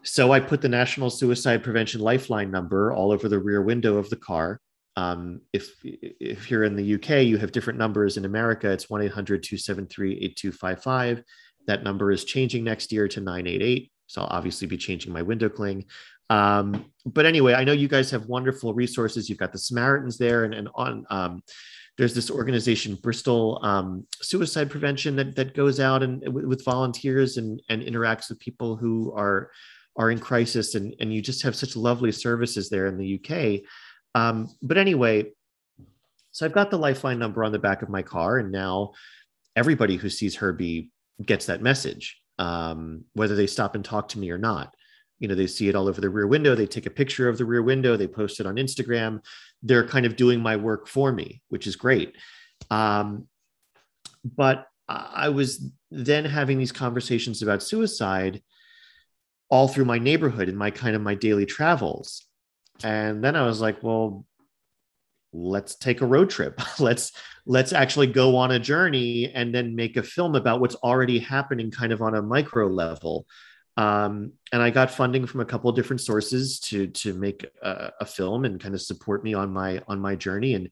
so 0.03 0.31
i 0.31 0.39
put 0.39 0.61
the 0.61 0.69
national 0.69 1.09
suicide 1.09 1.63
prevention 1.63 2.01
lifeline 2.01 2.51
number 2.51 2.93
all 2.93 3.11
over 3.11 3.27
the 3.29 3.39
rear 3.39 3.61
window 3.61 3.97
of 3.97 4.09
the 4.09 4.15
car. 4.15 4.59
Um, 4.95 5.41
if 5.51 5.73
if 5.83 6.49
you're 6.49 6.63
in 6.63 6.75
the 6.75 6.95
uk 6.95 7.09
you 7.09 7.37
have 7.37 7.51
different 7.51 7.77
numbers. 7.77 8.17
In 8.17 8.25
america 8.25 8.71
it's 8.71 8.87
1-800-273-8255 8.87 11.23
that 11.67 11.83
number 11.83 12.11
is 12.11 12.23
changing 12.23 12.63
next 12.63 12.91
year 12.91 13.07
to 13.09 13.19
988 13.19 13.91
so 14.07 14.21
i'll 14.21 14.27
obviously 14.27 14.67
be 14.67 14.77
changing 14.77 15.11
my 15.11 15.21
window 15.21 15.49
cling. 15.49 15.85
Um, 16.29 16.85
but 17.05 17.25
anyway 17.25 17.53
i 17.53 17.63
know 17.63 17.73
you 17.73 17.87
guys 17.87 18.11
have 18.11 18.27
wonderful 18.27 18.73
resources. 18.73 19.29
You've 19.29 19.39
got 19.39 19.51
the 19.51 19.59
samaritans 19.59 20.17
there 20.17 20.45
and, 20.45 20.53
and 20.53 20.69
on 20.73 21.05
um, 21.09 21.41
there's 21.97 22.13
this 22.13 22.29
organization 22.29 22.95
bristol 22.95 23.59
um, 23.63 24.05
suicide 24.21 24.69
prevention 24.69 25.15
that, 25.15 25.35
that 25.35 25.55
goes 25.55 25.79
out 25.79 26.03
and 26.03 26.21
with 26.33 26.63
volunteers 26.65 27.37
and, 27.37 27.61
and 27.69 27.81
interacts 27.81 28.29
with 28.29 28.39
people 28.39 28.75
who 28.75 29.13
are 29.15 29.51
are 29.97 30.11
in 30.11 30.19
crisis 30.19 30.75
and, 30.75 30.93
and 30.99 31.13
you 31.13 31.21
just 31.21 31.41
have 31.41 31.55
such 31.55 31.75
lovely 31.75 32.11
services 32.11 32.69
there 32.69 32.87
in 32.87 32.97
the 32.97 33.19
uk 33.19 33.61
Um, 34.15 34.49
but 34.61 34.77
anyway, 34.77 35.31
so 36.31 36.45
I've 36.45 36.51
got 36.51 36.69
the 36.69 36.77
Lifeline 36.77 37.17
number 37.17 37.45
on 37.45 37.53
the 37.53 37.59
back 37.59 37.81
of 37.81 37.87
my 37.87 38.01
car, 38.01 38.39
and 38.39 38.51
now 38.51 38.91
everybody 39.55 39.95
who 39.95 40.09
sees 40.09 40.35
Herbie 40.35 40.91
gets 41.23 41.45
that 41.45 41.61
message, 41.61 42.19
um, 42.39 43.05
whether 43.13 43.37
they 43.37 43.47
stop 43.47 43.75
and 43.75 43.85
talk 43.85 44.09
to 44.09 44.19
me 44.19 44.31
or 44.31 44.37
not. 44.37 44.74
You 45.19 45.27
know, 45.27 45.35
they 45.35 45.47
see 45.47 45.69
it 45.69 45.75
all 45.75 45.87
over 45.87 46.01
the 46.01 46.09
rear 46.09 46.27
window. 46.27 46.55
They 46.55 46.65
take 46.65 46.85
a 46.85 46.91
picture 46.91 47.29
of 47.29 47.37
the 47.37 47.45
rear 47.45 47.61
window. 47.61 47.95
They 47.95 48.07
post 48.07 48.39
it 48.39 48.45
on 48.45 48.55
Instagram. 48.55 49.21
They're 49.63 49.87
kind 49.87 50.05
of 50.05 50.15
doing 50.15 50.41
my 50.41 50.55
work 50.55 50.87
for 50.87 51.11
me, 51.11 51.41
which 51.49 51.67
is 51.67 51.75
great. 51.75 52.15
Um, 52.69 53.27
but 54.23 54.67
I 54.87 55.29
was 55.29 55.71
then 55.89 56.25
having 56.25 56.57
these 56.57 56.71
conversations 56.71 57.41
about 57.41 57.63
suicide 57.63 58.41
all 59.49 59.67
through 59.67 59.85
my 59.85 59.99
neighborhood 59.99 60.49
and 60.49 60.57
my 60.57 60.71
kind 60.71 60.95
of 60.95 61.01
my 61.01 61.15
daily 61.15 61.45
travels. 61.45 62.25
And 62.83 63.23
then 63.23 63.35
I 63.35 63.45
was 63.45 63.61
like, 63.61 63.81
well, 63.81 64.25
let's 65.31 65.75
take 65.75 66.01
a 66.01 66.05
road 66.05 66.29
trip. 66.29 66.59
let's 66.79 67.11
let's 67.45 67.73
actually 67.73 68.07
go 68.07 68.35
on 68.35 68.51
a 68.51 68.59
journey 68.59 69.31
and 69.33 69.53
then 69.53 69.75
make 69.75 69.97
a 69.97 70.03
film 70.03 70.35
about 70.35 70.59
what's 70.59 70.75
already 70.75 71.19
happening 71.19 71.69
kind 71.71 71.91
of 71.91 72.01
on 72.01 72.15
a 72.15 72.21
micro 72.21 72.67
level. 72.67 73.27
Um, 73.77 74.33
and 74.53 74.61
I 74.61 74.69
got 74.69 74.91
funding 74.91 75.25
from 75.25 75.41
a 75.41 75.45
couple 75.45 75.69
of 75.69 75.75
different 75.75 76.01
sources 76.01 76.59
to 76.61 76.87
to 76.87 77.13
make 77.13 77.45
a, 77.61 77.91
a 78.01 78.05
film 78.05 78.45
and 78.45 78.59
kind 78.59 78.73
of 78.73 78.81
support 78.81 79.23
me 79.23 79.33
on 79.33 79.51
my 79.51 79.81
on 79.87 79.99
my 79.99 80.15
journey 80.15 80.53
and 80.53 80.69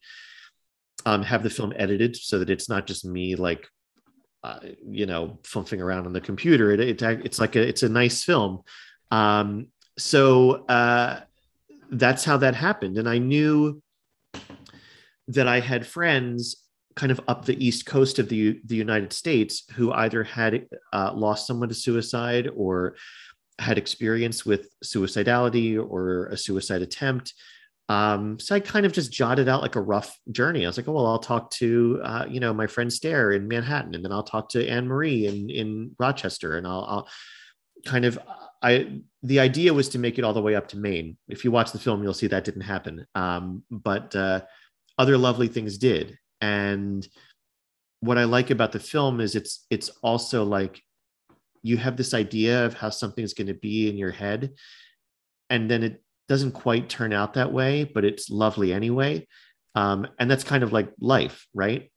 um, 1.04 1.22
have 1.22 1.42
the 1.42 1.50
film 1.50 1.72
edited 1.76 2.16
so 2.16 2.38
that 2.38 2.48
it's 2.48 2.68
not 2.68 2.86
just 2.86 3.04
me 3.04 3.36
like 3.36 3.68
uh, 4.42 4.60
you 4.88 5.06
know 5.06 5.38
fumphing 5.42 5.80
around 5.80 6.06
on 6.06 6.12
the 6.12 6.20
computer. 6.20 6.72
It, 6.72 6.80
it, 6.80 7.02
it's 7.02 7.38
like 7.38 7.56
a 7.56 7.60
it's 7.66 7.82
a 7.82 7.88
nice 7.88 8.24
film. 8.24 8.62
Um, 9.10 9.68
so 9.98 10.64
uh, 10.66 11.20
that's 11.90 12.24
how 12.24 12.38
that 12.38 12.54
happened. 12.54 12.98
And 12.98 13.08
i 13.08 13.18
knew 13.18 13.82
that 15.28 15.48
i 15.48 15.58
had 15.60 15.86
friends 15.86 16.63
kind 16.96 17.10
of 17.10 17.20
up 17.28 17.44
the 17.44 17.64
east 17.64 17.86
coast 17.86 18.18
of 18.18 18.28
the, 18.28 18.60
the 18.64 18.76
united 18.76 19.12
states 19.12 19.64
who 19.74 19.92
either 19.92 20.22
had 20.24 20.66
uh, 20.92 21.12
lost 21.14 21.46
someone 21.46 21.68
to 21.68 21.74
suicide 21.74 22.48
or 22.54 22.96
had 23.58 23.78
experience 23.78 24.44
with 24.44 24.68
suicidality 24.84 25.78
or 25.78 26.26
a 26.26 26.36
suicide 26.36 26.82
attempt 26.82 27.34
um, 27.88 28.38
so 28.38 28.54
I 28.54 28.60
kind 28.60 28.86
of 28.86 28.92
just 28.92 29.12
jotted 29.12 29.48
out 29.48 29.60
like 29.60 29.76
a 29.76 29.80
rough 29.80 30.18
journey. 30.30 30.64
I 30.64 30.68
was 30.68 30.76
like, 30.76 30.88
oh, 30.88 30.92
well, 30.92 31.06
I'll 31.06 31.18
talk 31.18 31.50
to, 31.52 32.00
uh, 32.02 32.26
you 32.28 32.40
know, 32.40 32.54
my 32.54 32.66
friend 32.66 32.92
Stair 32.92 33.32
in 33.32 33.46
Manhattan, 33.46 33.94
and 33.94 34.04
then 34.04 34.12
I'll 34.12 34.22
talk 34.22 34.48
to 34.50 34.66
Anne 34.66 34.88
Marie 34.88 35.26
in, 35.26 35.50
in 35.50 35.94
Rochester, 35.98 36.56
and 36.56 36.66
I'll, 36.66 36.86
I'll 36.88 37.08
kind 37.84 38.06
of, 38.06 38.18
I, 38.62 39.00
the 39.22 39.40
idea 39.40 39.74
was 39.74 39.90
to 39.90 39.98
make 39.98 40.18
it 40.18 40.24
all 40.24 40.32
the 40.32 40.40
way 40.40 40.54
up 40.54 40.68
to 40.68 40.78
Maine. 40.78 41.18
If 41.28 41.44
you 41.44 41.50
watch 41.50 41.72
the 41.72 41.78
film, 41.78 42.02
you'll 42.02 42.14
see 42.14 42.28
that 42.28 42.44
didn't 42.44 42.62
happen. 42.62 43.06
Um, 43.14 43.64
but 43.70 44.16
uh, 44.16 44.42
other 44.98 45.18
lovely 45.18 45.48
things 45.48 45.76
did. 45.76 46.18
And 46.44 47.08
what 48.00 48.18
I 48.18 48.24
like 48.24 48.50
about 48.50 48.72
the 48.72 48.78
film 48.78 49.20
is 49.20 49.34
it's, 49.34 49.64
it's 49.70 49.88
also 50.02 50.44
like 50.44 50.82
you 51.62 51.78
have 51.78 51.96
this 51.96 52.12
idea 52.12 52.66
of 52.66 52.74
how 52.74 52.90
something's 52.90 53.32
going 53.32 53.46
to 53.46 53.54
be 53.54 53.88
in 53.88 53.96
your 53.96 54.10
head. 54.10 54.52
And 55.48 55.70
then 55.70 55.82
it 55.82 56.02
doesn't 56.28 56.52
quite 56.52 56.90
turn 56.90 57.14
out 57.14 57.34
that 57.34 57.50
way, 57.50 57.84
but 57.84 58.04
it's 58.04 58.28
lovely 58.28 58.74
anyway. 58.74 59.26
Um, 59.74 60.06
and 60.18 60.30
that's 60.30 60.44
kind 60.44 60.62
of 60.62 60.72
like 60.72 60.92
life, 61.00 61.46
right? 61.54 61.90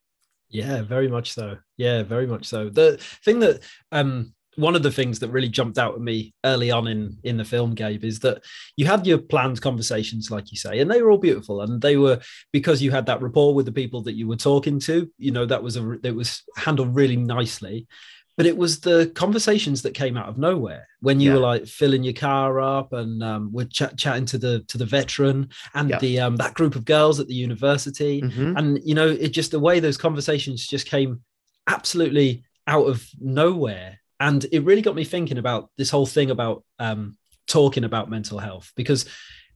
Yeah, 0.50 0.82
very 0.82 1.10
much 1.10 1.34
so. 1.34 1.58
Yeah, 1.75 2.04
very 2.04 2.25
much 2.25 2.46
so. 2.46 2.70
The 2.70 2.98
thing 3.25 3.39
that 3.39 3.60
um 3.92 4.34
one 4.58 4.76
of 4.76 4.84
the 4.84 4.92
things 4.92 5.20
that 5.20 5.30
really 5.30 5.48
jumped 5.48 5.78
out 5.78 5.94
at 5.94 6.02
me 6.02 6.34
early 6.44 6.72
on 6.72 6.88
in 6.88 7.18
in 7.24 7.38
the 7.38 7.46
film 7.46 7.74
gabe 7.74 8.04
is 8.04 8.20
that 8.20 8.44
you 8.76 8.86
had 8.86 9.08
your 9.08 9.18
planned 9.18 9.62
conversations 9.62 10.30
like 10.30 10.52
you 10.52 10.58
say 10.58 10.80
and 10.80 10.92
they 10.92 11.02
were 11.02 11.12
all 11.12 11.18
beautiful 11.18 11.62
and 11.62 11.82
they 11.82 11.96
were 11.96 12.20
because 12.52 12.82
you 12.82 12.92
had 12.92 13.06
that 13.06 13.22
rapport 13.22 13.54
with 13.54 13.66
the 13.66 13.72
people 13.72 14.02
that 14.02 14.16
you 14.16 14.28
were 14.28 14.36
talking 14.36 14.80
to 14.80 15.10
you 15.18 15.32
know 15.32 15.46
that 15.46 15.64
was 15.64 15.78
a 15.78 15.92
it 16.04 16.16
was 16.16 16.44
handled 16.56 16.94
really 16.96 17.16
nicely 17.16 17.88
but 18.36 18.46
it 18.46 18.56
was 18.56 18.80
the 18.80 19.12
conversations 19.16 19.82
that 19.82 19.96
came 19.96 20.16
out 20.16 20.30
of 20.30 20.38
nowhere 20.38 20.88
when 21.00 21.20
you 21.20 21.32
yeah. 21.32 21.36
were 21.36 21.42
like 21.42 21.66
filling 21.66 22.04
your 22.04 22.14
car 22.14 22.60
up 22.62 22.94
and 22.94 23.24
um, 23.24 23.51
we're 23.51 23.66
ch- 23.66 23.96
chatting 23.98 24.25
to 24.25 24.38
the 24.38 24.60
to 24.68 24.77
the 24.77 24.86
veteran 24.86 25.50
and 25.74 25.90
yeah. 25.90 26.00
the 26.00 26.20
um, 26.20 26.36
that 26.36 26.53
group 26.53 26.75
of 26.75 26.86
girls 26.86 27.20
at 27.20 27.27
the 27.27 27.34
university 27.34 28.22
mm-hmm. 28.22 28.55
and 28.55 28.79
you 28.84 28.94
know 28.94 29.08
it 29.08 29.29
just 29.29 29.51
the 29.51 29.60
way 29.60 29.79
those 29.79 29.98
conversations 29.98 30.68
just 30.68 30.88
came 30.88 31.22
absolutely 31.68 32.44
out 32.68 32.88
of 32.88 33.08
nowhere 33.20 33.97
and 34.20 34.46
it 34.51 34.64
really 34.64 34.82
got 34.82 34.96
me 34.96 35.03
thinking 35.03 35.38
about 35.38 35.70
this 35.77 35.90
whole 35.90 36.06
thing 36.06 36.32
about 36.32 36.64
um, 36.80 37.18
talking 37.48 37.84
about 37.84 38.10
mental 38.10 38.40
health 38.40 38.72
because 38.75 39.06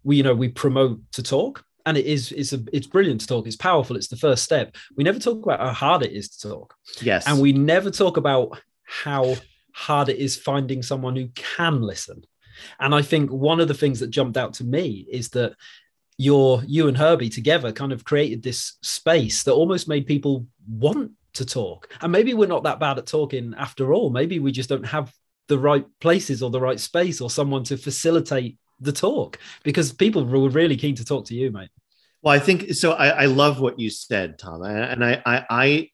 we 0.03 0.17
you 0.17 0.23
know 0.23 0.33
we 0.33 0.49
promote 0.49 0.99
to 1.13 1.23
talk 1.23 1.63
and 1.85 1.97
it 1.97 2.05
is 2.05 2.31
it's 2.31 2.53
a 2.53 2.63
it's 2.71 2.87
brilliant 2.87 3.21
to 3.21 3.27
talk. 3.27 3.47
It's 3.47 3.55
powerful. 3.55 3.95
It's 3.95 4.07
the 4.07 4.15
first 4.15 4.43
step. 4.43 4.75
We 4.95 5.03
never 5.03 5.19
talk 5.19 5.43
about 5.43 5.59
how 5.59 5.73
hard 5.73 6.03
it 6.03 6.11
is 6.11 6.29
to 6.29 6.49
talk. 6.49 6.75
Yes. 7.01 7.27
And 7.27 7.41
we 7.41 7.53
never 7.53 7.89
talk 7.89 8.17
about 8.17 8.59
how 8.83 9.35
hard 9.73 10.09
it 10.09 10.17
is 10.17 10.37
finding 10.37 10.83
someone 10.83 11.15
who 11.15 11.29
can 11.29 11.81
listen. 11.81 12.23
And 12.79 12.93
I 12.93 13.01
think 13.01 13.31
one 13.31 13.59
of 13.59 13.67
the 13.67 13.73
things 13.73 13.99
that 14.01 14.09
jumped 14.09 14.37
out 14.37 14.53
to 14.55 14.63
me 14.63 15.07
is 15.09 15.29
that 15.29 15.53
your 16.17 16.63
you 16.67 16.87
and 16.87 16.97
Herbie 16.97 17.29
together 17.29 17.71
kind 17.71 17.91
of 17.91 18.03
created 18.03 18.43
this 18.43 18.77
space 18.81 19.43
that 19.43 19.53
almost 19.53 19.87
made 19.87 20.05
people 20.05 20.45
want 20.67 21.11
to 21.33 21.45
talk. 21.45 21.89
And 22.01 22.11
maybe 22.11 22.33
we're 22.33 22.47
not 22.47 22.63
that 22.63 22.79
bad 22.79 22.97
at 22.97 23.05
talking 23.05 23.53
after 23.57 23.93
all. 23.93 24.09
Maybe 24.09 24.39
we 24.39 24.51
just 24.51 24.69
don't 24.69 24.85
have 24.85 25.13
the 25.47 25.59
right 25.59 25.85
places 25.99 26.41
or 26.41 26.49
the 26.49 26.61
right 26.61 26.79
space 26.79 27.21
or 27.21 27.29
someone 27.29 27.63
to 27.65 27.77
facilitate 27.77 28.57
the 28.79 28.91
talk 28.91 29.39
because 29.63 29.91
people 29.91 30.25
were 30.25 30.49
really 30.49 30.77
keen 30.77 30.95
to 30.95 31.05
talk 31.05 31.25
to 31.25 31.35
you, 31.35 31.51
mate. 31.51 31.69
Well, 32.21 32.33
I 32.33 32.39
think 32.39 32.73
so. 32.73 32.93
I, 32.93 33.07
I 33.07 33.25
love 33.25 33.59
what 33.59 33.79
you 33.79 33.89
said, 33.89 34.37
Tom, 34.37 34.61
and 34.61 35.03
I, 35.03 35.21
I, 35.25 35.45
I, 35.49 35.89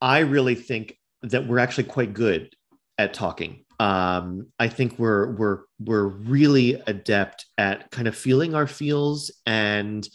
I 0.00 0.18
really 0.20 0.56
think 0.56 0.98
that 1.22 1.46
we're 1.46 1.60
actually 1.60 1.84
quite 1.84 2.12
good 2.12 2.54
at 2.98 3.14
talking. 3.14 3.64
Um, 3.80 4.48
I 4.58 4.68
think 4.68 4.98
we're 4.98 5.32
we're 5.32 5.60
we're 5.78 6.06
really 6.06 6.80
adept 6.86 7.46
at 7.58 7.90
kind 7.90 8.08
of 8.08 8.16
feeling 8.16 8.54
our 8.54 8.66
feels 8.66 9.30
and 9.46 10.08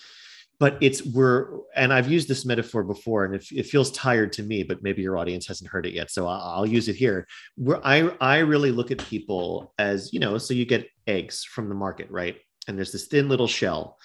but 0.60 0.78
it's 0.82 1.06
we're 1.06 1.60
and 1.76 1.94
I've 1.94 2.10
used 2.10 2.28
this 2.28 2.46
metaphor 2.46 2.84
before 2.84 3.26
and 3.26 3.36
it, 3.36 3.46
it 3.52 3.66
feels 3.66 3.92
tired 3.92 4.34
to 4.34 4.44
me, 4.44 4.64
but 4.64 4.84
maybe 4.84 5.02
your 5.02 5.18
audience 5.18 5.48
hasn't 5.48 5.70
heard 5.70 5.86
it 5.86 5.94
yet, 5.94 6.12
so 6.12 6.28
I'll, 6.28 6.42
I'll 6.42 6.66
use 6.68 6.90
it 6.90 6.96
here. 6.96 7.28
Where 7.56 7.86
I 7.86 8.12
I 8.20 8.40
really 8.40 8.72
look 8.72 8.92
at 8.92 8.98
people 9.00 9.74
as 9.80 10.14
you 10.14 10.20
know, 10.20 10.38
so 10.38 10.54
you 10.54 10.66
get 10.66 10.90
eggs 11.08 11.44
from 11.44 11.70
the 11.70 11.76
market, 11.76 12.12
right? 12.12 12.38
And 12.68 12.78
there's 12.78 12.92
this 12.92 13.08
thin 13.08 13.30
little 13.30 13.48
shell. 13.48 13.98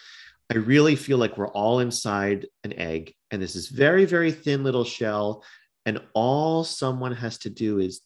I 0.52 0.56
really 0.56 0.94
feel 0.94 1.18
like 1.18 1.36
we're 1.36 1.48
all 1.48 1.80
inside 1.80 2.46
an 2.62 2.74
egg, 2.74 3.14
and 3.30 3.42
this 3.42 3.68
very 3.68 4.04
very 4.04 4.30
thin 4.30 4.62
little 4.62 4.84
shell 4.84 5.44
and 5.86 6.00
all 6.14 6.64
someone 6.64 7.12
has 7.12 7.38
to 7.38 7.50
do 7.50 7.78
is 7.78 8.00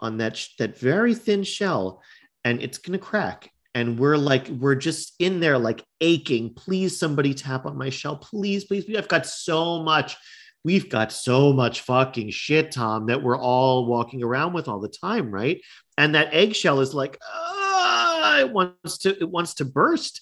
on 0.00 0.18
that 0.18 0.46
that 0.58 0.78
very 0.78 1.14
thin 1.14 1.42
shell 1.42 2.02
and 2.44 2.62
it's 2.62 2.78
going 2.78 2.98
to 2.98 3.04
crack 3.04 3.50
and 3.80 3.98
we're 3.98 4.16
like 4.16 4.46
we're 4.48 4.74
just 4.74 5.14
in 5.18 5.40
there 5.40 5.58
like 5.58 5.84
aching 6.00 6.54
please 6.54 6.98
somebody 6.98 7.34
tap 7.34 7.66
on 7.66 7.76
my 7.76 7.90
shell 7.90 8.16
please 8.16 8.64
please, 8.64 8.84
please. 8.84 8.96
i've 8.96 9.08
got 9.08 9.26
so 9.26 9.82
much 9.82 10.16
we've 10.64 10.88
got 10.88 11.10
so 11.10 11.52
much 11.52 11.80
fucking 11.80 12.30
shit 12.30 12.70
tom 12.70 13.06
that 13.06 13.22
we're 13.22 13.38
all 13.38 13.86
walking 13.86 14.22
around 14.22 14.52
with 14.52 14.68
all 14.68 14.80
the 14.80 14.88
time 14.88 15.30
right 15.30 15.60
and 15.98 16.14
that 16.14 16.32
eggshell 16.32 16.80
is 16.80 16.94
like 16.94 17.18
ah, 17.22 18.38
it 18.38 18.52
wants 18.52 18.98
to 18.98 19.18
it 19.18 19.28
wants 19.28 19.54
to 19.54 19.64
burst 19.64 20.20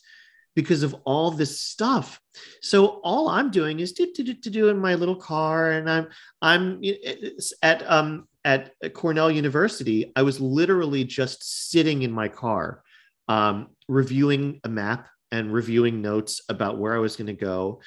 because 0.59 0.83
of 0.83 0.92
all 1.05 1.31
this 1.31 1.61
stuff. 1.61 2.21
So 2.62 3.01
all 3.05 3.29
I'm 3.29 3.53
doing 3.53 3.79
is 3.79 3.92
do, 3.92 4.12
do, 4.12 4.25
do, 4.25 4.51
do 4.51 4.68
in 4.71 4.79
my 4.81 4.97
little 4.97 5.14
car, 5.14 5.71
and 5.71 5.88
I'm 5.88 6.09
I'm 6.42 6.83
at 7.62 7.88
um 7.88 8.27
at 8.44 8.73
Cornell 8.92 9.31
University. 9.31 10.11
I 10.16 10.23
was 10.23 10.40
literally 10.40 11.05
just 11.05 11.71
sitting 11.71 12.03
in 12.03 12.11
my 12.11 12.27
car, 12.27 12.83
um, 13.29 13.69
reviewing 13.88 14.61
a 14.64 14.69
map 14.69 15.09
and 15.31 15.53
reviewing 15.53 16.01
notes 16.03 16.43
about 16.49 16.79
where 16.79 16.95
I 16.95 16.99
was 16.99 17.17
going 17.17 17.27
to 17.27 17.33
go, 17.33 17.81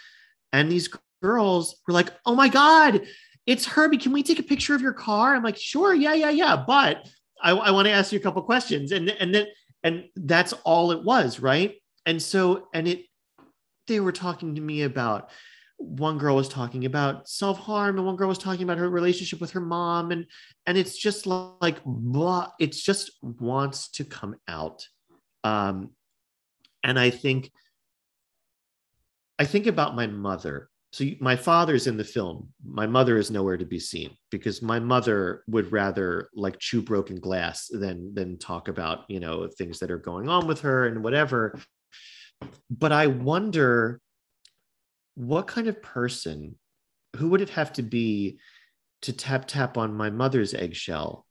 and 0.53 0.71
these 0.71 0.89
girls 1.21 1.81
were 1.87 1.93
like, 1.93 2.09
"Oh 2.25 2.35
my 2.35 2.49
god." 2.49 3.01
It's 3.47 3.65
Herbie. 3.65 3.97
Can 3.97 4.11
we 4.11 4.21
take 4.21 4.37
a 4.37 4.43
picture 4.43 4.75
of 4.75 4.81
your 4.81 4.93
car? 4.93 5.33
I'm 5.33 5.41
like, 5.41 5.57
sure, 5.57 5.95
yeah, 5.95 6.13
yeah, 6.13 6.29
yeah. 6.29 6.55
But 6.55 7.09
I, 7.41 7.49
I 7.49 7.71
want 7.71 7.87
to 7.87 7.91
ask 7.91 8.11
you 8.11 8.19
a 8.19 8.21
couple 8.21 8.43
questions. 8.43 8.91
And 8.91 9.09
and 9.09 9.33
then 9.33 9.47
and 9.83 10.03
that's 10.15 10.53
all 10.63 10.91
it 10.91 11.03
was, 11.03 11.39
right? 11.39 11.73
and 12.05 12.21
so 12.21 12.67
and 12.73 12.87
it 12.87 13.05
they 13.87 13.99
were 13.99 14.11
talking 14.11 14.55
to 14.55 14.61
me 14.61 14.83
about 14.83 15.29
one 15.77 16.17
girl 16.19 16.35
was 16.35 16.47
talking 16.47 16.85
about 16.85 17.27
self-harm 17.27 17.97
and 17.97 18.05
one 18.05 18.15
girl 18.15 18.29
was 18.29 18.37
talking 18.37 18.63
about 18.63 18.77
her 18.77 18.89
relationship 18.89 19.41
with 19.41 19.51
her 19.51 19.59
mom 19.59 20.11
and 20.11 20.25
and 20.67 20.77
it's 20.77 20.97
just 20.97 21.25
like 21.25 21.83
blah 21.83 22.47
it 22.59 22.71
just 22.71 23.11
wants 23.21 23.89
to 23.89 24.03
come 24.03 24.35
out 24.47 24.87
um 25.43 25.89
and 26.83 26.99
i 26.99 27.09
think 27.09 27.51
i 29.39 29.45
think 29.45 29.65
about 29.67 29.95
my 29.95 30.07
mother. 30.07 30.69
So 30.93 31.05
my 31.21 31.37
father's 31.37 31.87
in 31.87 31.95
the 31.95 32.03
film. 32.03 32.49
My 32.63 32.85
mother 32.85 33.17
is 33.17 33.31
nowhere 33.31 33.57
to 33.57 33.65
be 33.65 33.79
seen 33.79 34.11
because 34.29 34.61
my 34.61 34.77
mother 34.77 35.43
would 35.47 35.71
rather 35.71 36.29
like 36.35 36.59
chew 36.59 36.81
broken 36.81 37.17
glass 37.19 37.67
than 37.67 38.13
than 38.13 38.37
talk 38.37 38.67
about 38.67 39.05
you 39.07 39.19
know 39.19 39.47
things 39.47 39.79
that 39.79 39.89
are 39.89 39.97
going 39.97 40.27
on 40.29 40.47
with 40.47 40.61
her 40.61 40.85
and 40.87 41.01
whatever. 41.01 41.57
But 42.69 42.91
I 42.91 43.07
wonder 43.07 44.01
what 45.15 45.47
kind 45.47 45.67
of 45.67 45.81
person, 45.81 46.55
who 47.15 47.29
would 47.29 47.41
it 47.41 47.49
have 47.51 47.73
to 47.73 47.81
be 47.81 48.37
to 49.03 49.13
tap 49.13 49.45
tap 49.47 49.77
on 49.77 49.93
my 49.93 50.09
mother's 50.09 50.53
eggshell? 50.53 51.25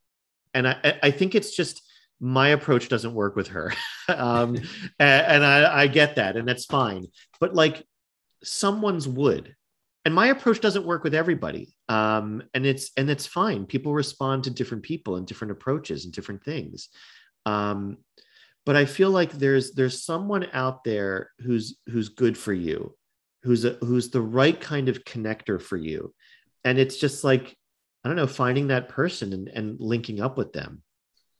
And 0.55 0.67
I, 0.67 0.99
I 1.03 1.11
think 1.11 1.35
it's 1.35 1.55
just 1.55 1.83
my 2.21 2.49
approach 2.49 2.89
doesn't 2.89 3.15
work 3.15 3.35
with 3.35 3.49
her. 3.49 3.73
um, 4.09 4.57
and, 4.99 5.27
and 5.27 5.45
I, 5.45 5.83
I 5.83 5.87
get 5.87 6.17
that, 6.17 6.37
and 6.37 6.47
that's 6.47 6.67
fine. 6.67 7.07
But 7.41 7.55
like 7.55 7.85
someone's 8.43 9.09
would. 9.09 9.57
And 10.05 10.15
my 10.15 10.29
approach 10.29 10.61
doesn't 10.61 10.87
work 10.87 11.05
with 11.05 11.15
everybody. 11.15 11.75
Um, 11.89 12.43
and 12.55 12.65
it's 12.65 12.91
and 12.97 13.11
it's 13.11 13.27
fine. 13.27 13.67
People 13.67 13.93
respond 13.93 14.45
to 14.45 14.51
different 14.51 14.83
people 14.83 15.17
and 15.17 15.27
different 15.27 15.53
approaches 15.53 16.05
and 16.05 16.15
different 16.15 16.43
things. 16.43 16.89
Um, 17.45 17.99
but 18.65 18.77
I 18.77 18.87
feel 18.87 19.11
like 19.11 19.33
there's 19.33 19.73
there's 19.73 20.05
someone 20.05 20.47
out 20.53 20.85
there 20.85 21.31
who's 21.41 21.79
who's 21.87 22.09
good 22.09 22.37
for 22.37 22.53
you, 22.53 22.97
who's 23.43 23.65
a, 23.65 23.71
who's 23.81 24.11
the 24.11 24.23
right 24.23 24.59
kind 24.59 24.89
of 24.89 25.05
connector 25.05 25.61
for 25.61 25.77
you, 25.77 26.15
and 26.65 26.79
it's 26.79 26.97
just 26.97 27.23
like 27.23 27.57
I 28.05 28.09
don't 28.09 28.17
know, 28.17 28.27
finding 28.27 28.69
that 28.69 28.89
person 28.89 29.33
and, 29.35 29.49
and 29.49 29.81
linking 29.81 30.21
up 30.21 30.39
with 30.39 30.53
them. 30.55 30.83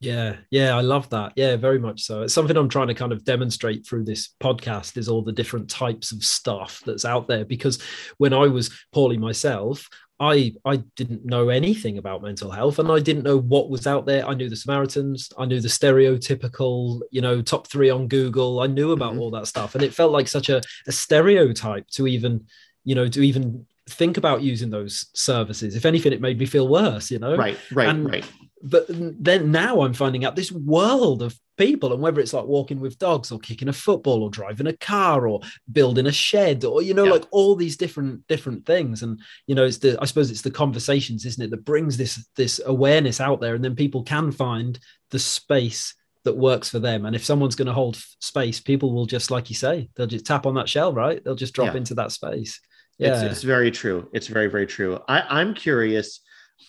Yeah, 0.01 0.37
yeah, 0.51 0.75
I 0.75 0.81
love 0.81 1.11
that. 1.11 1.33
Yeah, 1.37 1.57
very 1.57 1.79
much 1.79 2.03
so. 2.03 2.23
It's 2.23 2.33
something 2.33 2.57
I'm 2.57 2.71
trying 2.71 2.89
to 2.89 2.95
kind 2.95 3.13
of 3.13 3.23
demonstrate 3.23 3.87
through 3.87 4.05
this 4.05 4.31
podcast 4.41 4.97
is 4.97 5.11
all 5.11 5.23
the 5.23 5.33
different 5.33 5.69
types 5.69 6.11
of 6.11 6.25
stuff 6.25 6.83
that's 6.87 7.05
out 7.05 7.29
there. 7.29 7.45
Because 7.45 7.79
when 8.17 8.33
I 8.33 8.47
was 8.47 8.71
poorly 8.93 9.19
myself, 9.19 9.87
I 10.19 10.55
I 10.65 10.77
didn't 10.97 11.27
know 11.27 11.51
anything 11.51 11.99
about 11.99 12.23
mental 12.23 12.51
health 12.51 12.79
and 12.79 12.91
I 12.91 12.99
didn't 13.01 13.25
know 13.25 13.39
what 13.39 13.69
was 13.69 13.87
out 13.87 14.07
there. 14.07 14.27
I 14.27 14.33
knew 14.33 14.49
the 14.49 14.57
Samaritans, 14.57 15.31
I 15.37 15.45
knew 15.45 15.61
the 15.61 15.69
stereotypical, 15.69 17.01
you 17.11 17.21
know, 17.21 17.43
top 17.43 17.67
three 17.67 17.91
on 17.91 18.09
Google. 18.09 18.61
I 18.61 18.69
knew 18.69 18.93
about 18.93 19.13
mm-hmm. 19.13 19.21
all 19.21 19.31
that 19.33 19.49
stuff. 19.49 19.75
And 19.75 19.85
it 19.85 19.95
felt 19.95 20.13
like 20.13 20.29
such 20.29 20.49
a, 20.49 20.63
a 20.87 20.93
stereotype 20.93 21.89
to 21.89 22.07
even, 22.07 22.47
you 22.85 22.95
know, 22.95 23.09
to 23.09 23.23
even 23.23 23.67
think 23.87 24.17
about 24.17 24.43
using 24.43 24.71
those 24.71 25.11
services. 25.15 25.77
If 25.77 25.85
anything, 25.85 26.13
it 26.13 26.21
made 26.23 26.39
me 26.39 26.47
feel 26.47 26.69
worse, 26.69 27.11
you 27.11 27.19
know? 27.19 27.37
Right, 27.37 27.59
right, 27.73 27.89
and, 27.89 28.09
right 28.09 28.25
but 28.63 28.85
then 28.89 29.51
now 29.51 29.83
I'm 29.83 29.95
finding 29.95 30.25
out 30.25 30.37
this 30.37 30.53
world 30.53 31.23
of 31.23 31.39
people, 31.57 31.93
and 31.93 32.03
whether 32.03 32.21
it's 32.21 32.33
like 32.33 32.45
walking 32.45 32.79
with 32.81 32.99
dogs 32.99 33.33
or 33.33 33.39
kicking 33.39 33.69
a 33.69 33.73
football 33.73 34.23
or 34.23 34.31
driving 34.31 34.67
a 34.67 34.77
car 34.77 35.27
or 35.27 35.41
building 35.73 36.07
a 36.07 36.13
shed 36.13 36.65
or 36.65 36.83
you 36.83 36.93
know 36.93 37.05
yeah. 37.05 37.13
like 37.13 37.25
all 37.31 37.55
these 37.55 37.77
different 37.77 38.27
different 38.27 38.67
things, 38.67 39.03
and 39.03 39.21
you 39.47 39.55
know 39.55 39.65
it's 39.65 39.79
the 39.79 39.97
I 40.01 40.05
suppose 40.05 40.31
it's 40.31 40.43
the 40.43 40.51
conversations, 40.51 41.25
isn't 41.25 41.43
it, 41.43 41.51
that 41.51 41.65
brings 41.65 41.97
this 41.97 42.27
this 42.37 42.61
awareness 42.65 43.21
out 43.21 43.41
there, 43.41 43.55
and 43.55 43.65
then 43.65 43.77
people 43.77 44.03
can 44.03 44.31
find 44.31 44.79
the 45.11 45.19
space 45.19 45.95
that 46.25 46.37
works 46.37 46.69
for 46.69 46.79
them. 46.79 47.07
And 47.07 47.17
if 47.17 47.25
someone's 47.25 47.57
going 47.57 47.67
to 47.67 47.73
hold 47.73 47.97
space, 48.21 48.61
people 48.61 48.93
will 48.93 49.07
just 49.07 49.31
like 49.31 49.49
you 49.49 49.57
say, 49.57 49.89
they'll 49.95 50.07
just 50.07 50.27
tap 50.27 50.45
on 50.45 50.55
that 50.55 50.69
shell, 50.69 50.93
right? 50.93 51.25
They'll 51.25 51.35
just 51.35 51.55
drop 51.55 51.73
yeah. 51.73 51.79
into 51.79 51.95
that 51.95 52.13
space. 52.13 52.61
Yeah, 52.99 53.15
it's, 53.15 53.33
it's 53.33 53.43
very 53.43 53.71
true. 53.71 54.11
It's 54.13 54.27
very 54.27 54.49
very 54.49 54.67
true. 54.67 55.01
I, 55.09 55.23
I'm 55.23 55.55
curious 55.55 56.21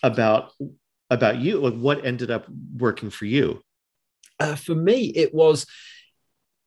about 0.02 0.52
about 1.12 1.38
you 1.38 1.60
like 1.60 1.74
what 1.74 2.04
ended 2.04 2.30
up 2.30 2.46
working 2.76 3.10
for 3.10 3.26
you? 3.26 3.62
Uh, 4.40 4.56
for 4.56 4.74
me 4.74 5.06
it 5.14 5.34
was 5.34 5.66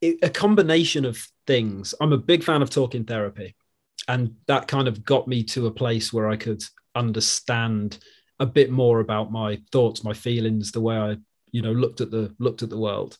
a 0.02 0.30
combination 0.30 1.06
of 1.06 1.26
things. 1.48 1.96
I'm 2.00 2.14
a 2.14 2.18
big 2.18 2.44
fan 2.44 2.62
of 2.62 2.70
talking 2.70 3.06
therapy 3.06 3.56
and 4.08 4.36
that 4.48 4.68
kind 4.68 4.88
of 4.88 5.04
got 5.04 5.28
me 5.28 5.44
to 5.44 5.68
a 5.68 5.72
place 5.72 6.14
where 6.14 6.30
i 6.30 6.36
could 6.36 6.64
understand 6.96 7.98
a 8.40 8.46
bit 8.46 8.70
more 8.70 9.00
about 9.00 9.32
my 9.32 9.60
thoughts 9.72 10.04
my 10.04 10.14
feelings 10.14 10.72
the 10.72 10.82
way 10.82 10.96
i 10.96 11.18
you 11.52 11.62
know 11.62 11.72
looked 11.72 12.02
at 12.02 12.12
the 12.12 12.36
looked 12.40 12.64
at 12.64 12.70
the 12.70 12.78
world. 12.78 13.18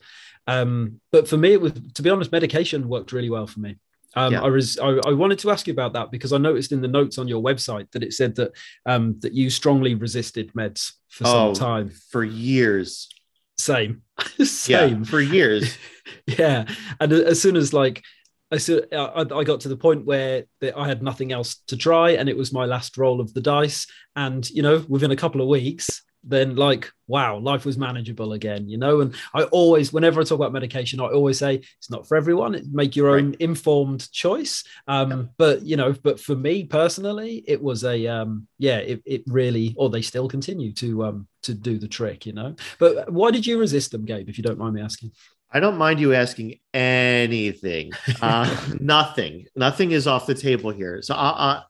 Um, 0.48 1.00
but 1.12 1.28
for 1.28 1.38
me 1.38 1.54
it 1.54 1.62
was 1.62 1.72
to 1.96 2.02
be 2.04 2.10
honest 2.10 2.32
medication 2.32 2.88
worked 2.88 3.14
really 3.14 3.30
well 3.30 3.48
for 3.48 3.62
me 3.62 3.78
um, 4.16 4.34
yeah. 4.34 4.42
I 4.42 4.48
was 4.48 4.78
I, 4.80 5.00
I, 5.06 5.14
wanted 5.14 5.40
to 5.40 5.52
ask 5.52 5.68
you 5.68 5.74
about 5.74 5.94
that 5.94 6.12
because 6.12 6.32
I 6.32 6.38
noticed 6.38 6.72
in 6.72 6.82
the 6.82 6.88
notes 6.88 7.18
on 7.18 7.28
your 7.28 7.44
website 7.44 7.92
that 7.92 8.04
it 8.04 8.14
said 8.14 8.36
that 8.36 8.52
um, 8.86 9.20
that 9.20 9.34
you 9.34 9.50
strongly 9.50 9.96
resisted 9.96 10.54
meds 10.54 10.94
for 11.10 11.26
oh, 11.28 11.54
some 11.54 11.54
time 11.54 11.92
for 12.12 12.24
years. 12.24 13.10
Same, 13.58 14.04
same 14.44 15.00
yeah, 15.00 15.04
for 15.04 15.20
years. 15.20 15.78
yeah, 16.28 16.66
and 17.00 17.12
as 17.12 17.42
soon 17.42 17.56
as 17.56 17.74
like 17.74 18.04
I, 18.52 18.58
I 18.92 19.44
got 19.44 19.62
to 19.62 19.70
the 19.70 19.78
point 19.78 20.06
where 20.06 20.46
I 20.76 20.88
had 20.88 21.04
nothing 21.04 21.32
else 21.32 21.56
to 21.68 21.78
try, 21.78 22.12
and 22.12 22.30
it 22.30 22.38
was 22.38 22.54
my 22.54 22.66
last 22.66 22.98
roll 22.98 23.20
of 23.20 23.34
the 23.34 23.42
dice. 23.42 23.88
And 24.16 24.50
you 24.50 24.62
know, 24.62 24.86
within 24.88 25.12
a 25.12 25.16
couple 25.16 25.42
of 25.42 25.48
weeks, 25.48 26.04
then 26.26 26.56
like 26.56 26.92
wow 27.08 27.38
life 27.38 27.66
was 27.66 27.78
manageable 27.78 28.34
again 28.34 28.68
you 28.68 28.78
know 28.78 29.02
and 29.02 29.16
i 29.34 29.44
always 29.44 29.94
whenever 29.94 30.20
i 30.20 30.24
talk 30.24 30.38
about 30.38 30.52
medication 30.52 31.00
i 31.00 31.06
always 31.06 31.38
say 31.38 31.56
it's 31.56 31.90
not 31.90 32.08
for 32.08 32.18
everyone 32.18 32.60
make 32.72 32.96
your 32.96 33.10
own 33.16 33.30
right. 33.30 33.42
informed 33.42 34.12
choice 34.12 34.64
um 34.88 35.12
yeah. 35.12 35.24
but 35.38 35.62
you 35.62 35.78
know 35.78 35.94
but 36.04 36.20
for 36.20 36.36
me 36.36 36.64
personally 36.64 37.44
it 37.48 37.62
was 37.62 37.84
a 37.84 38.08
um 38.08 38.48
yeah 38.58 38.78
it, 38.78 39.02
it 39.06 39.24
really 39.28 39.74
or 39.78 39.90
they 39.90 40.02
still 40.02 40.28
continue 40.28 40.74
to 40.74 41.06
um 41.06 41.28
to 41.44 41.54
do 41.54 41.78
the 41.78 41.88
trick 41.88 42.26
you 42.26 42.34
know 42.34 42.56
but 42.80 43.12
why 43.12 43.30
did 43.30 43.46
you 43.46 43.60
resist 43.60 43.92
them 43.92 44.04
gabe 44.04 44.28
if 44.28 44.38
you 44.38 44.44
don't 44.44 44.58
mind 44.58 44.74
me 44.74 44.82
asking 44.82 45.12
I 45.52 45.62
don't 45.62 45.78
mind 45.78 46.02
you 46.02 46.14
asking 46.14 46.60
anything. 46.74 47.92
Uh, 48.22 48.54
nothing. 48.82 49.46
Nothing 49.56 49.92
is 49.92 50.06
off 50.06 50.26
the 50.26 50.36
table 50.36 50.70
here. 50.70 51.02
So 51.02 51.16
I, 51.16 51.30
uh, 51.30 51.32
uh, 51.32 51.62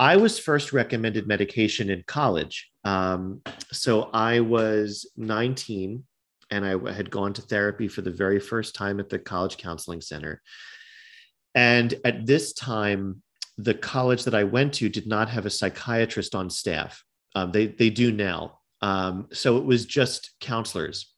I 0.00 0.16
was 0.16 0.38
first 0.38 0.72
recommended 0.72 1.28
medication 1.28 1.90
in 1.90 2.02
college. 2.06 2.70
Um, 2.84 3.42
so 3.70 4.04
I 4.14 4.40
was 4.40 5.06
19 5.18 6.02
and 6.50 6.64
I 6.64 6.90
had 6.90 7.10
gone 7.10 7.34
to 7.34 7.42
therapy 7.42 7.86
for 7.86 8.00
the 8.00 8.10
very 8.10 8.40
first 8.40 8.74
time 8.74 8.98
at 8.98 9.10
the 9.10 9.18
College 9.18 9.58
Counseling 9.58 10.00
Center. 10.00 10.40
And 11.54 11.94
at 12.02 12.24
this 12.24 12.54
time, 12.54 13.22
the 13.58 13.74
college 13.74 14.24
that 14.24 14.34
I 14.34 14.44
went 14.44 14.72
to 14.74 14.88
did 14.88 15.06
not 15.06 15.28
have 15.28 15.44
a 15.44 15.50
psychiatrist 15.50 16.34
on 16.34 16.48
staff. 16.48 17.04
Um, 17.34 17.52
they, 17.52 17.66
they 17.66 17.90
do 17.90 18.10
now. 18.10 18.60
Um, 18.80 19.28
so 19.34 19.58
it 19.58 19.66
was 19.66 19.84
just 19.84 20.30
counselors. 20.40 21.12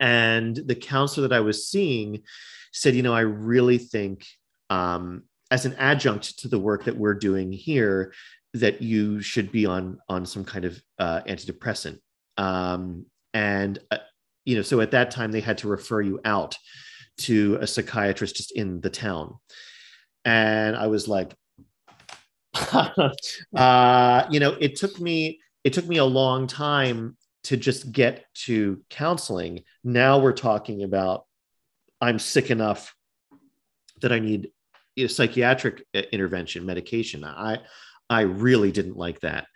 And 0.00 0.56
the 0.56 0.74
counselor 0.74 1.28
that 1.28 1.36
I 1.36 1.40
was 1.40 1.68
seeing 1.68 2.22
said, 2.72 2.94
you 2.94 3.02
know, 3.02 3.12
I 3.12 3.20
really 3.20 3.76
think 3.76 4.26
um, 4.70 5.24
as 5.54 5.64
an 5.64 5.74
adjunct 5.74 6.40
to 6.40 6.48
the 6.48 6.58
work 6.58 6.82
that 6.82 6.96
we're 6.96 7.14
doing 7.14 7.52
here, 7.52 8.12
that 8.54 8.82
you 8.82 9.22
should 9.22 9.52
be 9.52 9.64
on 9.66 9.98
on 10.08 10.26
some 10.26 10.44
kind 10.44 10.64
of 10.64 10.82
uh, 10.98 11.20
antidepressant. 11.28 12.00
Um, 12.36 13.06
and 13.32 13.78
uh, 13.92 13.98
you 14.44 14.56
know 14.56 14.62
so 14.62 14.80
at 14.80 14.90
that 14.90 15.12
time 15.12 15.30
they 15.30 15.40
had 15.40 15.58
to 15.58 15.68
refer 15.68 16.00
you 16.00 16.18
out 16.24 16.56
to 17.18 17.56
a 17.60 17.68
psychiatrist 17.68 18.34
just 18.34 18.50
in 18.50 18.80
the 18.80 18.90
town. 18.90 19.36
And 20.24 20.74
i 20.74 20.88
was 20.88 21.06
like 21.06 21.34
uh, 23.54 24.24
you 24.30 24.40
know 24.40 24.56
it 24.58 24.74
took 24.74 24.98
me 25.00 25.38
it 25.62 25.72
took 25.72 25.86
me 25.86 25.98
a 25.98 26.04
long 26.04 26.48
time 26.48 27.16
to 27.44 27.56
just 27.56 27.92
get 27.92 28.24
to 28.46 28.82
counseling. 28.90 29.62
Now 29.84 30.18
we're 30.18 30.32
talking 30.32 30.82
about 30.82 31.26
i'm 32.00 32.18
sick 32.18 32.50
enough 32.50 32.92
that 34.00 34.12
i 34.12 34.18
need 34.18 34.50
you 34.96 35.04
know, 35.04 35.08
psychiatric 35.08 35.84
uh, 35.94 36.02
intervention 36.12 36.64
medication 36.66 37.24
i 37.24 37.58
I 38.10 38.22
really 38.22 38.70
didn't 38.70 38.98
like 38.98 39.20
that. 39.20 39.46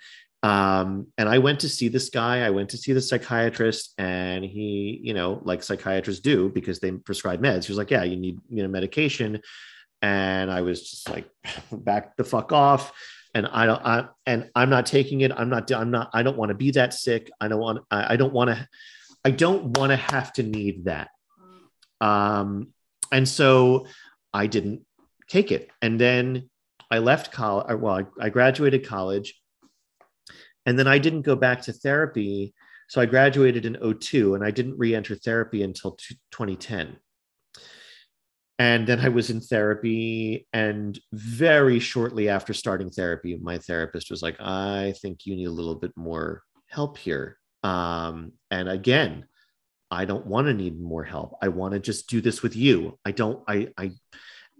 Um, 0.42 1.08
and 1.18 1.28
I 1.28 1.38
went 1.38 1.60
to 1.60 1.68
see 1.68 1.88
this 1.88 2.08
guy. 2.08 2.46
I 2.46 2.50
went 2.50 2.70
to 2.70 2.78
see 2.78 2.92
the 2.92 3.00
psychiatrist, 3.00 3.92
and 3.98 4.44
he, 4.44 5.00
you 5.02 5.12
know, 5.12 5.40
like 5.44 5.62
psychiatrists 5.62 6.22
do 6.22 6.48
because 6.48 6.78
they 6.78 6.92
prescribe 6.92 7.42
meds. 7.42 7.64
He 7.64 7.72
was 7.72 7.78
like, 7.78 7.90
"Yeah, 7.90 8.04
you 8.04 8.16
need, 8.16 8.38
you 8.48 8.62
know, 8.62 8.68
medication." 8.68 9.40
And 10.00 10.50
I 10.50 10.62
was 10.62 10.88
just 10.88 11.10
like, 11.10 11.28
"Back 11.72 12.16
the 12.16 12.24
fuck 12.24 12.52
off." 12.52 12.92
And 13.34 13.46
I 13.46 13.66
don't, 13.66 13.84
I, 13.84 14.08
and 14.26 14.50
I'm 14.54 14.70
not 14.70 14.86
taking 14.86 15.20
it. 15.20 15.32
I'm 15.32 15.50
not, 15.50 15.70
I'm 15.70 15.90
not, 15.90 16.10
I 16.14 16.22
don't 16.22 16.38
want 16.38 16.48
to 16.48 16.54
be 16.54 16.70
that 16.72 16.94
sick. 16.94 17.30
I 17.40 17.48
don't 17.48 17.60
want, 17.60 17.84
I, 17.90 18.14
I 18.14 18.16
don't 18.16 18.32
want 18.32 18.50
to, 18.50 18.68
I 19.24 19.30
don't 19.30 19.76
want 19.76 19.90
to 19.90 19.96
have 19.96 20.32
to 20.34 20.42
need 20.42 20.86
that. 20.86 21.10
Um, 22.00 22.68
and 23.12 23.28
so 23.28 23.86
I 24.32 24.46
didn't 24.46 24.82
take 25.28 25.52
it. 25.52 25.70
And 25.82 26.00
then 26.00 26.48
I 26.90 26.98
left 26.98 27.32
college. 27.32 27.78
Well, 27.78 27.94
I, 27.94 28.26
I 28.26 28.28
graduated 28.30 28.86
college, 28.86 29.34
and 30.66 30.78
then 30.78 30.86
I 30.86 30.98
didn't 30.98 31.22
go 31.22 31.36
back 31.36 31.62
to 31.62 31.72
therapy. 31.72 32.54
So 32.88 33.00
I 33.00 33.06
graduated 33.06 33.66
in 33.66 33.76
02 34.00 34.34
and 34.34 34.42
I 34.42 34.50
didn't 34.50 34.78
re-enter 34.78 35.14
therapy 35.14 35.62
until 35.62 35.98
2010. 36.32 36.96
And 38.58 38.86
then 38.86 38.98
I 38.98 39.08
was 39.08 39.30
in 39.30 39.40
therapy. 39.40 40.46
And 40.52 40.98
very 41.12 41.78
shortly 41.78 42.28
after 42.28 42.54
starting 42.54 42.90
therapy, 42.90 43.38
my 43.40 43.58
therapist 43.58 44.10
was 44.10 44.22
like, 44.22 44.40
I 44.40 44.94
think 45.00 45.26
you 45.26 45.36
need 45.36 45.46
a 45.46 45.50
little 45.50 45.74
bit 45.74 45.92
more 45.96 46.42
help 46.68 46.96
here. 46.96 47.38
Um, 47.62 48.32
and 48.50 48.68
again, 48.68 49.26
I 49.90 50.04
don't 50.04 50.26
want 50.26 50.48
to 50.48 50.54
need 50.54 50.80
more 50.80 51.04
help. 51.04 51.36
I 51.40 51.48
want 51.48 51.74
to 51.74 51.80
just 51.80 52.08
do 52.08 52.20
this 52.20 52.42
with 52.42 52.56
you. 52.56 52.98
I 53.04 53.12
don't, 53.12 53.42
I, 53.48 53.68
I, 53.78 53.92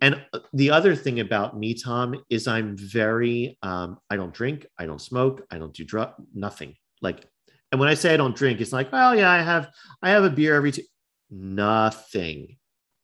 and 0.01 0.25
uh, 0.33 0.41
the 0.53 0.71
other 0.71 0.95
thing 0.95 1.21
about 1.21 1.59
me, 1.59 1.75
Tom, 1.75 2.15
is 2.31 2.47
I'm 2.47 2.77
very, 2.77 3.59
um, 3.63 3.99
I 4.11 4.17
don't 4.17 4.33
drink, 4.33 4.67
I 4.79 4.87
don't 4.87 5.01
smoke, 5.01 5.45
I 5.51 5.59
don't 5.59 5.75
do 5.75 5.85
drug, 5.85 6.13
nothing. 6.35 6.75
Like, 7.01 7.25
and 7.71 7.81
when 7.81 7.89
I 7.89 7.95
say 7.95 8.15
I 8.15 8.17
don't 8.17 8.37
drink, 8.37 8.61
it's 8.61 8.73
like, 8.73 8.93
well, 8.93 9.15
yeah, 9.15 9.31
I 9.31 9.43
have, 9.43 9.69
I 10.03 10.11
have 10.11 10.25
a 10.25 10.31
beer 10.31 10.55
every 10.55 10.73
two, 10.73 10.83
nothing. 11.31 12.57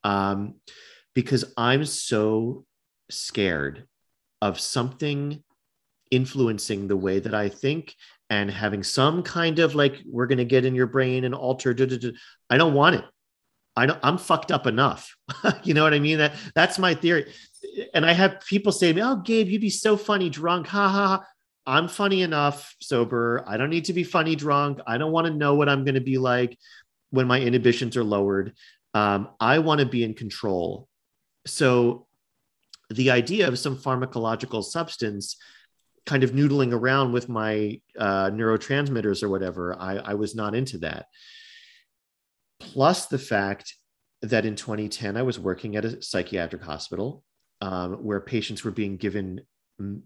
Um, 0.02 0.54
because 1.14 1.44
I'm 1.56 1.84
so 1.84 2.64
scared 3.10 3.86
of 4.42 4.60
something 4.60 5.42
influencing 6.10 6.86
the 6.86 6.96
way 6.96 7.18
that 7.20 7.34
I 7.34 7.48
think 7.48 7.94
and 8.30 8.50
having 8.50 8.82
some 8.82 9.22
kind 9.22 9.58
of 9.58 9.74
like 9.74 10.02
we're 10.06 10.26
going 10.26 10.38
to 10.38 10.44
get 10.44 10.64
in 10.64 10.74
your 10.74 10.86
brain 10.86 11.24
and 11.24 11.34
alter. 11.34 11.74
Da, 11.74 11.86
da, 11.86 11.98
da. 11.98 12.10
I 12.50 12.56
don't 12.56 12.74
want 12.74 12.96
it. 12.96 13.04
I 13.76 13.86
don't, 13.86 13.98
I'm 14.02 14.18
fucked 14.18 14.52
up 14.52 14.66
enough. 14.66 15.16
you 15.64 15.74
know 15.74 15.82
what 15.82 15.94
I 15.94 15.98
mean? 15.98 16.18
That 16.18 16.34
that's 16.54 16.78
my 16.78 16.94
theory. 16.94 17.32
And 17.92 18.06
I 18.06 18.12
have 18.12 18.40
people 18.46 18.72
say 18.72 18.88
to 18.88 18.94
me, 18.94 19.02
"Oh, 19.02 19.16
Gabe, 19.16 19.48
you'd 19.48 19.60
be 19.60 19.70
so 19.70 19.96
funny 19.96 20.30
drunk." 20.30 20.66
Ha 20.68 20.88
ha. 20.88 21.06
ha. 21.08 21.24
I'm 21.66 21.88
funny 21.88 22.22
enough 22.22 22.76
sober. 22.80 23.42
I 23.46 23.56
don't 23.56 23.70
need 23.70 23.86
to 23.86 23.94
be 23.94 24.04
funny 24.04 24.36
drunk. 24.36 24.80
I 24.86 24.98
don't 24.98 25.12
want 25.12 25.26
to 25.26 25.32
know 25.32 25.54
what 25.54 25.68
I'm 25.68 25.84
going 25.84 25.94
to 25.94 26.00
be 26.00 26.18
like 26.18 26.58
when 27.10 27.26
my 27.26 27.40
inhibitions 27.40 27.96
are 27.96 28.04
lowered. 28.04 28.52
Um, 28.92 29.30
I 29.40 29.60
want 29.60 29.80
to 29.80 29.86
be 29.86 30.04
in 30.04 30.14
control. 30.14 30.88
So 31.46 32.06
the 32.90 33.10
idea 33.10 33.48
of 33.48 33.58
some 33.58 33.76
pharmacological 33.76 34.62
substance 34.62 35.36
kind 36.06 36.22
of 36.22 36.32
noodling 36.32 36.72
around 36.72 37.12
with 37.12 37.30
my 37.30 37.80
uh, 37.98 38.30
neurotransmitters 38.30 39.22
or 39.22 39.30
whatever, 39.30 39.74
I, 39.78 39.96
I 39.96 40.14
was 40.14 40.34
not 40.34 40.54
into 40.54 40.78
that. 40.78 41.06
Plus 42.60 43.06
the 43.06 43.18
fact 43.18 43.74
that 44.22 44.46
in 44.46 44.56
2010, 44.56 45.16
I 45.16 45.22
was 45.22 45.38
working 45.38 45.76
at 45.76 45.84
a 45.84 46.02
psychiatric 46.02 46.62
hospital 46.62 47.22
um, 47.60 47.94
where 48.04 48.20
patients 48.20 48.64
were 48.64 48.70
being 48.70 48.96
given 48.96 49.40
m- 49.78 50.02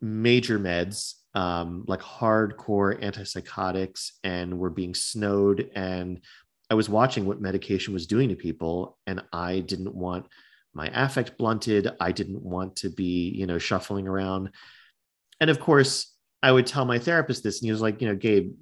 major 0.00 0.58
meds 0.58 1.14
um, 1.34 1.84
like 1.86 2.00
hardcore 2.00 3.00
antipsychotics 3.02 4.12
and 4.24 4.58
were 4.58 4.70
being 4.70 4.94
snowed. 4.94 5.70
And 5.74 6.20
i 6.70 6.74
was 6.74 6.88
watching 6.88 7.26
what 7.26 7.40
medication 7.40 7.92
was 7.92 8.06
doing 8.06 8.28
to 8.28 8.36
people 8.36 8.96
and 9.08 9.20
i 9.32 9.58
didn't 9.58 9.92
want 9.92 10.26
my 10.74 10.90
affect 10.94 11.36
blunted. 11.36 11.90
I 11.98 12.12
didn't 12.12 12.42
want 12.42 12.76
to 12.76 12.90
be 12.90 13.30
you 13.34 13.46
know 13.46 13.58
shuffling 13.58 14.06
around. 14.06 14.50
And 15.40 15.50
of 15.50 15.60
course 15.60 16.09
i 16.42 16.50
would 16.50 16.66
tell 16.66 16.84
my 16.84 16.98
therapist 16.98 17.42
this 17.42 17.60
and 17.60 17.66
he 17.66 17.72
was 17.72 17.80
like 17.80 18.00
you 18.00 18.08
know 18.08 18.16
gabe 18.16 18.54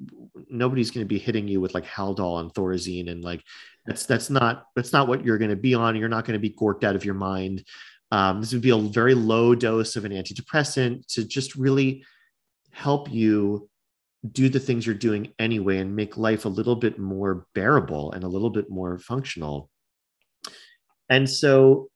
nobody's 0.49 0.91
going 0.91 1.05
to 1.05 1.09
be 1.09 1.19
hitting 1.19 1.49
you 1.49 1.61
with 1.61 1.75
like 1.75 1.85
haldol 1.85 2.41
and 2.41 2.53
thorazine 2.55 3.11
and 3.11 3.25
like 3.25 3.43
that's 3.87 4.07
that's 4.07 4.31
not 4.31 4.67
that's 4.77 4.93
not 4.93 5.09
what 5.09 5.25
you're 5.25 5.39
going 5.39 5.51
to 5.51 5.57
be 5.57 5.75
on 5.75 5.97
you're 5.97 6.09
not 6.09 6.25
going 6.25 6.39
to 6.41 6.49
be 6.49 6.55
gorked 6.55 6.85
out 6.85 6.97
of 6.97 7.05
your 7.05 7.15
mind 7.15 7.65
um, 8.11 8.41
this 8.41 8.53
would 8.53 8.63
be 8.63 8.71
a 8.71 8.79
very 8.79 9.15
low 9.15 9.55
dose 9.55 9.97
of 9.97 10.05
an 10.05 10.13
antidepressant 10.13 11.07
to 11.15 11.25
just 11.25 11.57
really 11.57 12.05
help 12.71 13.11
you 13.11 13.69
do 14.33 14.49
the 14.49 14.61
things 14.61 14.87
you're 14.87 14.95
doing 14.95 15.33
anyway 15.39 15.79
and 15.79 15.95
make 15.95 16.17
life 16.17 16.45
a 16.45 16.49
little 16.49 16.77
bit 16.77 16.99
more 16.99 17.47
bearable 17.55 18.13
and 18.13 18.25
a 18.25 18.29
little 18.29 18.51
bit 18.51 18.71
more 18.71 18.99
functional. 18.99 19.71
And 21.09 21.29
so, 21.29 21.91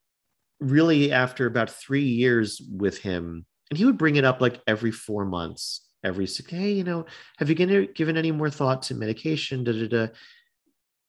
really, 0.59 1.11
after 1.11 1.45
about 1.45 1.69
three 1.69 2.05
years 2.05 2.61
with 2.71 2.99
him, 2.99 3.45
and 3.69 3.77
he 3.77 3.85
would 3.85 3.97
bring 3.97 4.15
it 4.15 4.25
up 4.25 4.41
like 4.41 4.61
every 4.67 4.91
four 4.91 5.25
months, 5.25 5.87
every 6.03 6.27
six, 6.27 6.49
hey, 6.51 6.73
you 6.73 6.83
know, 6.83 7.05
have 7.37 7.49
you 7.49 7.55
given 7.55 8.17
any 8.17 8.31
more 8.31 8.49
thought 8.49 8.83
to 8.83 8.95
medication? 8.95 9.63
Da, 9.63 9.71
da, 9.71 9.87
da. 9.87 10.07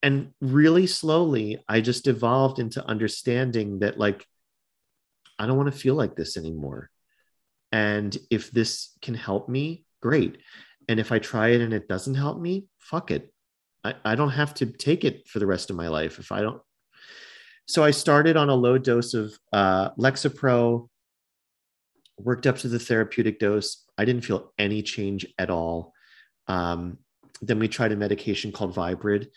And 0.02 0.32
really 0.40 0.86
slowly, 0.86 1.64
I 1.68 1.80
just 1.80 2.06
evolved 2.06 2.58
into 2.58 2.86
understanding 2.86 3.78
that, 3.80 3.98
like, 3.98 4.26
I 5.38 5.46
don't 5.46 5.56
want 5.56 5.72
to 5.72 5.78
feel 5.78 5.94
like 5.94 6.14
this 6.14 6.36
anymore. 6.36 6.90
And 7.72 8.16
if 8.30 8.50
this 8.50 8.96
can 9.02 9.14
help 9.14 9.48
me, 9.48 9.84
great. 10.00 10.38
And 10.88 11.00
if 11.00 11.10
I 11.10 11.18
try 11.18 11.48
it 11.48 11.60
and 11.60 11.72
it 11.72 11.88
doesn't 11.88 12.14
help 12.14 12.38
me, 12.40 12.66
fuck 12.78 13.10
it. 13.10 13.32
I, 13.82 13.94
I 14.04 14.14
don't 14.14 14.30
have 14.30 14.54
to 14.54 14.66
take 14.66 15.04
it 15.04 15.26
for 15.26 15.38
the 15.38 15.46
rest 15.46 15.70
of 15.70 15.76
my 15.76 15.88
life 15.88 16.18
if 16.18 16.30
I 16.30 16.42
don't. 16.42 16.60
So 17.66 17.82
I 17.82 17.90
started 17.90 18.36
on 18.36 18.50
a 18.50 18.54
low 18.54 18.76
dose 18.76 19.14
of 19.14 19.36
uh, 19.52 19.90
Lexapro, 19.98 20.88
worked 22.18 22.46
up 22.46 22.58
to 22.58 22.68
the 22.68 22.78
therapeutic 22.78 23.38
dose. 23.38 23.84
I 23.98 24.04
didn't 24.04 24.24
feel 24.24 24.52
any 24.58 24.82
change 24.82 25.26
at 25.38 25.50
all. 25.50 25.92
Um, 26.46 26.98
then 27.40 27.58
we 27.58 27.68
tried 27.68 27.92
a 27.92 27.96
medication 27.96 28.52
called 28.52 28.74
Viibryd, 28.74 29.28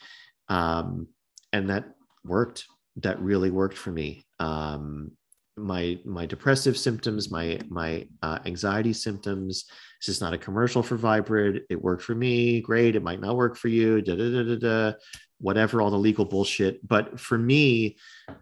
um, 0.50 1.08
and 1.52 1.70
that 1.70 1.86
worked. 2.24 2.66
That 2.98 3.22
really 3.22 3.52
worked 3.52 3.78
for 3.78 3.92
me. 3.92 4.26
Um, 4.40 5.12
my 5.56 6.00
my 6.06 6.26
depressive 6.26 6.78
symptoms, 6.78 7.32
my 7.32 7.60
my 7.70 8.08
uh, 8.22 8.40
anxiety 8.46 8.94
symptoms. 8.94 9.66
This 10.02 10.16
is 10.16 10.22
not 10.22 10.34
a 10.34 10.38
commercial 10.38 10.84
for 10.84 10.98
Viibryd. 10.98 11.62
It 11.70 11.82
worked 11.82 12.04
for 12.04 12.16
me. 12.16 12.62
Great. 12.62 12.96
It 12.96 13.04
might 13.04 13.20
not 13.20 13.36
work 13.36 13.58
for 13.58 13.68
you. 13.68 14.02
Da, 14.02 14.16
da, 14.16 14.32
da, 14.32 14.44
da, 14.44 14.56
da, 14.56 14.98
whatever, 15.40 15.82
all 15.82 15.90
the 15.90 15.98
legal 15.98 16.26
bullshit. 16.26 16.88
But 16.88 17.20
for 17.20 17.38
me, 17.38 17.98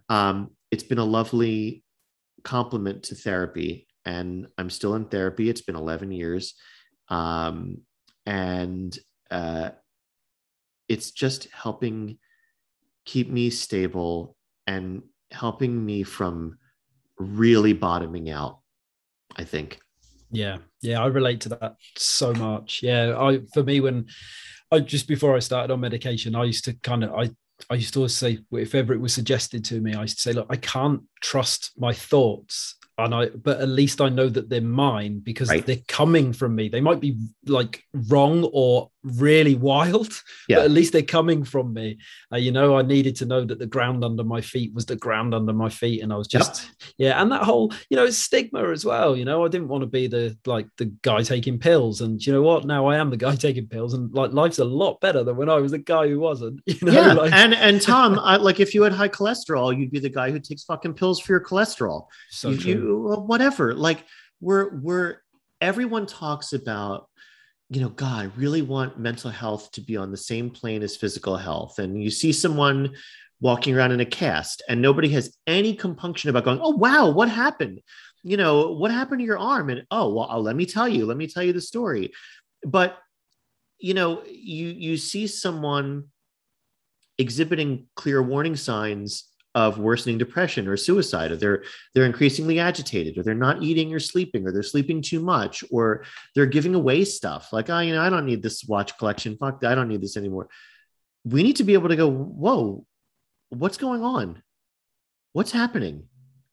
um, 0.09 0.51
it's 0.71 0.83
been 0.83 0.97
a 0.97 1.05
lovely 1.05 1.83
complement 2.43 3.03
to 3.03 3.15
therapy. 3.15 3.84
And 4.05 4.47
I'm 4.57 4.69
still 4.69 4.95
in 4.95 5.05
therapy. 5.05 5.49
It's 5.49 5.61
been 5.61 5.75
11 5.75 6.11
years. 6.11 6.55
Um, 7.09 7.81
and 8.25 8.97
uh, 9.31 9.71
it's 10.87 11.11
just 11.11 11.47
helping 11.51 12.17
keep 13.05 13.29
me 13.29 13.49
stable 13.49 14.35
and 14.67 15.03
helping 15.31 15.85
me 15.85 16.03
from 16.03 16.57
really 17.17 17.73
bottoming 17.73 18.29
out, 18.29 18.59
I 19.35 19.43
think. 19.43 19.79
Yeah, 20.31 20.57
yeah, 20.81 21.01
I 21.01 21.07
relate 21.07 21.41
to 21.41 21.49
that 21.49 21.75
so 21.97 22.33
much. 22.33 22.81
Yeah, 22.83 23.15
I 23.17 23.41
for 23.53 23.63
me 23.63 23.79
when 23.79 24.07
I 24.71 24.79
just 24.79 25.07
before 25.07 25.35
I 25.35 25.39
started 25.39 25.71
on 25.71 25.79
medication, 25.79 26.35
I 26.35 26.43
used 26.43 26.65
to 26.65 26.73
kind 26.81 27.03
of 27.03 27.13
I 27.13 27.29
I 27.69 27.75
used 27.75 27.93
to 27.93 27.99
always 27.99 28.15
say 28.15 28.39
if 28.51 28.75
ever 28.75 28.93
it 28.93 28.99
was 28.99 29.13
suggested 29.13 29.63
to 29.65 29.79
me, 29.79 29.93
I 29.93 30.01
used 30.01 30.17
to 30.17 30.21
say, 30.21 30.33
look, 30.33 30.47
I 30.49 30.57
can't 30.57 31.01
trust 31.21 31.71
my 31.77 31.93
thoughts 31.93 32.75
and 32.97 33.13
I 33.13 33.27
but 33.29 33.59
at 33.59 33.67
least 33.67 34.01
I 34.01 34.09
know 34.09 34.29
that 34.29 34.49
they're 34.49 34.61
mine 34.61 35.19
because 35.19 35.49
right. 35.49 35.65
they're 35.65 35.77
coming 35.87 36.33
from 36.33 36.55
me. 36.55 36.69
They 36.69 36.81
might 36.81 36.99
be 36.99 37.17
like 37.45 37.83
wrong 37.93 38.49
or 38.53 38.91
really 39.05 39.55
wild, 39.55 40.21
yeah. 40.49 40.57
but 40.57 40.65
at 40.65 40.71
least 40.71 40.93
they're 40.93 41.03
coming 41.03 41.43
from 41.43 41.73
me. 41.73 41.97
Uh, 42.31 42.37
you 42.37 42.51
know, 42.51 42.77
I 42.77 42.81
needed 42.81 43.15
to 43.17 43.25
know 43.25 43.43
that 43.45 43.59
the 43.59 43.65
ground 43.65 44.03
under 44.03 44.23
my 44.23 44.41
feet 44.41 44.73
was 44.73 44.85
the 44.85 44.95
ground 44.95 45.33
under 45.33 45.53
my 45.53 45.69
feet, 45.69 46.01
and 46.01 46.11
I 46.11 46.17
was 46.17 46.27
just 46.27 46.63
yep. 46.63 46.93
yeah, 46.97 47.21
and 47.21 47.31
that 47.31 47.43
whole 47.43 47.73
you 47.89 47.97
know 47.97 48.09
stigma 48.09 48.69
as 48.69 48.83
well. 48.83 49.15
You 49.15 49.25
know, 49.25 49.45
I 49.45 49.47
didn't 49.47 49.67
want 49.67 49.81
to 49.81 49.87
be 49.87 50.07
the 50.07 50.37
like 50.45 50.67
the 50.77 50.85
guy 51.01 51.21
taking 51.21 51.59
pills, 51.59 52.01
and 52.01 52.23
you 52.25 52.33
know 52.33 52.41
what? 52.41 52.65
Now 52.65 52.87
I 52.87 52.97
am 52.97 53.09
the 53.09 53.17
guy 53.17 53.35
taking 53.35 53.67
pills, 53.67 53.93
and 53.93 54.13
like 54.13 54.31
life's 54.31 54.59
a 54.59 54.65
lot 54.65 54.99
better 55.01 55.23
than 55.23 55.35
when 55.35 55.49
I 55.49 55.55
was 55.55 55.71
the 55.71 55.79
guy 55.79 56.07
who 56.07 56.19
wasn't. 56.19 56.61
You 56.75 56.91
know, 56.91 56.93
yeah, 56.93 57.13
like, 57.13 57.31
and 57.31 57.53
and 57.53 57.81
Tom, 57.81 58.19
I, 58.19 58.35
like 58.35 58.59
if 58.59 58.75
you 58.75 58.83
had 58.83 58.91
high 58.91 59.07
cholesterol, 59.07 59.77
you'd 59.77 59.91
be 59.91 59.99
the 59.99 60.09
guy 60.09 60.29
who 60.29 60.39
takes 60.39 60.65
fucking 60.65 60.95
pills 60.95 61.21
for 61.21 61.31
your 61.31 61.39
cholesterol. 61.39 62.07
So 62.31 62.49
you, 62.49 62.57
you 62.57 63.23
whatever. 63.25 63.73
Like 63.73 64.03
we're 64.41 64.75
we're 64.75 65.21
everyone 65.61 66.05
talks 66.05 66.53
about 66.53 67.07
you 67.69 67.81
know, 67.81 67.89
God, 67.89 68.21
I 68.21 68.23
really 68.37 68.61
want 68.61 68.99
mental 68.99 69.31
health 69.31 69.71
to 69.71 69.81
be 69.81 69.97
on 69.97 70.11
the 70.11 70.17
same 70.17 70.49
plane 70.49 70.83
as 70.83 70.95
physical 70.95 71.35
health. 71.35 71.79
And 71.79 72.01
you 72.01 72.11
see 72.11 72.31
someone 72.31 72.95
walking 73.41 73.75
around 73.75 73.91
in 73.91 73.99
a 73.99 74.05
cast 74.05 74.61
and 74.69 74.81
nobody 74.81 75.09
has 75.09 75.35
any 75.47 75.75
compunction 75.75 76.29
about 76.29 76.45
going, 76.45 76.59
oh, 76.61 76.71
wow, 76.71 77.09
what 77.09 77.29
happened? 77.29 77.81
You 78.23 78.37
know, 78.37 78.71
what 78.71 78.91
happened 78.91 79.19
to 79.19 79.25
your 79.25 79.39
arm? 79.39 79.69
And 79.69 79.83
oh, 79.91 80.13
well, 80.13 80.29
uh, 80.29 80.39
let 80.39 80.55
me 80.55 80.65
tell 80.65 80.87
you, 80.87 81.05
let 81.05 81.17
me 81.17 81.27
tell 81.27 81.43
you 81.43 81.53
the 81.53 81.61
story. 81.61 82.11
But, 82.63 82.97
you 83.79 83.93
know, 83.93 84.23
you 84.25 84.67
you 84.67 84.97
see 84.97 85.27
someone 85.27 86.05
exhibiting 87.17 87.87
clear 87.95 88.21
warning 88.21 88.55
signs 88.55 89.25
of 89.55 89.79
worsening 89.79 90.17
depression 90.17 90.67
or 90.67 90.75
suicide 90.75 91.31
or 91.31 91.37
they're 91.37 91.63
they're 91.93 92.05
increasingly 92.05 92.59
agitated 92.59 93.17
or 93.17 93.23
they're 93.23 93.33
not 93.33 93.63
eating 93.63 93.93
or 93.93 93.99
sleeping 93.99 94.45
or 94.45 94.51
they're 94.51 94.61
sleeping 94.61 95.01
too 95.01 95.21
much 95.21 95.63
or 95.71 96.03
they're 96.35 96.45
giving 96.45 96.75
away 96.75 97.05
stuff. 97.05 97.53
Like 97.53 97.69
oh 97.69 97.79
you 97.79 97.93
know 97.95 98.01
i 98.01 98.09
don't 98.09 98.25
need 98.25 98.43
this 98.43 98.65
watch 98.65 98.97
collection. 98.97 99.37
Fuck 99.37 99.63
i 99.63 99.73
don't 99.73 99.87
need 99.87 100.01
this 100.01 100.17
anymore. 100.17 100.49
We 101.23 101.41
need 101.41 101.55
to 101.55 101.63
be 101.63 101.73
able 101.73 101.89
to 101.89 101.95
go 101.95 102.11
whoa 102.11 102.85
what's 103.49 103.77
going 103.77 104.03
on? 104.03 104.43
What's 105.31 105.51
happening? 105.51 106.03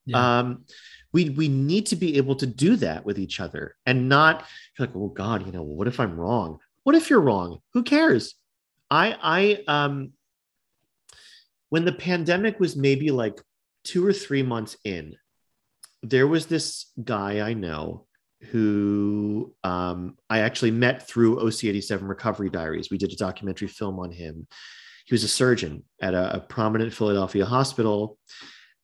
Yeah. 0.07 0.38
um 0.38 0.65
we 1.12 1.31
we 1.31 1.49
need 1.49 1.87
to 1.87 1.97
be 1.97 2.17
able 2.17 2.37
to 2.37 2.47
do 2.47 2.77
that 2.77 3.05
with 3.05 3.19
each 3.19 3.38
other 3.38 3.77
and 3.85 4.09
not 4.09 4.45
like 4.79 4.91
oh 4.97 5.09
god 5.09 5.47
you 5.47 5.53
know 5.53 5.62
what 5.62 5.88
if 5.88 5.99
i'm 5.99 6.19
wrong? 6.19 6.59
What 6.85 6.95
if 6.95 7.11
you're 7.11 7.21
wrong? 7.21 7.59
Who 7.75 7.83
cares? 7.83 8.35
I 8.91 9.17
i 9.21 9.65
um 9.67 10.12
when 11.73 11.87
the 11.87 11.93
pandemic 11.93 12.61
was 12.61 12.77
maybe 12.77 13.11
like 13.11 13.41
two 13.83 14.07
or 14.07 14.13
three 14.13 14.43
months 14.43 14.77
in, 14.85 15.17
there 16.03 16.27
was 16.27 16.45
this 16.45 16.93
guy 17.03 17.41
I 17.41 17.55
know 17.55 18.05
who 18.51 19.55
um, 19.65 20.19
I 20.29 20.41
actually 20.41 20.73
met 20.73 21.09
through 21.09 21.37
OC87 21.37 22.07
Recovery 22.07 22.51
Diaries. 22.51 22.91
We 22.91 22.99
did 22.99 23.11
a 23.11 23.17
documentary 23.17 23.69
film 23.69 23.99
on 24.01 24.11
him. 24.11 24.47
He 25.07 25.15
was 25.15 25.25
a 25.25 25.29
surgeon 25.29 25.83
at 26.03 26.13
a, 26.13 26.37
a 26.37 26.41
prominent 26.41 26.93
Philadelphia 26.93 27.47
hospital 27.47 28.19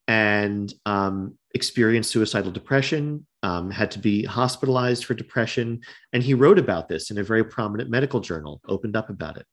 and 0.07 0.73
um, 0.87 1.37
experienced 1.53 2.09
suicidal 2.09 2.51
depression, 2.51 3.27
um, 3.43 3.69
had 3.69 3.91
to 3.91 3.99
be 3.99 4.23
hospitalized 4.23 5.05
for 5.05 5.13
depression. 5.13 5.81
And 6.11 6.23
he 6.23 6.33
wrote 6.33 6.57
about 6.57 6.89
this 6.89 7.11
in 7.11 7.19
a 7.19 7.23
very 7.23 7.43
prominent 7.43 7.91
medical 7.91 8.19
journal, 8.19 8.61
opened 8.67 8.95
up 8.95 9.11
about 9.11 9.37
it. 9.37 9.45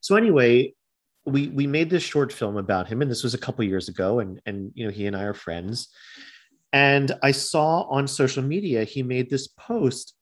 So, 0.00 0.16
anyway, 0.16 0.74
we 1.26 1.48
we 1.48 1.66
made 1.66 1.90
this 1.90 2.02
short 2.02 2.32
film 2.32 2.56
about 2.56 2.88
him, 2.88 3.02
and 3.02 3.10
this 3.10 3.24
was 3.24 3.34
a 3.34 3.38
couple 3.38 3.64
years 3.64 3.88
ago, 3.88 4.20
and 4.20 4.40
and 4.46 4.72
you 4.74 4.84
know 4.84 4.92
he 4.92 5.06
and 5.06 5.16
I 5.16 5.24
are 5.24 5.34
friends. 5.34 5.88
And 6.72 7.12
I 7.22 7.32
saw 7.32 7.82
on 7.82 8.06
social 8.06 8.42
media 8.42 8.84
he 8.84 9.02
made 9.02 9.28
this 9.28 9.48
post, 9.48 10.14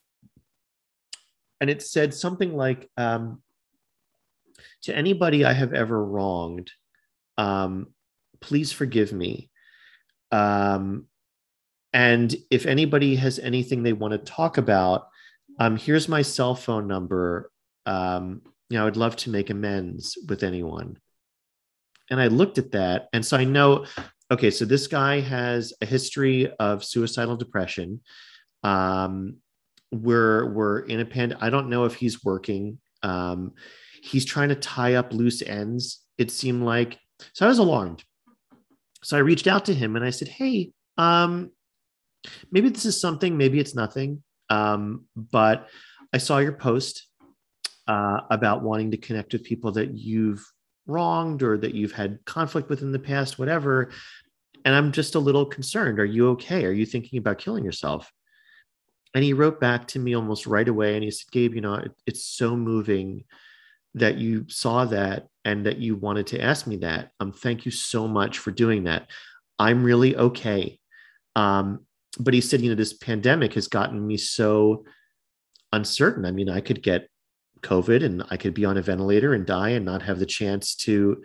and 1.60 1.68
it 1.68 1.82
said 1.82 2.14
something 2.14 2.56
like, 2.56 2.90
um, 2.96 3.42
"To 4.82 4.96
anybody 4.96 5.44
I 5.44 5.52
have 5.52 5.74
ever 5.74 6.02
wronged, 6.02 6.70
um, 7.36 7.88
please 8.40 8.72
forgive 8.72 9.12
me. 9.12 9.50
Um, 10.32 11.06
and 11.92 12.34
if 12.50 12.66
anybody 12.66 13.16
has 13.16 13.38
anything 13.38 13.82
they 13.82 13.92
want 13.92 14.12
to 14.12 14.18
talk 14.18 14.58
about, 14.58 15.08
um, 15.60 15.76
here's 15.76 16.08
my 16.08 16.22
cell 16.22 16.54
phone 16.54 16.88
number. 16.88 17.50
Um, 17.86 18.42
you 18.68 18.79
know, 18.79 18.87
I'd 18.87 18.96
love 18.96 19.16
to 19.16 19.31
make 19.31 19.50
amends 19.50 20.16
with 20.29 20.42
anyone. 20.42 20.98
And 22.11 22.20
I 22.20 22.29
looked 22.29 22.59
at 22.59 22.72
that. 22.72 23.09
And 23.12 23.24
so 23.24 23.37
I 23.37 23.44
know, 23.44 23.87
okay, 24.31 24.50
so 24.50 24.64
this 24.64 24.87
guy 24.87 25.20
has 25.20 25.72
a 25.81 25.87
history 25.87 26.53
of 26.59 26.85
suicidal 26.85 27.37
depression. 27.37 28.00
Um, 28.62 29.37
we're, 29.90 30.53
we're 30.53 30.81
in 30.81 31.00
a 31.00 31.05
pand. 31.05 31.37
I 31.40 31.50
don't 31.50 31.70
know 31.70 31.85
if 31.85 31.94
he's 31.94 32.24
working. 32.24 32.79
Um, 33.03 33.53
he's 34.03 34.24
trying 34.24 34.50
to 34.50 34.55
tie 34.55 34.94
up 34.94 35.12
loose 35.12 35.42
ends. 35.42 36.00
It 36.18 36.31
seemed 36.31 36.62
like, 36.62 36.98
so 37.33 37.46
I 37.46 37.48
was 37.48 37.59
alarmed. 37.59 38.03
So 39.03 39.16
I 39.16 39.20
reached 39.20 39.46
out 39.46 39.66
to 39.66 39.74
him 39.74 39.96
and 39.96 40.05
I 40.05 40.11
said, 40.11 40.29
Hey, 40.29 40.72
um, 40.96 41.50
maybe 42.50 42.70
this 42.70 42.87
is 42.87 43.00
something, 43.00 43.37
maybe 43.37 43.61
it's 43.61 43.74
nothing. 43.74 44.22
Um, 44.50 45.05
but 45.16 45.68
I 46.12 46.18
saw 46.18 46.38
your 46.38 46.53
post 46.53 47.07
uh, 47.87 48.20
about 48.31 48.62
wanting 48.62 48.90
to 48.90 48.97
connect 48.97 49.33
with 49.33 49.44
people 49.44 49.73
that 49.73 49.97
you've 49.97 50.44
wronged 50.87 51.42
or 51.42 51.59
that 51.59 51.75
you've 51.75 51.92
had 51.92 52.18
conflict 52.25 52.68
with 52.68 52.83
in 52.83 52.92
the 52.92 52.99
past, 52.99 53.38
whatever. 53.38 53.90
And 54.64 54.75
I'm 54.75 54.92
just 54.92 55.14
a 55.14 55.20
little 55.20 55.47
concerned. 55.47 55.99
Are 55.99 56.05
you 56.05 56.31
okay? 56.31 56.64
Are 56.64 56.73
you 56.73 56.87
thinking 56.87 57.18
about 57.18 57.38
killing 57.38 57.64
yourself? 57.64 58.11
And 59.14 59.23
he 59.23 59.33
wrote 59.33 59.61
back 59.61 59.87
to 59.88 59.99
me 59.99 60.14
almost 60.14 60.47
right 60.47 60.66
away 60.66 60.94
and 60.94 61.05
he 61.05 61.11
said, 61.11 61.31
Gabe, 61.31 61.55
you 61.55 61.61
know, 61.61 61.75
it, 61.75 61.92
it's 62.07 62.25
so 62.25 62.57
moving 62.57 63.25
that 63.94 64.16
you 64.16 64.47
saw 64.49 64.85
that 64.87 65.29
and 65.44 65.66
that 65.66 65.79
you 65.79 65.94
wanted 65.94 66.27
to 66.29 66.40
ask 66.40 66.66
me 66.66 66.77
that. 66.79 67.12
Um, 67.20 67.33
thank 67.33 67.64
you 67.64 67.70
so 67.70 68.09
much 68.09 68.38
for 68.38 68.51
doing 68.51 68.85
that. 68.85 69.09
I'm 69.59 69.85
really 69.85 70.16
okay. 70.16 70.81
Um, 71.37 71.87
but 72.18 72.35
he 72.35 72.40
said, 72.40 72.61
you 72.61 72.70
know, 72.70 72.77
this 72.77 72.92
pandemic 72.92 73.55
has 73.55 73.68
gotten 73.68 74.05
me 74.05 74.16
so 74.16 74.85
uncertain. 75.73 76.25
I 76.25 76.33
mean, 76.33 76.49
I 76.49 76.61
could 76.61 76.83
get 76.83 77.09
COVID 77.64 78.05
and 78.05 78.22
I 78.31 78.37
could 78.37 78.55
be 78.55 78.64
on 78.64 78.77
a 78.77 78.83
ventilator 78.83 79.35
and 79.35 79.44
die 79.44 79.70
and 79.70 79.85
not 79.85 80.03
have 80.03 80.18
the 80.18 80.27
chance 80.27 80.74
to 80.77 81.22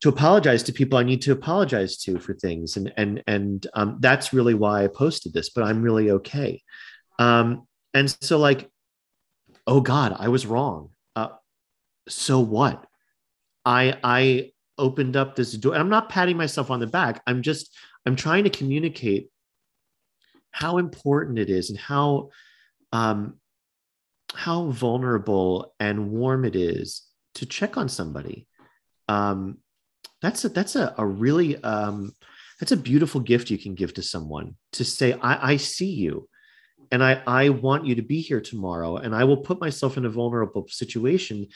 to 0.00 0.08
apologize 0.08 0.62
to 0.64 0.72
people 0.72 0.98
I 0.98 1.02
need 1.02 1.22
to 1.22 1.32
apologize 1.32 1.96
to 1.98 2.18
for 2.18 2.34
things. 2.34 2.76
And 2.76 2.92
and 2.96 3.22
and 3.26 3.66
um, 3.74 3.98
that's 4.00 4.32
really 4.32 4.54
why 4.54 4.84
I 4.84 4.88
posted 4.88 5.32
this. 5.32 5.50
But 5.50 5.64
I'm 5.64 5.82
really 5.82 6.10
okay. 6.10 6.62
Um, 7.18 7.66
and 7.94 8.14
so, 8.20 8.38
like, 8.38 8.68
oh 9.66 9.80
God, 9.80 10.16
I 10.18 10.28
was 10.28 10.46
wrong. 10.46 10.90
Uh, 11.16 11.28
so 12.08 12.40
what? 12.40 12.86
I 13.64 13.98
I 14.02 14.52
opened 14.76 15.16
up 15.16 15.36
this 15.36 15.52
door. 15.52 15.74
I'm 15.74 15.88
not 15.88 16.08
patting 16.08 16.36
myself 16.36 16.70
on 16.70 16.80
the 16.80 16.86
back. 16.86 17.22
I'm 17.26 17.42
just 17.42 17.74
I'm 18.04 18.16
trying 18.16 18.44
to 18.44 18.50
communicate 18.50 19.30
how 20.50 20.78
important 20.78 21.38
it 21.38 21.50
is 21.50 21.70
and 21.70 21.78
how 21.78 22.30
um, 22.92 23.38
how 24.34 24.66
vulnerable 24.70 25.74
and 25.80 26.10
warm 26.10 26.44
it 26.44 26.56
is 26.56 27.02
to 27.36 27.46
check 27.46 27.76
on 27.76 27.88
somebody. 27.88 28.46
Um, 29.08 29.58
that's 30.22 30.44
a 30.44 30.48
that's 30.48 30.76
a, 30.76 30.94
a 30.96 31.04
really 31.04 31.62
um, 31.62 32.12
that's 32.60 32.72
a 32.72 32.76
beautiful 32.76 33.20
gift 33.20 33.50
you 33.50 33.58
can 33.58 33.74
give 33.74 33.94
to 33.94 34.02
someone 34.02 34.56
to 34.72 34.84
say, 34.84 35.12
I, 35.12 35.52
I 35.52 35.56
see 35.56 35.90
you 35.90 36.28
and 36.90 37.02
I, 37.02 37.22
I 37.26 37.48
want 37.48 37.86
you 37.86 37.96
to 37.96 38.02
be 38.02 38.20
here 38.20 38.40
tomorrow. 38.40 38.96
And 38.96 39.14
I 39.14 39.24
will 39.24 39.36
put 39.36 39.60
myself 39.60 39.96
in 39.96 40.04
a 40.04 40.10
vulnerable 40.10 40.66
situation 40.68 41.48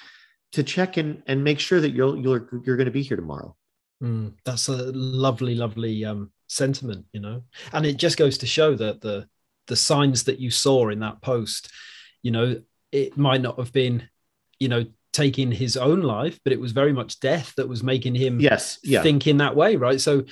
to 0.52 0.62
check 0.62 0.98
in 0.98 1.22
and 1.26 1.44
make 1.44 1.60
sure 1.60 1.80
that 1.80 1.90
you're 1.90 2.16
you're 2.16 2.48
you're 2.64 2.76
going 2.76 2.86
to 2.86 2.90
be 2.90 3.02
here 3.02 3.16
tomorrow. 3.16 3.54
Mm, 4.02 4.34
that's 4.44 4.68
a 4.68 4.92
lovely, 4.92 5.54
lovely 5.54 6.04
um, 6.04 6.32
sentiment, 6.46 7.06
you 7.12 7.20
know. 7.20 7.44
And 7.72 7.84
it 7.84 7.96
just 7.96 8.16
goes 8.16 8.38
to 8.38 8.46
show 8.46 8.74
that 8.76 9.00
the 9.00 9.28
the 9.66 9.76
signs 9.76 10.24
that 10.24 10.40
you 10.40 10.50
saw 10.50 10.88
in 10.88 11.00
that 11.00 11.20
post, 11.20 11.70
you 12.22 12.30
know, 12.30 12.60
it 12.92 13.16
might 13.16 13.40
not 13.40 13.58
have 13.58 13.72
been, 13.72 14.08
you 14.58 14.68
know, 14.68 14.86
taking 15.12 15.50
his 15.50 15.76
own 15.76 16.00
life, 16.00 16.38
but 16.44 16.52
it 16.52 16.60
was 16.60 16.72
very 16.72 16.92
much 16.92 17.18
death 17.20 17.52
that 17.56 17.68
was 17.68 17.82
making 17.82 18.14
him 18.14 18.40
yes, 18.40 18.78
yeah. 18.84 19.02
think 19.02 19.26
in 19.26 19.38
that 19.38 19.56
way, 19.56 19.76
right? 19.76 20.00
So 20.00 20.24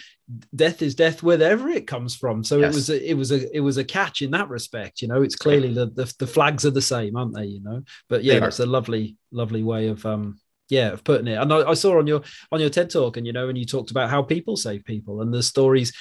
death 0.54 0.82
is 0.82 0.94
death 0.94 1.22
wherever 1.22 1.68
it 1.68 1.86
comes 1.86 2.14
from. 2.14 2.44
So 2.44 2.58
yes. 2.58 2.72
it 2.72 2.76
was 2.76 2.90
a, 2.90 3.10
it 3.10 3.14
was 3.14 3.32
a 3.32 3.56
it 3.56 3.60
was 3.60 3.76
a 3.78 3.84
catch 3.84 4.22
in 4.22 4.30
that 4.32 4.48
respect, 4.48 5.02
you 5.02 5.08
know. 5.08 5.22
It's 5.22 5.36
clearly 5.36 5.72
the, 5.72 5.86
the, 5.86 6.12
the 6.18 6.26
flags 6.26 6.64
are 6.64 6.70
the 6.70 6.82
same, 6.82 7.16
aren't 7.16 7.34
they? 7.34 7.46
You 7.46 7.62
know, 7.62 7.82
but 8.08 8.22
yeah, 8.22 8.44
it's 8.44 8.60
a 8.60 8.66
lovely 8.66 9.16
lovely 9.32 9.62
way 9.62 9.88
of 9.88 10.04
um 10.06 10.38
yeah 10.68 10.92
of 10.92 11.04
putting 11.04 11.28
it 11.28 11.36
and 11.36 11.52
I, 11.52 11.70
I, 11.70 11.74
saw 11.74 11.98
on 11.98 12.08
your 12.08 12.22
on 12.50 12.60
your 12.60 12.70
ted 12.70 12.90
talk 12.90 13.16
and 13.16 13.24
you 13.26 13.32
know 13.32 13.48
and 13.48 13.56
you 13.56 13.64
talked 13.64 13.92
about 13.92 14.10
how 14.10 14.22
people 14.22 14.56
save 14.56 14.84
people 14.84 15.20
and 15.20 15.32
the 15.32 15.42
stories 15.42 15.92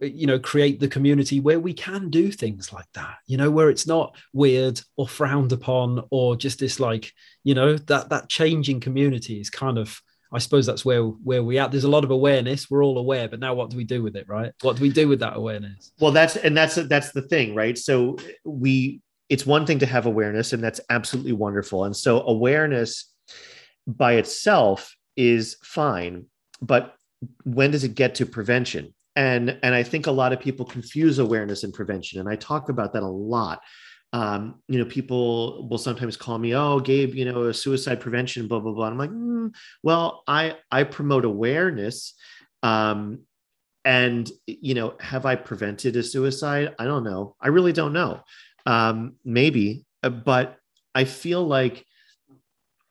you 0.00 0.26
know 0.26 0.38
create 0.38 0.80
the 0.80 0.88
community 0.88 1.38
where 1.38 1.60
we 1.60 1.72
can 1.72 2.10
do 2.10 2.32
things 2.32 2.72
like 2.72 2.86
that 2.94 3.16
you 3.26 3.36
know 3.36 3.50
where 3.50 3.70
it's 3.70 3.86
not 3.86 4.16
weird 4.32 4.80
or 4.96 5.06
frowned 5.06 5.52
upon 5.52 6.02
or 6.10 6.34
just 6.36 6.58
this 6.58 6.80
like 6.80 7.12
you 7.44 7.54
know 7.54 7.76
that 7.76 8.08
that 8.08 8.28
changing 8.28 8.80
community 8.80 9.40
is 9.40 9.48
kind 9.48 9.78
of 9.78 10.00
i 10.32 10.38
suppose 10.38 10.66
that's 10.66 10.84
where 10.84 11.02
where 11.02 11.42
we 11.42 11.58
at. 11.58 11.70
There's 11.70 11.84
a 11.84 11.90
lot 11.90 12.04
of 12.04 12.10
awareness. 12.10 12.70
We're 12.70 12.84
all 12.84 12.98
aware 12.98 13.28
but 13.28 13.40
now 13.40 13.54
what 13.54 13.70
do 13.70 13.76
we 13.76 13.84
do 13.84 14.02
with 14.02 14.16
it 14.16 14.28
right? 14.28 14.52
What 14.62 14.76
do 14.76 14.82
we 14.82 14.90
do 14.90 15.08
with 15.08 15.20
that 15.20 15.36
awareness? 15.36 15.92
Well 15.98 16.12
that's 16.12 16.36
and 16.36 16.56
that's 16.56 16.74
that's 16.74 17.12
the 17.12 17.22
thing 17.22 17.54
right? 17.54 17.76
So 17.76 18.16
we 18.44 19.00
it's 19.28 19.46
one 19.46 19.66
thing 19.66 19.78
to 19.78 19.86
have 19.86 20.06
awareness 20.06 20.52
and 20.52 20.62
that's 20.62 20.80
absolutely 20.90 21.32
wonderful. 21.32 21.84
And 21.84 21.96
so 21.96 22.22
awareness 22.22 23.12
by 23.86 24.14
itself 24.14 24.96
is 25.16 25.56
fine 25.62 26.26
but 26.62 26.94
when 27.44 27.70
does 27.70 27.84
it 27.84 27.94
get 27.94 28.16
to 28.16 28.26
prevention 28.26 28.94
and 29.16 29.58
and 29.62 29.74
i 29.74 29.82
think 29.82 30.06
a 30.06 30.10
lot 30.10 30.32
of 30.32 30.40
people 30.40 30.64
confuse 30.64 31.18
awareness 31.18 31.64
and 31.64 31.74
prevention 31.74 32.20
and 32.20 32.28
i 32.28 32.36
talk 32.36 32.68
about 32.68 32.92
that 32.92 33.02
a 33.02 33.06
lot. 33.06 33.60
Um, 34.12 34.60
you 34.66 34.80
know 34.80 34.86
people 34.86 35.68
will 35.68 35.78
sometimes 35.78 36.16
call 36.16 36.36
me 36.36 36.52
oh 36.52 36.80
gabe 36.80 37.14
you 37.14 37.24
know 37.24 37.52
suicide 37.52 38.00
prevention 38.00 38.48
blah 38.48 38.58
blah 38.58 38.72
blah. 38.72 38.88
I'm 38.88 38.98
like 38.98 39.10
mm, 39.10 39.54
well 39.84 40.24
i 40.26 40.56
i 40.72 40.82
promote 40.82 41.24
awareness 41.24 42.14
um, 42.64 43.20
and 43.84 44.28
you 44.46 44.74
know 44.74 44.94
have 44.98 45.26
i 45.26 45.36
prevented 45.36 45.94
a 45.94 46.02
suicide? 46.02 46.74
I 46.80 46.86
don't 46.86 47.04
know. 47.04 47.36
I 47.40 47.48
really 47.48 47.72
don't 47.72 47.92
know. 47.92 48.20
Um, 48.66 49.14
maybe 49.24 49.84
uh, 50.02 50.10
but 50.10 50.56
i 50.94 51.04
feel 51.04 51.46
like 51.46 51.86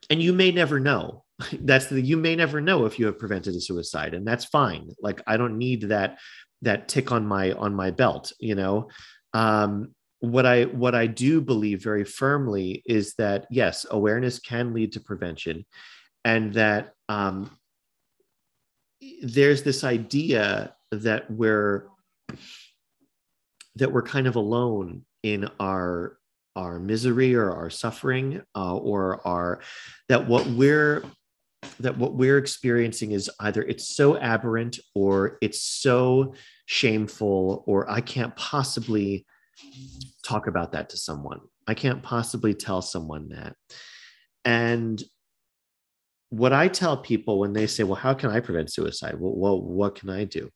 and 0.10 0.22
you 0.22 0.34
may 0.34 0.52
never 0.52 0.80
know 0.80 1.24
that's 1.62 1.88
the 1.88 2.02
you 2.02 2.18
may 2.18 2.36
never 2.36 2.62
know 2.62 2.86
if 2.86 3.00
you 3.00 3.06
have 3.06 3.20
prevented 3.20 3.56
a 3.56 3.62
suicide 3.62 4.14
and 4.14 4.28
that's 4.28 4.46
fine. 4.46 4.90
Like 5.02 5.22
i 5.28 5.38
don't 5.38 5.58
need 5.58 5.84
that 5.90 6.20
that 6.62 6.88
tick 6.88 7.12
on 7.12 7.26
my 7.26 7.54
on 7.54 7.74
my 7.74 7.92
belt 7.92 8.32
you 8.40 8.56
know? 8.56 8.90
Um 9.34 9.96
what 10.22 10.46
i 10.46 10.66
what 10.66 10.96
i 10.96 11.08
do 11.08 11.40
believe 11.40 11.82
very 11.82 12.04
firmly 12.04 12.84
is 12.86 13.14
that 13.16 13.48
yes 13.50 13.86
awareness 13.90 14.38
can 14.38 14.74
lead 14.74 14.92
to 14.92 15.00
prevention 15.00 15.66
and 16.26 16.54
that 16.54 16.92
um 17.08 17.50
there's 19.22 19.64
this 19.64 19.86
idea 19.86 20.76
that 20.92 21.32
we're 21.32 21.88
that 23.76 23.92
we're 23.92 24.02
kind 24.02 24.28
of 24.28 24.36
alone 24.36 25.06
in 25.24 25.50
our 25.60 26.18
our 26.56 26.80
misery 26.80 27.36
or 27.36 27.52
our 27.52 27.70
suffering 27.70 28.42
uh, 28.56 28.76
or 28.76 29.26
our 29.26 29.62
that 30.10 30.28
what 30.28 30.46
we're 30.48 31.04
that 31.80 31.98
what 31.98 32.14
we're 32.14 32.38
experiencing 32.38 33.12
is 33.12 33.30
either 33.40 33.62
it's 33.64 33.96
so 33.96 34.18
aberrant 34.18 34.80
or 34.96 35.38
it's 35.42 35.62
so 35.62 36.34
shameful 36.66 37.64
or 37.68 37.90
i 37.90 38.02
can't 38.02 38.36
possibly 38.36 39.26
talk 40.24 40.48
about 40.48 40.72
that 40.74 40.90
to 40.90 40.98
someone. 40.98 41.42
I 41.68 41.74
can't 41.74 42.04
possibly 42.04 42.54
tell 42.54 42.82
someone 42.82 43.30
that. 43.30 43.56
And 44.46 45.02
what 46.32 46.54
i 46.54 46.68
tell 46.68 46.96
people 46.96 47.40
when 47.40 47.54
they 47.54 47.66
say 47.66 47.84
well 47.84 47.96
how 47.96 48.14
can 48.14 48.30
i 48.30 48.40
prevent 48.40 48.72
suicide? 48.72 49.16
Well, 49.20 49.34
well 49.36 49.60
what 49.60 49.96
can 49.96 50.10
i 50.12 50.26
do? 50.26 50.52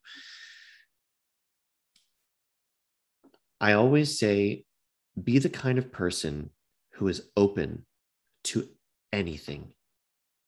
I 3.59 3.73
always 3.73 4.19
say 4.19 4.65
be 5.21 5.39
the 5.39 5.49
kind 5.49 5.80
of 5.80 5.91
person 5.91 6.51
who 6.93 7.07
is 7.07 7.28
open 7.36 7.86
to 8.45 8.67
anything 9.11 9.73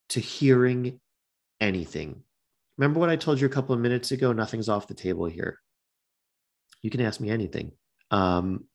to 0.09 0.19
hearing 0.19 0.99
anything. 1.59 2.23
Remember 2.77 2.99
what 2.99 3.09
I 3.09 3.15
told 3.15 3.39
you 3.39 3.47
a 3.47 3.49
couple 3.49 3.73
of 3.73 3.81
minutes 3.81 4.11
ago? 4.11 4.33
Nothing's 4.33 4.69
off 4.69 4.87
the 4.87 4.93
table 4.93 5.25
here. 5.25 5.59
You 6.81 6.89
can 6.89 7.01
ask 7.01 7.19
me 7.19 7.29
anything. 7.29 7.71
Um, 8.11 8.65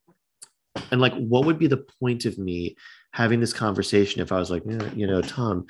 and 0.91 1.01
like 1.01 1.15
what 1.15 1.45
would 1.45 1.59
be 1.59 1.67
the 1.67 1.85
point 2.01 2.25
of 2.25 2.39
me 2.39 2.77
having 3.13 3.41
this 3.41 3.53
conversation 3.53 4.21
if 4.21 4.33
i 4.33 4.39
was 4.39 4.51
like 4.51 4.63
"Yeah, 4.67 4.91
you 4.95 5.07
know 5.07 5.21
tom 5.21 5.67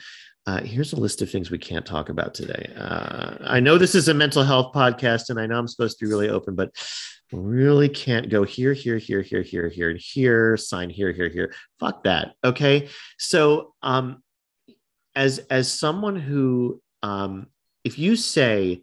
uh, 0.46 0.60
here's 0.62 0.94
a 0.94 1.00
list 1.00 1.20
of 1.20 1.30
things 1.30 1.50
we 1.50 1.58
can't 1.58 1.86
talk 1.86 2.08
about 2.08 2.34
today 2.34 2.70
uh, 2.76 3.36
i 3.46 3.60
know 3.60 3.78
this 3.78 3.94
is 3.94 4.08
a 4.08 4.14
mental 4.14 4.42
health 4.42 4.74
podcast 4.74 5.30
and 5.30 5.38
i 5.40 5.46
know 5.46 5.58
i'm 5.58 5.68
supposed 5.68 5.98
to 5.98 6.04
be 6.04 6.10
really 6.10 6.28
open 6.28 6.54
but 6.54 6.70
really 7.32 7.88
can't 7.88 8.28
go 8.28 8.42
here 8.42 8.72
here 8.72 8.98
here 8.98 9.22
here 9.22 9.42
here 9.42 9.68
here 9.68 9.90
and 9.90 10.00
here 10.00 10.56
sign 10.56 10.90
here 10.90 11.12
here 11.12 11.28
here 11.28 11.54
fuck 11.78 12.02
that 12.04 12.34
okay 12.44 12.88
so 13.18 13.72
um 13.82 14.22
as 15.14 15.38
as 15.50 15.72
someone 15.72 16.16
who 16.16 16.80
um 17.02 17.46
if 17.84 17.98
you 17.98 18.16
say 18.16 18.82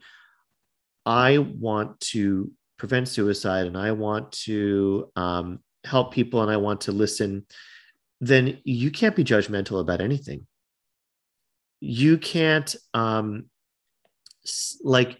i 1.05 1.37
want 1.37 1.99
to 1.99 2.51
prevent 2.77 3.07
suicide 3.07 3.65
and 3.67 3.77
i 3.77 3.91
want 3.91 4.31
to 4.31 5.11
um, 5.15 5.59
help 5.85 6.13
people 6.13 6.41
and 6.41 6.51
i 6.51 6.57
want 6.57 6.81
to 6.81 6.91
listen 6.91 7.45
then 8.21 8.59
you 8.63 8.91
can't 8.91 9.15
be 9.15 9.23
judgmental 9.23 9.79
about 9.79 10.01
anything. 10.01 10.47
You 11.79 12.17
can't 12.17 12.75
um 12.93 13.45
like 14.81 15.17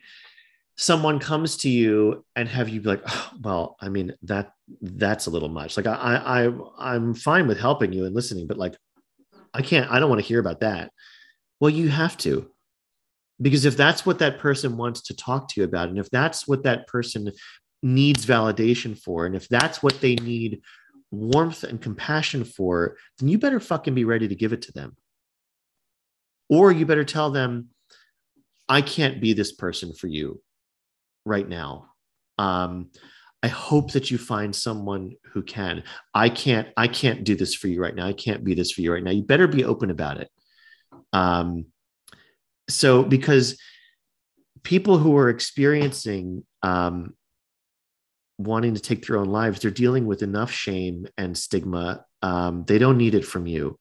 someone 0.76 1.20
comes 1.20 1.58
to 1.58 1.70
you 1.70 2.26
and 2.36 2.48
have 2.48 2.70
you 2.70 2.80
be 2.80 2.88
like 2.88 3.02
oh, 3.06 3.32
well 3.42 3.76
i 3.82 3.90
mean 3.90 4.14
that 4.22 4.54
that's 4.82 5.26
a 5.26 5.30
little 5.30 5.50
much. 5.50 5.78
Like 5.78 5.88
i 5.88 5.92
i 6.48 6.52
i'm 6.80 7.14
fine 7.14 7.48
with 7.48 7.60
helping 7.60 7.94
you 7.94 8.06
and 8.06 8.16
listening 8.16 8.48
but 8.48 8.58
like 8.58 8.76
i 9.58 9.62
can't 9.62 9.92
i 9.92 10.00
don't 10.00 10.10
want 10.10 10.22
to 10.22 10.28
hear 10.28 10.40
about 10.40 10.62
that. 10.62 10.92
Well 11.60 11.72
you 11.72 11.90
have 11.90 12.18
to. 12.20 12.50
Because 13.42 13.66
if 13.66 13.78
that's 13.78 14.06
what 14.06 14.20
that 14.20 14.40
person 14.40 14.78
wants 14.78 15.02
to 15.04 15.16
talk 15.16 15.50
to 15.50 15.62
you 15.62 15.66
about 15.66 15.90
and 15.90 16.00
if 16.00 16.10
that's 16.10 16.48
what 16.48 16.64
that 16.64 16.88
person 16.88 17.32
needs 17.84 18.26
validation 18.26 18.98
for 18.98 19.26
and 19.26 19.36
if 19.36 19.48
that's 19.48 19.84
what 19.84 20.02
they 20.02 20.16
need 20.16 20.62
warmth 21.12 21.64
and 21.64 21.82
compassion 21.82 22.44
for 22.44 22.98
then 23.20 23.30
you 23.30 23.38
better 23.38 23.60
fucking 23.60 23.94
be 23.94 24.06
ready 24.06 24.28
to 24.28 24.36
give 24.36 24.54
it 24.54 24.64
to 24.64 24.72
them. 24.72 24.96
Or 26.50 26.72
you 26.72 26.86
better 26.86 27.06
tell 27.06 27.32
them 27.32 27.70
i 28.70 28.82
can't 28.82 29.22
be 29.22 29.34
this 29.34 29.54
person 29.54 29.94
for 29.94 30.08
you 30.08 30.42
right 31.26 31.48
now. 31.48 31.90
Um 32.38 32.92
i 33.44 33.48
hope 33.48 33.92
that 33.92 34.10
you 34.10 34.18
find 34.18 34.56
someone 34.56 35.14
who 35.32 35.44
can. 35.44 35.84
I 36.14 36.30
can't 36.30 36.68
i 36.78 36.88
can't 36.88 37.24
do 37.24 37.36
this 37.36 37.54
for 37.56 37.68
you 37.68 37.82
right 37.82 37.96
now. 37.96 38.08
I 38.08 38.14
can't 38.14 38.44
be 38.44 38.54
this 38.54 38.72
for 38.72 38.82
you 38.82 38.92
right 38.94 39.04
now. 39.04 39.12
You 39.12 39.24
better 39.24 39.48
be 39.48 39.64
open 39.64 39.92
about 39.92 40.20
it. 40.20 40.30
Um 41.14 41.68
so 42.70 43.04
because 43.04 43.60
people 44.64 44.98
who 44.98 45.16
are 45.18 45.30
experiencing 45.30 46.44
um 46.64 47.14
wanting 48.38 48.74
to 48.74 48.82
take 48.82 49.06
their 49.06 49.18
own 49.18 49.30
lives 49.30 49.60
they're 49.60 49.72
dealing 49.72 50.06
with 50.06 50.22
enough 50.22 50.52
shame 50.52 51.08
and 51.18 51.36
stigma 51.38 52.06
um 52.22 52.66
they 52.68 52.78
don't 52.78 52.98
need 52.98 53.16
it 53.16 53.26
from 53.26 53.48
you 53.48 53.80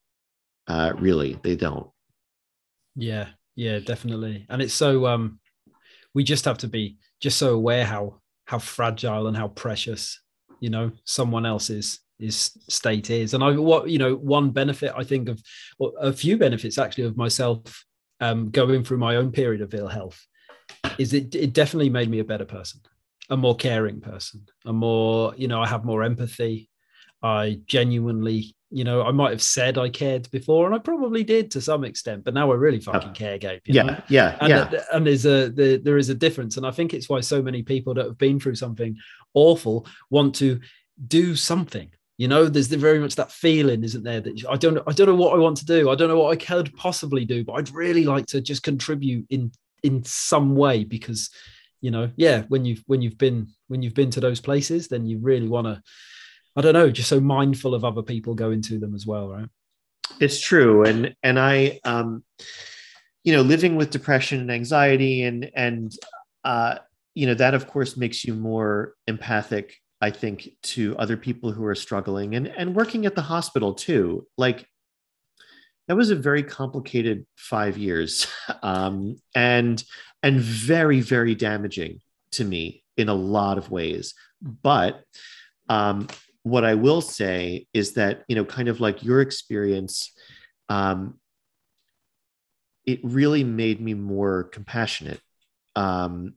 uh 0.68 0.92
really. 0.98 1.38
They 1.42 1.56
don't. 1.56 1.88
Yeah, 2.94 3.28
yeah, 3.54 3.78
definitely. 3.78 4.46
And 4.48 4.60
it's 4.62 4.74
so 4.74 5.06
um 5.06 5.38
we 6.14 6.24
just 6.24 6.44
have 6.44 6.58
to 6.58 6.68
be 6.68 6.98
just 7.20 7.38
so 7.38 7.54
aware 7.54 7.84
how 7.84 8.20
how 8.46 8.58
fragile 8.58 9.26
and 9.26 9.36
how 9.36 9.48
precious, 9.48 10.20
you 10.60 10.70
know, 10.70 10.90
someone 11.04 11.46
else's 11.46 12.00
is 12.18 12.52
state 12.68 13.10
is. 13.10 13.34
And 13.34 13.44
I 13.44 13.50
what 13.52 13.90
you 13.90 13.98
know, 13.98 14.14
one 14.14 14.50
benefit 14.50 14.92
I 14.96 15.04
think 15.04 15.28
of 15.28 15.42
well, 15.78 15.92
a 16.00 16.12
few 16.12 16.38
benefits 16.38 16.78
actually 16.78 17.04
of 17.04 17.16
myself 17.16 17.84
um 18.20 18.50
going 18.50 18.82
through 18.82 18.98
my 18.98 19.16
own 19.16 19.30
period 19.30 19.60
of 19.60 19.74
ill 19.74 19.88
health 19.88 20.26
is 20.98 21.12
it 21.12 21.34
it 21.34 21.52
definitely 21.52 21.90
made 21.90 22.08
me 22.08 22.20
a 22.20 22.24
better 22.24 22.46
person, 22.46 22.80
a 23.28 23.36
more 23.36 23.54
caring 23.54 24.00
person, 24.00 24.46
a 24.64 24.72
more, 24.72 25.34
you 25.36 25.48
know, 25.48 25.60
I 25.60 25.68
have 25.68 25.84
more 25.84 26.02
empathy. 26.02 26.70
I 27.22 27.60
genuinely 27.66 28.55
you 28.70 28.84
know, 28.84 29.02
I 29.02 29.12
might 29.12 29.30
have 29.30 29.42
said 29.42 29.78
I 29.78 29.88
cared 29.88 30.30
before, 30.30 30.66
and 30.66 30.74
I 30.74 30.78
probably 30.78 31.22
did 31.22 31.50
to 31.52 31.60
some 31.60 31.84
extent, 31.84 32.24
but 32.24 32.34
now 32.34 32.50
I 32.50 32.56
really 32.56 32.80
fucking 32.80 33.12
care, 33.12 33.38
Gabe. 33.38 33.60
yeah 33.66 33.82
know? 33.82 34.02
yeah 34.08 34.36
and, 34.40 34.48
yeah 34.48 34.82
and 34.92 35.06
there's 35.06 35.24
a 35.24 35.50
there, 35.50 35.78
there 35.78 35.98
is 35.98 36.08
a 36.08 36.14
difference, 36.14 36.56
and 36.56 36.66
I 36.66 36.70
think 36.70 36.92
it's 36.92 37.08
why 37.08 37.20
so 37.20 37.40
many 37.40 37.62
people 37.62 37.94
that 37.94 38.06
have 38.06 38.18
been 38.18 38.40
through 38.40 38.56
something 38.56 38.96
awful 39.34 39.86
want 40.10 40.34
to 40.36 40.60
do 41.06 41.36
something. 41.36 41.90
You 42.18 42.28
know, 42.28 42.46
there's 42.46 42.68
the, 42.68 42.78
very 42.78 42.98
much 42.98 43.14
that 43.16 43.30
feeling, 43.30 43.84
isn't 43.84 44.02
there? 44.02 44.20
That 44.20 44.44
I 44.48 44.56
don't 44.56 44.78
I 44.86 44.92
don't 44.92 45.06
know 45.06 45.14
what 45.14 45.34
I 45.34 45.38
want 45.38 45.58
to 45.58 45.66
do. 45.66 45.90
I 45.90 45.94
don't 45.94 46.08
know 46.08 46.18
what 46.18 46.32
I 46.32 46.36
could 46.36 46.74
possibly 46.74 47.24
do, 47.24 47.44
but 47.44 47.52
I'd 47.54 47.74
really 47.74 48.04
like 48.04 48.26
to 48.26 48.40
just 48.40 48.62
contribute 48.62 49.26
in 49.30 49.52
in 49.82 50.02
some 50.04 50.56
way 50.56 50.82
because 50.82 51.30
you 51.80 51.90
know 51.90 52.10
yeah 52.16 52.42
when 52.48 52.64
you've 52.64 52.82
when 52.86 53.02
you've 53.02 53.18
been 53.18 53.46
when 53.68 53.82
you've 53.82 53.94
been 53.94 54.10
to 54.10 54.20
those 54.20 54.40
places 54.40 54.88
then 54.88 55.06
you 55.06 55.18
really 55.18 55.46
want 55.46 55.66
to 55.66 55.80
i 56.56 56.60
don't 56.60 56.74
know 56.74 56.90
just 56.90 57.08
so 57.08 57.20
mindful 57.20 57.74
of 57.74 57.84
other 57.84 58.02
people 58.02 58.34
going 58.34 58.62
to 58.62 58.78
them 58.78 58.94
as 58.94 59.06
well 59.06 59.28
right? 59.28 59.48
It's 60.20 60.40
true. 60.40 60.84
And 60.84 61.14
and 61.22 61.38
i 61.38 61.80
um 61.84 62.24
you 63.24 63.32
know 63.32 63.42
living 63.42 63.76
with 63.76 63.90
depression 63.90 64.40
and 64.40 64.50
anxiety 64.50 65.22
and 65.22 65.50
and 65.54 65.92
uh 66.44 66.78
you 67.14 67.26
know 67.26 67.34
that 67.34 67.54
of 67.54 67.66
course 67.66 67.96
makes 67.96 68.24
you 68.24 68.34
more 68.34 68.94
empathic 69.06 69.76
i 70.00 70.10
think 70.10 70.48
to 70.62 70.96
other 70.98 71.16
people 71.16 71.50
who 71.50 71.64
are 71.64 71.74
struggling 71.74 72.34
and 72.34 72.46
and 72.46 72.74
working 72.74 73.06
at 73.06 73.14
the 73.14 73.22
hospital 73.22 73.74
too. 73.74 74.26
Like 74.36 74.66
that 75.88 75.96
was 75.96 76.10
a 76.10 76.16
very 76.16 76.42
complicated 76.42 77.26
five 77.36 77.76
years 77.78 78.26
um 78.62 79.16
and 79.34 79.82
and 80.22 80.40
very 80.40 81.00
very 81.00 81.34
damaging 81.34 82.00
to 82.32 82.44
me 82.44 82.84
in 82.96 83.08
a 83.08 83.14
lot 83.14 83.58
of 83.58 83.70
ways. 83.70 84.14
But 84.40 85.02
um 85.68 86.08
what 86.46 86.64
I 86.64 86.74
will 86.74 87.00
say 87.00 87.66
is 87.74 87.94
that, 87.94 88.22
you 88.28 88.36
know, 88.36 88.44
kind 88.44 88.68
of 88.68 88.78
like 88.78 89.02
your 89.02 89.20
experience, 89.20 90.12
um, 90.68 91.18
it 92.84 93.00
really 93.02 93.42
made 93.42 93.80
me 93.80 93.94
more 93.94 94.44
compassionate. 94.44 95.20
Um, 95.74 96.34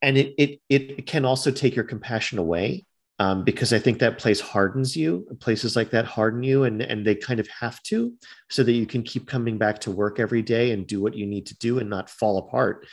and 0.00 0.16
it, 0.16 0.34
it, 0.38 0.60
it 0.70 1.06
can 1.06 1.26
also 1.26 1.50
take 1.50 1.76
your 1.76 1.84
compassion 1.84 2.38
away 2.38 2.86
um, 3.18 3.44
because 3.44 3.74
I 3.74 3.78
think 3.78 3.98
that 3.98 4.18
place 4.18 4.40
hardens 4.40 4.96
you. 4.96 5.26
Places 5.40 5.76
like 5.76 5.90
that 5.90 6.06
harden 6.06 6.42
you, 6.42 6.64
and, 6.64 6.80
and 6.80 7.06
they 7.06 7.14
kind 7.14 7.38
of 7.38 7.46
have 7.48 7.82
to, 7.82 8.14
so 8.48 8.62
that 8.62 8.72
you 8.72 8.86
can 8.86 9.02
keep 9.02 9.26
coming 9.26 9.58
back 9.58 9.78
to 9.80 9.90
work 9.90 10.18
every 10.18 10.40
day 10.40 10.70
and 10.70 10.86
do 10.86 11.02
what 11.02 11.14
you 11.14 11.26
need 11.26 11.44
to 11.48 11.58
do 11.58 11.78
and 11.80 11.90
not 11.90 12.08
fall 12.08 12.38
apart. 12.38 12.86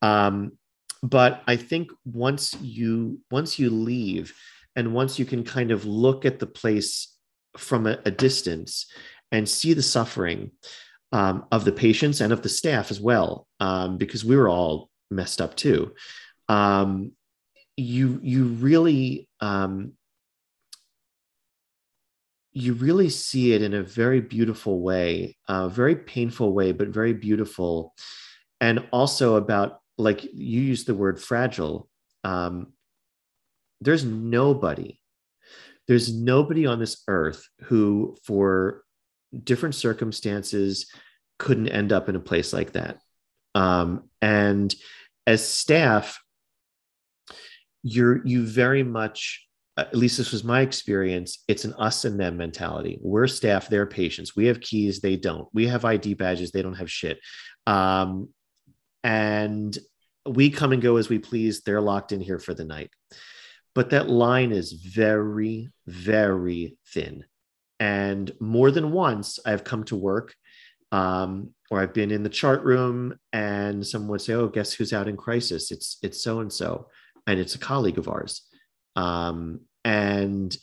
Um, 0.00 0.52
but 1.02 1.42
i 1.46 1.56
think 1.56 1.90
once 2.04 2.56
you 2.60 3.18
once 3.30 3.58
you 3.58 3.70
leave 3.70 4.34
and 4.76 4.94
once 4.94 5.18
you 5.18 5.24
can 5.24 5.44
kind 5.44 5.70
of 5.70 5.84
look 5.84 6.24
at 6.24 6.38
the 6.38 6.46
place 6.46 7.16
from 7.56 7.86
a, 7.86 7.98
a 8.04 8.10
distance 8.10 8.86
and 9.32 9.48
see 9.48 9.72
the 9.72 9.82
suffering 9.82 10.50
um, 11.12 11.44
of 11.50 11.64
the 11.64 11.72
patients 11.72 12.20
and 12.20 12.32
of 12.32 12.42
the 12.42 12.48
staff 12.48 12.90
as 12.90 13.00
well 13.00 13.46
um, 13.58 13.98
because 13.98 14.24
we 14.24 14.36
were 14.36 14.48
all 14.48 14.90
messed 15.10 15.40
up 15.40 15.56
too 15.56 15.92
um, 16.48 17.12
you 17.76 18.20
you 18.22 18.44
really 18.44 19.28
um, 19.40 19.92
you 22.52 22.74
really 22.74 23.08
see 23.08 23.52
it 23.52 23.62
in 23.62 23.74
a 23.74 23.82
very 23.82 24.20
beautiful 24.20 24.80
way 24.80 25.36
a 25.48 25.68
very 25.68 25.96
painful 25.96 26.52
way 26.52 26.72
but 26.72 26.88
very 26.88 27.12
beautiful 27.12 27.94
and 28.60 28.86
also 28.92 29.36
about 29.36 29.80
like 30.00 30.24
you 30.24 30.60
use 30.60 30.84
the 30.84 30.94
word 30.94 31.20
fragile 31.20 31.88
um, 32.24 32.72
there's 33.80 34.04
nobody 34.04 35.00
there's 35.90 36.14
nobody 36.14 36.66
on 36.66 36.78
this 36.78 37.02
earth 37.08 37.48
who 37.62 38.16
for 38.22 38.84
different 39.42 39.74
circumstances 39.74 40.86
couldn't 41.40 41.68
end 41.68 41.92
up 41.92 42.08
in 42.08 42.14
a 42.14 42.20
place 42.20 42.52
like 42.52 42.72
that. 42.74 42.98
Um, 43.56 44.08
and 44.22 44.72
as 45.26 45.44
staff 45.46 46.20
you're 47.82 48.24
you 48.24 48.46
very 48.46 48.82
much 48.84 49.46
at 49.76 49.94
least 49.94 50.18
this 50.18 50.32
was 50.32 50.44
my 50.44 50.60
experience 50.60 51.42
it's 51.48 51.64
an 51.64 51.74
us 51.74 52.04
and 52.04 52.20
them 52.20 52.36
mentality. 52.36 52.98
We're 53.00 53.26
staff 53.26 53.68
they're 53.68 53.86
patients. 53.86 54.36
We 54.36 54.46
have 54.46 54.60
keys 54.60 55.00
they 55.00 55.16
don't. 55.16 55.48
We 55.52 55.66
have 55.66 55.84
id 55.84 56.14
badges 56.14 56.52
they 56.52 56.62
don't 56.62 56.74
have 56.74 56.90
shit. 56.90 57.18
Um, 57.66 58.28
and 59.02 59.76
we 60.26 60.50
come 60.50 60.72
and 60.72 60.82
go 60.82 60.96
as 60.96 61.08
we 61.08 61.18
please. 61.18 61.62
They're 61.62 61.80
locked 61.80 62.12
in 62.12 62.20
here 62.20 62.38
for 62.38 62.54
the 62.54 62.64
night. 62.64 62.90
But 63.74 63.90
that 63.90 64.08
line 64.08 64.52
is 64.52 64.72
very, 64.72 65.68
very 65.86 66.76
thin. 66.88 67.24
And 67.78 68.30
more 68.40 68.70
than 68.70 68.92
once, 68.92 69.38
I've 69.46 69.64
come 69.64 69.84
to 69.84 69.96
work 69.96 70.34
um, 70.92 71.54
or 71.70 71.80
I've 71.80 71.94
been 71.94 72.10
in 72.10 72.22
the 72.22 72.28
chart 72.28 72.64
room 72.64 73.16
and 73.32 73.86
someone 73.86 74.10
would 74.10 74.20
say, 74.20 74.34
Oh, 74.34 74.48
guess 74.48 74.72
who's 74.72 74.92
out 74.92 75.08
in 75.08 75.16
crisis? 75.16 75.70
It's 75.70 75.98
it's 76.02 76.22
so 76.22 76.40
and 76.40 76.52
so. 76.52 76.88
And 77.26 77.38
it's 77.38 77.54
a 77.54 77.58
colleague 77.58 77.98
of 77.98 78.08
ours. 78.08 78.42
Um, 78.96 79.60
and 79.84 80.54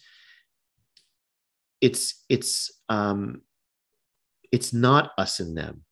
it's 1.81 2.23
it's 2.29 2.71
um, 2.89 3.41
it's 4.51 4.73
not 4.73 5.11
us 5.17 5.39
and 5.39 5.57
them 5.57 5.83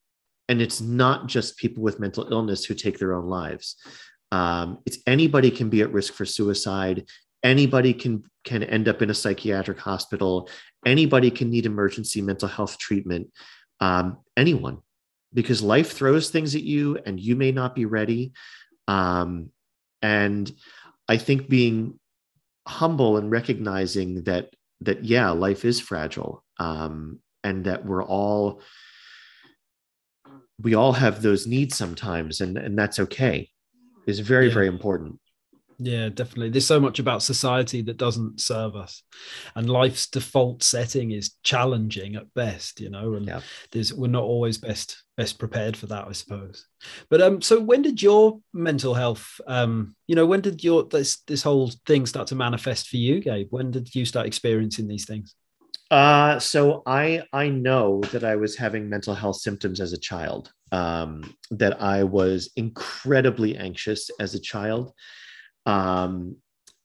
and 0.48 0.60
it's 0.60 0.80
not 0.80 1.26
just 1.26 1.56
people 1.56 1.82
with 1.82 2.00
mental 2.00 2.30
illness 2.30 2.64
who 2.64 2.74
take 2.74 2.98
their 2.98 3.14
own 3.14 3.26
lives. 3.26 3.76
Um, 4.32 4.78
it's 4.86 4.98
anybody 5.06 5.50
can 5.50 5.68
be 5.70 5.82
at 5.82 5.92
risk 5.92 6.14
for 6.14 6.24
suicide. 6.24 7.06
Anybody 7.42 7.92
can 7.92 8.24
can 8.44 8.62
end 8.62 8.88
up 8.88 9.02
in 9.02 9.10
a 9.10 9.14
psychiatric 9.14 9.78
hospital. 9.78 10.48
Anybody 10.84 11.30
can 11.30 11.50
need 11.50 11.66
emergency 11.66 12.22
mental 12.22 12.48
health 12.48 12.78
treatment. 12.78 13.30
Um, 13.80 14.18
anyone 14.36 14.78
because 15.34 15.62
life 15.62 15.92
throws 15.92 16.30
things 16.30 16.54
at 16.54 16.62
you 16.62 16.98
and 17.04 17.20
you 17.20 17.36
may 17.36 17.52
not 17.52 17.74
be 17.74 17.84
ready. 17.84 18.32
Um, 18.88 19.50
and 20.02 20.52
i 21.08 21.16
think 21.16 21.48
being 21.48 21.98
humble 22.66 23.16
and 23.16 23.30
recognizing 23.30 24.22
that 24.24 24.50
that 24.80 25.04
yeah 25.04 25.30
life 25.30 25.64
is 25.64 25.80
fragile 25.80 26.44
um, 26.58 27.18
and 27.44 27.64
that 27.64 27.84
we're 27.84 28.04
all 28.04 28.60
we 30.62 30.74
all 30.74 30.92
have 30.92 31.22
those 31.22 31.46
needs 31.46 31.76
sometimes 31.76 32.40
and 32.40 32.56
and 32.56 32.78
that's 32.78 32.98
okay 32.98 33.48
is 34.06 34.20
very 34.20 34.48
yeah. 34.48 34.54
very 34.54 34.66
important 34.66 35.18
yeah, 35.78 36.08
definitely. 36.08 36.50
There's 36.50 36.66
so 36.66 36.80
much 36.80 36.98
about 36.98 37.22
society 37.22 37.82
that 37.82 37.98
doesn't 37.98 38.40
serve 38.40 38.76
us, 38.76 39.02
and 39.54 39.68
life's 39.68 40.06
default 40.06 40.62
setting 40.62 41.10
is 41.10 41.34
challenging 41.42 42.16
at 42.16 42.32
best. 42.34 42.80
You 42.80 42.88
know, 42.88 43.14
and 43.14 43.26
yeah. 43.26 43.40
there's 43.72 43.92
we're 43.92 44.06
not 44.06 44.22
always 44.22 44.56
best 44.56 45.02
best 45.16 45.38
prepared 45.38 45.76
for 45.76 45.86
that, 45.86 46.06
I 46.08 46.12
suppose. 46.12 46.66
But 47.10 47.20
um, 47.20 47.42
so 47.42 47.60
when 47.60 47.82
did 47.82 48.00
your 48.00 48.40
mental 48.54 48.94
health, 48.94 49.40
um, 49.46 49.94
you 50.06 50.14
know, 50.14 50.26
when 50.26 50.40
did 50.40 50.64
your 50.64 50.84
this 50.84 51.20
this 51.26 51.42
whole 51.42 51.70
thing 51.84 52.06
start 52.06 52.28
to 52.28 52.34
manifest 52.34 52.88
for 52.88 52.96
you, 52.96 53.20
Gabe? 53.20 53.48
When 53.50 53.70
did 53.70 53.94
you 53.94 54.06
start 54.06 54.26
experiencing 54.26 54.88
these 54.88 55.04
things? 55.04 55.34
Uh, 55.90 56.38
so 56.38 56.82
I 56.84 57.22
I 57.32 57.48
know 57.48 58.00
that 58.12 58.24
I 58.24 58.36
was 58.36 58.56
having 58.56 58.88
mental 58.88 59.14
health 59.14 59.36
symptoms 59.36 59.80
as 59.80 59.92
a 59.92 59.98
child. 59.98 60.52
Um, 60.72 61.36
that 61.52 61.80
I 61.80 62.02
was 62.02 62.50
incredibly 62.56 63.56
anxious 63.56 64.10
as 64.18 64.34
a 64.34 64.40
child 64.40 64.92
um, 65.66 66.36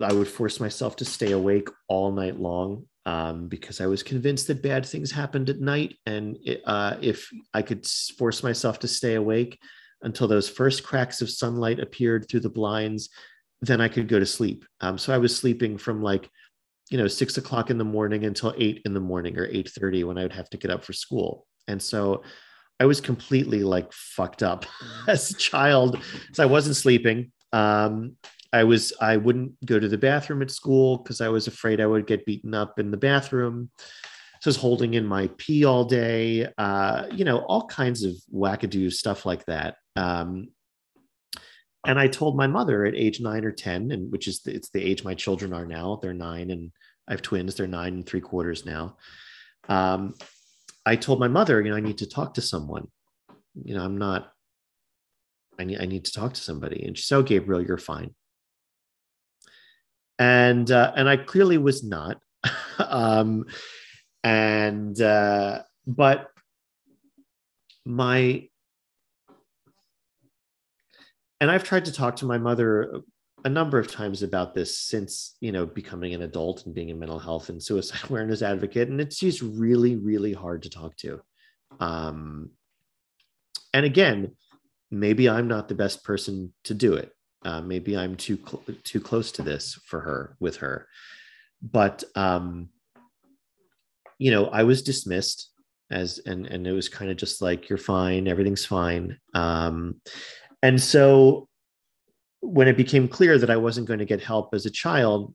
I 0.02 0.12
would 0.12 0.28
force 0.28 0.60
myself 0.60 0.96
to 0.98 1.06
stay 1.06 1.32
awake 1.32 1.70
all 1.88 2.12
night 2.12 2.40
long 2.40 2.88
um, 3.06 3.48
because 3.48 3.80
I 3.80 3.86
was 3.86 4.04
convinced 4.04 4.48
that 4.48 4.64
bad 4.64 4.86
things 4.86 5.12
happened 5.12 5.50
at 5.50 5.60
night. 5.60 5.96
And 6.06 6.38
it, 6.44 6.62
uh, 6.66 6.98
if 7.02 7.30
I 7.54 7.62
could 7.62 7.86
force 8.18 8.44
myself 8.44 8.80
to 8.80 8.88
stay 8.88 9.14
awake 9.16 9.60
until 10.02 10.28
those 10.28 10.50
first 10.50 10.84
cracks 10.84 11.22
of 11.22 11.30
sunlight 11.30 11.80
appeared 11.80 12.28
through 12.28 12.40
the 12.40 12.50
blinds, 12.50 13.10
then 13.62 13.80
I 13.80 13.88
could 13.88 14.08
go 14.08 14.18
to 14.18 14.26
sleep. 14.26 14.66
Um, 14.82 14.98
so 14.98 15.14
I 15.14 15.20
was 15.20 15.36
sleeping 15.36 15.78
from 15.78 16.02
like, 16.02 16.30
you 16.92 16.98
know, 16.98 17.08
six 17.08 17.38
o'clock 17.38 17.70
in 17.70 17.78
the 17.78 17.86
morning 17.86 18.26
until 18.26 18.54
eight 18.58 18.82
in 18.86 18.94
the 18.94 19.00
morning 19.00 19.40
or 19.40 19.46
eight 19.46 19.70
thirty 19.70 20.04
when 20.04 20.18
I 20.18 20.24
would 20.24 20.34
have 20.34 20.50
to 20.52 20.58
get 20.58 20.70
up 20.70 20.84
for 20.84 20.94
school. 20.94 21.48
And 21.68 21.82
so 21.82 22.24
I 22.80 22.86
was 22.86 23.00
completely 23.00 23.64
like 23.64 23.92
fucked 23.94 24.44
up 24.44 24.66
as 25.08 25.32
a 25.32 25.36
child. 25.36 26.04
So 26.34 26.44
I 26.44 26.48
wasn't 26.48 26.76
sleeping. 26.76 27.32
Um, 27.54 28.18
I 28.52 28.66
was 28.66 28.92
I 29.00 29.16
wouldn't 29.16 29.66
go 29.66 29.80
to 29.80 29.88
the 29.88 29.98
bathroom 29.98 30.42
at 30.42 30.52
school 30.52 30.98
because 30.98 31.22
I 31.22 31.30
was 31.30 31.48
afraid 31.48 31.80
I 31.80 31.86
would 31.86 32.06
get 32.06 32.26
beaten 32.26 32.54
up 32.54 32.78
in 32.78 32.92
the 32.92 32.98
bathroom. 32.98 33.72
So 33.78 34.50
I 34.50 34.50
was 34.50 34.58
holding 34.58 34.96
in 34.96 35.06
my 35.06 35.30
pee 35.38 35.64
all 35.64 35.86
day, 35.86 36.48
uh, 36.58 37.06
you 37.14 37.24
know, 37.24 37.40
all 37.40 37.68
kinds 37.68 38.04
of 38.04 38.14
wackadoo 38.34 38.92
stuff 38.92 39.26
like 39.26 39.46
that. 39.46 39.76
Um, 39.96 40.50
and 41.86 42.00
I 42.00 42.08
told 42.08 42.38
my 42.38 42.48
mother 42.48 42.86
at 42.86 42.96
age 42.96 43.20
nine 43.20 43.46
or 43.46 43.52
ten, 43.52 43.92
and 43.92 44.12
which 44.12 44.28
is 44.28 44.42
the, 44.42 44.54
it's 44.54 44.70
the 44.70 44.84
age 44.84 45.04
my 45.04 45.14
children 45.14 45.54
are 45.54 45.66
now. 45.66 46.00
They're 46.02 46.14
nine, 46.14 46.52
and 46.52 46.72
I 47.08 47.14
have 47.14 47.22
twins. 47.22 47.56
They're 47.56 47.68
nine 47.68 47.94
and 47.94 48.06
three 48.06 48.22
quarters 48.22 48.66
now. 48.66 48.98
Um, 49.68 50.16
I 50.86 50.96
told 50.96 51.20
my 51.20 51.28
mother, 51.28 51.62
you 51.62 51.70
know, 51.72 51.78
I 51.78 51.82
need 51.82 52.00
to 52.00 52.10
talk 52.10 52.36
to 52.36 52.42
someone. 52.42 52.88
You 53.64 53.76
know, 53.76 53.84
I'm 53.84 53.98
not. 53.98 54.32
I 55.60 55.64
need 55.64 55.82
I 55.82 55.86
need 55.86 56.06
to 56.06 56.12
talk 56.12 56.34
to 56.34 56.42
somebody. 56.42 56.86
And 56.86 56.98
she 56.98 57.04
said, 57.04 57.18
"Oh, 57.18 57.24
Gabriel, 57.24 57.64
you're 57.64 57.78
fine." 57.78 58.16
and 60.22 60.70
uh, 60.70 60.94
and 60.96 61.10
I 61.10 61.18
clearly 61.18 61.58
was 61.58 61.84
not. 61.84 62.22
um, 62.78 63.46
and 64.24 65.00
uh, 65.02 65.64
but 65.88 66.28
my 67.86 68.48
and 71.42 71.52
I've 71.52 71.64
tried 71.64 71.86
to 71.86 71.92
talk 71.92 72.16
to 72.18 72.26
my 72.26 72.38
mother 72.38 73.02
a 73.44 73.50
number 73.50 73.80
of 73.80 73.92
times 73.92 74.22
about 74.22 74.54
this 74.54 74.78
since 74.78 75.36
you 75.42 75.52
know 75.52 75.66
becoming 75.66 76.14
an 76.14 76.22
adult 76.22 76.66
and 76.66 76.76
being 76.76 76.92
a 76.92 76.96
mental 76.96 77.20
health 77.20 77.50
and 77.50 77.62
suicide 77.62 78.00
awareness 78.10 78.42
advocate, 78.42 78.88
and 78.88 79.02
it's 79.02 79.20
just 79.20 79.42
really 79.42 79.98
really 79.98 80.32
hard 80.32 80.64
to 80.64 80.70
talk 80.70 80.96
to. 80.98 81.20
Um, 81.80 82.52
and 83.74 83.86
again, 83.86 84.36
maybe 84.92 85.28
I'm 85.28 85.48
not 85.48 85.68
the 85.68 85.76
best 85.76 86.04
person 86.04 86.54
to 86.66 86.74
do 86.74 86.94
it. 86.94 87.12
Uh, 87.44 87.60
maybe 87.60 87.98
i'm 87.98 88.16
too 88.16 88.38
cl- 88.38 88.64
too 88.84 89.02
close 89.02 89.32
to 89.32 89.42
this 89.42 89.80
for 89.86 90.00
her 90.02 90.38
with 90.40 90.58
her. 90.58 90.88
But 91.62 92.04
um 92.16 92.70
you 94.20 94.30
know 94.30 94.46
i 94.46 94.62
was 94.62 94.84
dismissed 94.84 95.50
as 95.90 96.20
and 96.24 96.46
and 96.46 96.68
it 96.68 96.72
was 96.72 96.88
kind 96.88 97.10
of 97.10 97.18
just 97.18 97.42
like 97.42 97.68
you're 97.68 97.80
fine. 97.80 98.28
Everything's 98.28 98.66
fine. 98.66 99.18
Um 99.34 100.02
and 100.62 100.82
so 100.82 101.48
when 102.42 102.68
it 102.68 102.78
became 102.78 103.08
clear 103.08 103.38
that 103.38 103.50
i 103.50 103.58
wasn't 103.58 103.88
going 103.88 104.00
to 104.00 104.06
get 104.06 104.22
help 104.22 104.54
as 104.54 104.66
a 104.66 104.72
child 104.72 105.34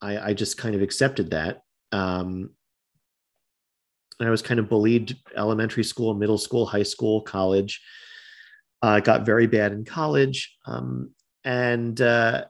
i 0.00 0.30
i 0.30 0.34
just 0.34 0.58
kind 0.58 0.74
of 0.74 0.82
accepted 0.82 1.30
that. 1.30 1.62
Um 1.92 2.50
and 4.18 4.28
i 4.28 4.30
was 4.30 4.42
kind 4.42 4.60
of 4.60 4.68
bullied 4.68 5.16
elementary 5.36 5.84
school 5.84 6.14
middle 6.14 6.38
school 6.38 6.66
high 6.66 6.82
school 6.84 7.22
college. 7.22 7.80
Uh, 8.82 8.98
got 8.98 9.26
very 9.26 9.46
bad 9.46 9.72
in 9.72 9.84
college. 9.84 10.56
Um, 10.64 11.10
and 11.44 12.00
uh, 12.00 12.46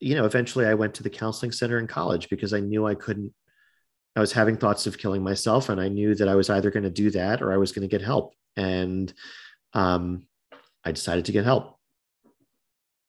you 0.00 0.14
know 0.14 0.26
eventually 0.26 0.66
i 0.66 0.74
went 0.74 0.94
to 0.94 1.02
the 1.02 1.10
counseling 1.10 1.52
center 1.52 1.78
in 1.78 1.86
college 1.86 2.28
because 2.28 2.52
i 2.52 2.60
knew 2.60 2.86
i 2.86 2.94
couldn't 2.94 3.32
i 4.16 4.20
was 4.20 4.32
having 4.32 4.56
thoughts 4.56 4.86
of 4.86 4.98
killing 4.98 5.22
myself 5.22 5.70
and 5.70 5.80
i 5.80 5.88
knew 5.88 6.14
that 6.14 6.28
i 6.28 6.34
was 6.34 6.50
either 6.50 6.70
going 6.70 6.82
to 6.82 6.90
do 6.90 7.10
that 7.10 7.40
or 7.40 7.52
i 7.52 7.56
was 7.56 7.72
going 7.72 7.88
to 7.88 7.88
get 7.88 8.02
help. 8.04 8.34
And 8.56 9.12
um, 9.72 10.26
i 10.84 10.92
decided 10.92 11.24
to 11.24 11.32
get 11.32 11.44
help 11.44 11.78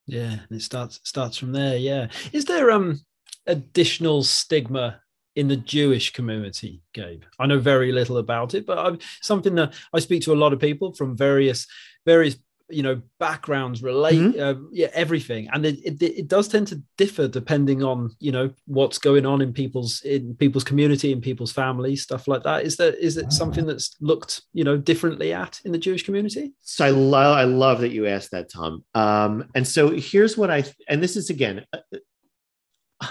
yeah 0.06 0.38
and 0.48 0.52
it 0.58 0.62
starts 0.62 1.00
starts 1.04 1.36
from 1.36 1.52
there 1.52 1.76
yeah 1.76 2.08
is 2.32 2.44
there 2.44 2.70
um 2.70 3.00
additional 3.46 4.22
stigma 4.22 5.00
in 5.36 5.48
the 5.48 5.56
Jewish 5.56 6.12
community, 6.12 6.82
Gabe? 6.94 7.22
I 7.38 7.46
know 7.46 7.58
very 7.58 7.92
little 7.92 8.16
about 8.16 8.54
it, 8.54 8.66
but 8.66 8.78
I'm, 8.78 8.98
something 9.20 9.54
that 9.56 9.74
I 9.92 10.00
speak 10.00 10.22
to 10.22 10.32
a 10.32 10.34
lot 10.34 10.54
of 10.54 10.58
people 10.58 10.94
from 10.94 11.16
various 11.16 11.66
various 12.06 12.36
you 12.68 12.82
know 12.82 13.00
backgrounds 13.20 13.82
relate 13.82 14.18
mm-hmm. 14.18 14.40
uh, 14.40 14.68
yeah 14.72 14.88
everything. 14.92 15.48
And 15.52 15.64
it, 15.64 15.78
it, 15.84 16.02
it 16.02 16.28
does 16.28 16.48
tend 16.48 16.68
to 16.68 16.82
differ 16.96 17.28
depending 17.28 17.82
on 17.82 18.10
you 18.18 18.32
know 18.32 18.50
what's 18.66 18.98
going 18.98 19.24
on 19.26 19.40
in 19.40 19.52
people's 19.52 20.00
in 20.02 20.34
people's 20.34 20.64
community 20.64 21.12
in 21.12 21.20
people's 21.20 21.52
families 21.52 22.02
stuff 22.02 22.26
like 22.26 22.42
that. 22.42 22.64
Is 22.64 22.76
that 22.76 22.94
is 22.96 23.16
it 23.16 23.32
something 23.32 23.66
that's 23.66 23.96
looked 24.00 24.42
you 24.52 24.64
know 24.64 24.76
differently 24.76 25.32
at 25.32 25.60
in 25.64 25.72
the 25.72 25.78
jewish 25.78 26.04
community? 26.04 26.54
So 26.62 26.84
i 26.84 26.90
love 26.90 27.36
i 27.36 27.44
love 27.44 27.80
that 27.80 27.90
you 27.90 28.06
asked 28.06 28.32
that 28.32 28.50
tom. 28.50 28.84
Um 28.94 29.48
and 29.54 29.66
so 29.66 29.90
here's 29.90 30.36
what 30.36 30.50
i 30.50 30.64
and 30.88 31.02
this 31.02 31.16
is 31.16 31.30
again 31.30 31.64
uh, 31.72 33.06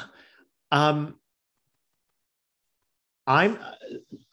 um 0.71 1.15
i'm 3.27 3.57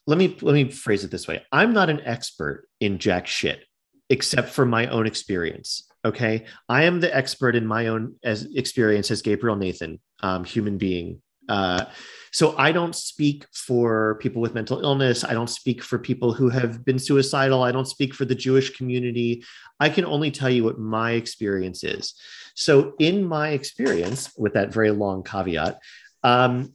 let 0.07 0.19
me 0.19 0.37
let 0.43 0.55
me 0.55 0.71
phrase 0.71 1.05
it 1.05 1.11
this 1.11 1.29
way. 1.29 1.43
I'm 1.53 1.73
not 1.73 1.89
an 1.89 2.01
expert 2.01 2.69
in 2.81 2.99
jack 2.99 3.27
shit 3.27 3.65
except 4.13 4.51
for 4.51 4.67
my 4.67 4.87
own 4.89 5.07
experience. 5.07 5.89
Okay. 6.05 6.45
I 6.69 6.85
am 6.85 7.01
the 7.01 7.15
expert 7.17 7.57
in 7.57 7.67
my 7.67 7.87
own 7.87 8.17
as 8.23 8.47
experience 8.55 9.11
as 9.11 9.23
Gabriel 9.23 9.57
Nathan, 9.57 10.01
um, 10.21 10.45
human 10.45 10.77
being. 10.77 11.23
Uh, 11.49 11.87
so 12.31 12.55
I 12.59 12.73
don't 12.73 12.95
speak 12.95 13.47
for 13.53 14.17
people 14.17 14.43
with 14.43 14.55
mental 14.55 14.81
illness. 14.83 15.25
I 15.25 15.33
don't 15.33 15.49
speak 15.49 15.83
for 15.83 15.99
people 15.99 16.35
who 16.35 16.51
have 16.51 16.85
been 16.85 16.99
suicidal. 16.99 17.63
I 17.63 17.73
don't 17.73 17.89
speak 17.89 18.15
for 18.15 18.27
the 18.27 18.35
Jewish 18.35 18.77
community. 18.77 19.45
I 19.81 19.89
can 19.89 20.05
only 20.05 20.31
tell 20.31 20.51
you 20.51 20.65
what 20.65 20.79
my 20.79 21.13
experience 21.13 21.83
is. 21.83 22.15
So, 22.55 22.93
in 22.99 23.25
my 23.25 23.49
experience, 23.51 24.31
with 24.37 24.55
that 24.55 24.73
very 24.73 24.91
long 24.91 25.23
caveat, 25.25 25.79
um, 26.23 26.75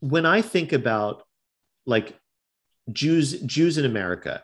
when 0.00 0.26
I 0.26 0.42
think 0.42 0.72
about 0.72 1.22
like 1.86 2.18
Jews, 2.92 3.40
Jews 3.42 3.78
in 3.78 3.86
America, 3.86 4.42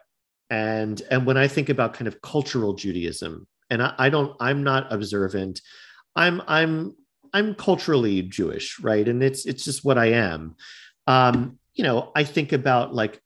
and 0.53 1.00
and 1.11 1.24
when 1.24 1.38
i 1.38 1.48
think 1.48 1.70
about 1.70 1.94
kind 1.94 2.07
of 2.07 2.20
cultural 2.20 2.74
judaism 2.74 3.46
and 3.70 3.82
I, 3.82 3.94
I, 3.98 4.11
don't 4.11 4.36
i'm 4.38 4.62
not 4.62 4.92
observant 4.92 5.62
i'm 6.14 6.42
i'm 6.46 6.94
i'm 7.32 7.55
culturally 7.55 8.20
jewish 8.22 8.78
right? 8.80 9.09
And 9.09 9.22
it's 9.22 9.46
it's 9.46 9.64
just 9.64 9.84
what 9.84 9.98
i 9.98 10.07
am. 10.07 10.55
Um 11.07 11.59
you 11.74 11.84
know 11.84 12.12
i 12.14 12.22
think 12.22 12.53
about 12.53 12.94
like 12.94 13.20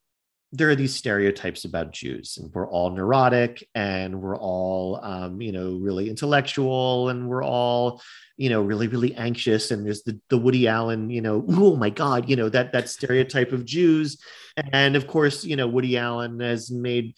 there 0.52 0.70
are 0.70 0.76
these 0.76 0.94
stereotypes 0.94 1.64
about 1.64 1.92
jews 1.92 2.38
and 2.40 2.52
we're 2.54 2.68
all 2.68 2.90
neurotic 2.90 3.68
and 3.74 4.20
we're 4.20 4.38
all 4.38 5.00
um, 5.02 5.40
you 5.40 5.52
know 5.52 5.76
really 5.76 6.08
intellectual 6.08 7.08
and 7.08 7.28
we're 7.28 7.44
all 7.44 8.00
you 8.36 8.48
know 8.48 8.62
really 8.62 8.86
really 8.86 9.14
anxious 9.16 9.70
and 9.70 9.84
there's 9.84 10.02
the, 10.04 10.18
the 10.30 10.38
woody 10.38 10.68
allen 10.68 11.10
you 11.10 11.20
know 11.20 11.44
oh 11.48 11.74
my 11.76 11.90
god 11.90 12.28
you 12.28 12.36
know 12.36 12.48
that 12.48 12.72
that 12.72 12.88
stereotype 12.88 13.52
of 13.52 13.64
jews 13.64 14.18
and 14.56 14.96
of 14.96 15.06
course, 15.06 15.44
you 15.44 15.56
know, 15.56 15.66
Woody 15.66 15.98
Allen 15.98 16.40
has 16.40 16.70
made 16.70 17.14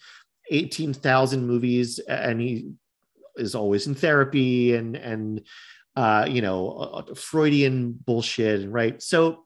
18,000 0.51 1.45
movies 1.45 1.99
and 1.99 2.41
he 2.41 2.71
is 3.37 3.55
always 3.55 3.87
in 3.87 3.95
therapy 3.95 4.75
and, 4.75 4.95
and, 4.95 5.41
uh, 5.95 6.25
you 6.29 6.41
know, 6.41 6.71
uh, 6.71 7.13
Freudian 7.15 7.93
bullshit, 7.93 8.69
right? 8.69 9.01
So 9.01 9.45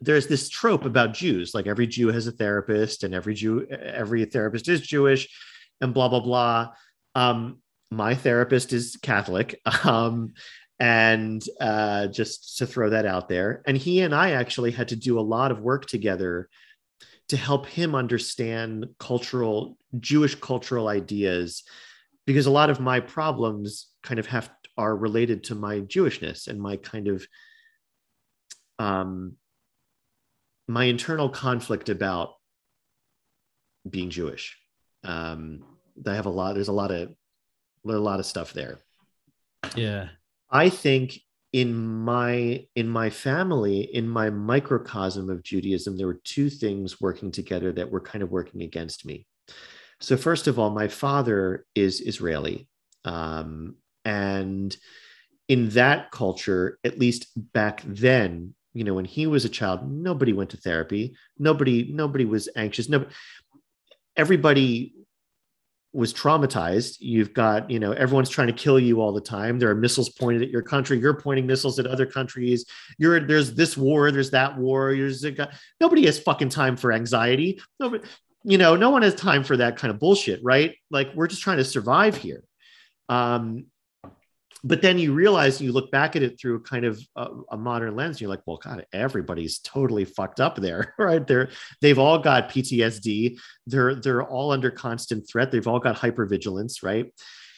there's 0.00 0.26
this 0.26 0.48
trope 0.48 0.84
about 0.84 1.12
Jews, 1.14 1.54
like 1.54 1.66
every 1.66 1.86
Jew 1.86 2.08
has 2.08 2.26
a 2.26 2.32
therapist, 2.32 3.04
and 3.04 3.14
every 3.14 3.34
Jew, 3.34 3.66
every 3.66 4.24
therapist 4.24 4.68
is 4.68 4.80
Jewish, 4.80 5.28
and 5.80 5.92
blah 5.92 6.08
blah 6.08 6.20
blah. 6.20 6.72
Um, 7.14 7.58
my 7.90 8.14
therapist 8.14 8.72
is 8.72 8.96
Catholic, 9.02 9.60
um, 9.84 10.32
and 10.78 11.44
uh, 11.60 12.06
just 12.06 12.58
to 12.58 12.66
throw 12.66 12.90
that 12.90 13.04
out 13.06 13.28
there, 13.28 13.62
and 13.66 13.76
he 13.76 14.00
and 14.00 14.14
I 14.14 14.32
actually 14.32 14.70
had 14.70 14.88
to 14.88 14.96
do 14.96 15.18
a 15.18 15.20
lot 15.20 15.50
of 15.50 15.60
work 15.60 15.86
together 15.86 16.48
to 17.28 17.36
help 17.36 17.66
him 17.66 17.94
understand 17.94 18.86
cultural 18.98 19.76
Jewish 19.98 20.34
cultural 20.34 20.88
ideas, 20.88 21.62
because 22.26 22.46
a 22.46 22.50
lot 22.50 22.70
of 22.70 22.80
my 22.80 23.00
problems 23.00 23.88
kind 24.02 24.18
of 24.18 24.26
have 24.26 24.50
are 24.78 24.96
related 24.96 25.44
to 25.44 25.54
my 25.54 25.80
Jewishness 25.80 26.48
and 26.48 26.58
my 26.58 26.76
kind 26.76 27.08
of 27.08 27.26
um, 28.78 29.36
my 30.70 30.84
internal 30.84 31.28
conflict 31.28 31.88
about 31.88 32.34
being 33.88 34.10
Jewish. 34.10 34.56
Um, 35.04 35.64
I 36.06 36.14
have 36.14 36.26
a 36.26 36.30
lot. 36.30 36.54
There's 36.54 36.68
a 36.68 36.72
lot 36.72 36.90
of 36.90 37.10
a 37.86 37.92
lot 37.92 38.20
of 38.20 38.26
stuff 38.26 38.52
there. 38.52 38.78
Yeah, 39.74 40.08
I 40.50 40.68
think 40.68 41.18
in 41.52 41.74
my 41.74 42.66
in 42.76 42.88
my 42.88 43.10
family, 43.10 43.80
in 43.80 44.08
my 44.08 44.30
microcosm 44.30 45.28
of 45.30 45.42
Judaism, 45.42 45.96
there 45.96 46.06
were 46.06 46.20
two 46.24 46.48
things 46.48 47.00
working 47.00 47.32
together 47.32 47.72
that 47.72 47.90
were 47.90 48.00
kind 48.00 48.22
of 48.22 48.30
working 48.30 48.62
against 48.62 49.04
me. 49.04 49.26
So 50.00 50.16
first 50.16 50.46
of 50.46 50.58
all, 50.58 50.70
my 50.70 50.88
father 50.88 51.66
is 51.74 52.00
Israeli, 52.00 52.68
um, 53.04 53.76
and 54.04 54.74
in 55.48 55.70
that 55.70 56.10
culture, 56.12 56.78
at 56.84 56.98
least 56.98 57.26
back 57.52 57.82
then, 57.84 58.54
you 58.72 58.84
know 58.84 58.94
when 58.94 59.04
he 59.04 59.26
was 59.26 59.44
a 59.44 59.48
child 59.48 59.90
nobody 59.90 60.32
went 60.32 60.50
to 60.50 60.56
therapy. 60.56 61.14
Nobody 61.38 61.90
nobody 61.92 62.24
was 62.24 62.48
anxious. 62.56 62.88
No 62.88 63.06
everybody 64.16 64.94
was 65.92 66.14
traumatized. 66.14 66.98
You've 67.00 67.34
got 67.34 67.70
you 67.70 67.80
know 67.80 67.92
everyone's 67.92 68.30
trying 68.30 68.46
to 68.46 68.52
kill 68.52 68.78
you 68.78 69.00
all 69.00 69.12
the 69.12 69.20
time. 69.20 69.58
There 69.58 69.70
are 69.70 69.74
missiles 69.74 70.08
pointed 70.08 70.42
at 70.42 70.50
your 70.50 70.62
country. 70.62 70.98
You're 70.98 71.20
pointing 71.20 71.46
missiles 71.46 71.78
at 71.78 71.86
other 71.86 72.06
countries. 72.06 72.64
You're 72.98 73.20
there's 73.20 73.54
this 73.54 73.76
war 73.76 74.10
there's 74.12 74.30
that 74.30 74.56
war. 74.56 74.94
There's 74.94 75.24
a, 75.24 75.50
nobody 75.80 76.06
has 76.06 76.18
fucking 76.18 76.50
time 76.50 76.76
for 76.76 76.92
anxiety. 76.92 77.60
Nobody 77.80 78.04
you 78.44 78.56
know 78.56 78.76
no 78.76 78.90
one 78.90 79.02
has 79.02 79.14
time 79.14 79.42
for 79.44 79.56
that 79.56 79.76
kind 79.76 79.92
of 79.92 79.98
bullshit 79.98 80.40
right? 80.42 80.74
Like 80.90 81.10
we're 81.14 81.26
just 81.26 81.42
trying 81.42 81.58
to 81.58 81.64
survive 81.64 82.16
here. 82.16 82.44
Um 83.08 83.66
but 84.62 84.82
then 84.82 84.98
you 84.98 85.12
realize 85.12 85.60
you 85.60 85.72
look 85.72 85.90
back 85.90 86.16
at 86.16 86.22
it 86.22 86.38
through 86.40 86.62
kind 86.62 86.84
of 86.84 87.00
a, 87.16 87.28
a, 87.52 87.56
modern 87.56 87.96
lens 87.96 88.20
you're 88.20 88.30
like 88.30 88.46
well 88.46 88.60
god 88.62 88.84
everybody's 88.92 89.58
totally 89.60 90.04
fucked 90.04 90.40
up 90.40 90.56
there 90.56 90.94
right? 90.98 91.26
They're 91.26 91.50
they've 91.80 91.98
all 91.98 92.18
got 92.18 92.50
ptsd 92.50 93.38
they're 93.66 93.94
they're 93.94 94.22
all 94.22 94.52
under 94.52 94.70
constant 94.70 95.28
threat. 95.28 95.50
They've 95.50 95.66
all 95.66 95.80
got 95.80 95.96
hypervigilance 95.96 96.82
right? 96.82 97.12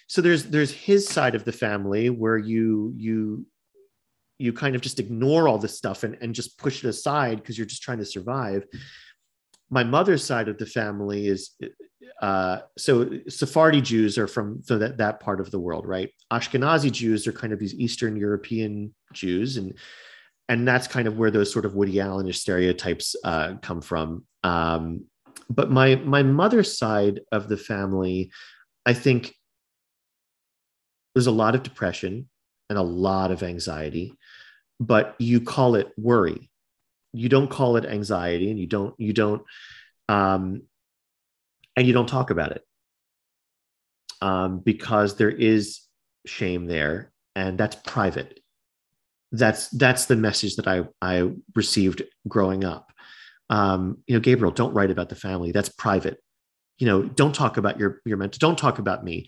So 0.06 0.20
there's 0.20 0.44
there's 0.44 0.72
his 0.72 1.08
side 1.08 1.34
of 1.34 1.44
the 1.44 1.52
family 1.52 2.10
where 2.10 2.38
you 2.38 2.92
you 2.96 3.46
you 4.38 4.52
kind 4.52 4.74
of 4.74 4.82
just 4.82 4.98
ignore 4.98 5.46
all 5.46 5.58
this 5.58 5.78
stuff 5.78 6.02
and, 6.02 6.18
and 6.20 6.34
just 6.34 6.58
push 6.58 6.84
it 6.84 6.88
aside 6.88 7.38
because 7.38 7.56
you're 7.56 7.66
just 7.66 7.82
trying 7.82 7.98
to 7.98 8.04
survive 8.04 8.64
my 9.72 9.82
mother's 9.82 10.22
side 10.22 10.48
of 10.48 10.58
the 10.58 10.66
family 10.66 11.26
is 11.26 11.56
uh, 12.20 12.58
so 12.76 13.10
Sephardi 13.26 13.80
Jews 13.80 14.18
are 14.18 14.26
from 14.26 14.62
that, 14.68 14.98
that 14.98 15.18
part 15.18 15.40
of 15.40 15.50
the 15.50 15.58
world, 15.58 15.86
right? 15.86 16.10
Ashkenazi 16.30 16.92
Jews 16.92 17.26
are 17.26 17.32
kind 17.32 17.54
of 17.54 17.58
these 17.58 17.74
Eastern 17.74 18.14
European 18.16 18.94
Jews, 19.14 19.56
and 19.56 19.74
and 20.50 20.68
that's 20.68 20.86
kind 20.86 21.08
of 21.08 21.16
where 21.16 21.30
those 21.30 21.50
sort 21.50 21.64
of 21.64 21.74
Woody 21.74 21.94
Allenish 21.94 22.36
stereotypes 22.36 23.16
uh, 23.24 23.54
come 23.62 23.80
from. 23.80 24.26
Um, 24.44 25.06
but 25.48 25.70
my 25.70 25.96
my 25.96 26.22
mother's 26.22 26.76
side 26.76 27.20
of 27.32 27.48
the 27.48 27.56
family, 27.56 28.30
I 28.84 28.92
think, 28.92 29.34
there's 31.14 31.28
a 31.28 31.32
lot 31.32 31.54
of 31.54 31.62
depression 31.62 32.28
and 32.68 32.78
a 32.78 32.82
lot 32.82 33.30
of 33.30 33.42
anxiety, 33.42 34.12
but 34.78 35.16
you 35.18 35.40
call 35.40 35.76
it 35.76 35.92
worry 35.96 36.51
you 37.12 37.28
don't 37.28 37.50
call 37.50 37.76
it 37.76 37.84
anxiety 37.84 38.50
and 38.50 38.58
you 38.58 38.66
don't 38.66 38.94
you 38.98 39.12
don't 39.12 39.42
um, 40.08 40.62
and 41.76 41.86
you 41.86 41.92
don't 41.92 42.08
talk 42.08 42.30
about 42.30 42.52
it 42.52 42.62
um, 44.20 44.60
because 44.60 45.16
there 45.16 45.30
is 45.30 45.80
shame 46.26 46.66
there 46.66 47.12
and 47.34 47.58
that's 47.58 47.76
private. 47.76 48.40
That's 49.30 49.68
that's 49.70 50.06
the 50.06 50.16
message 50.16 50.56
that 50.56 50.68
i 50.68 50.82
i 51.00 51.30
received 51.54 52.02
growing 52.28 52.64
up. 52.64 52.92
Um, 53.48 53.98
you 54.06 54.14
know 54.14 54.20
gabriel 54.20 54.52
don't 54.52 54.74
write 54.74 54.90
about 54.90 55.08
the 55.08 55.16
family. 55.16 55.52
That's 55.52 55.70
private. 55.70 56.18
You 56.78 56.86
know 56.86 57.02
don't 57.02 57.34
talk 57.34 57.56
about 57.56 57.78
your 57.78 58.00
your 58.04 58.18
mentor 58.18 58.38
don't 58.38 58.58
talk 58.58 58.78
about 58.78 59.04
me. 59.04 59.26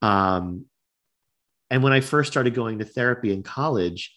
Um, 0.00 0.66
and 1.70 1.82
when 1.82 1.92
i 1.92 2.00
first 2.00 2.30
started 2.30 2.54
going 2.54 2.78
to 2.80 2.84
therapy 2.84 3.32
in 3.32 3.42
college 3.42 4.14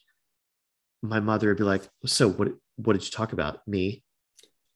my 1.01 1.19
mother 1.19 1.47
would 1.47 1.57
be 1.57 1.63
like 1.63 1.87
so 2.05 2.29
what 2.29 2.49
what 2.77 2.93
did 2.93 3.05
you 3.05 3.11
talk 3.11 3.33
about? 3.33 3.67
Me. 3.67 4.03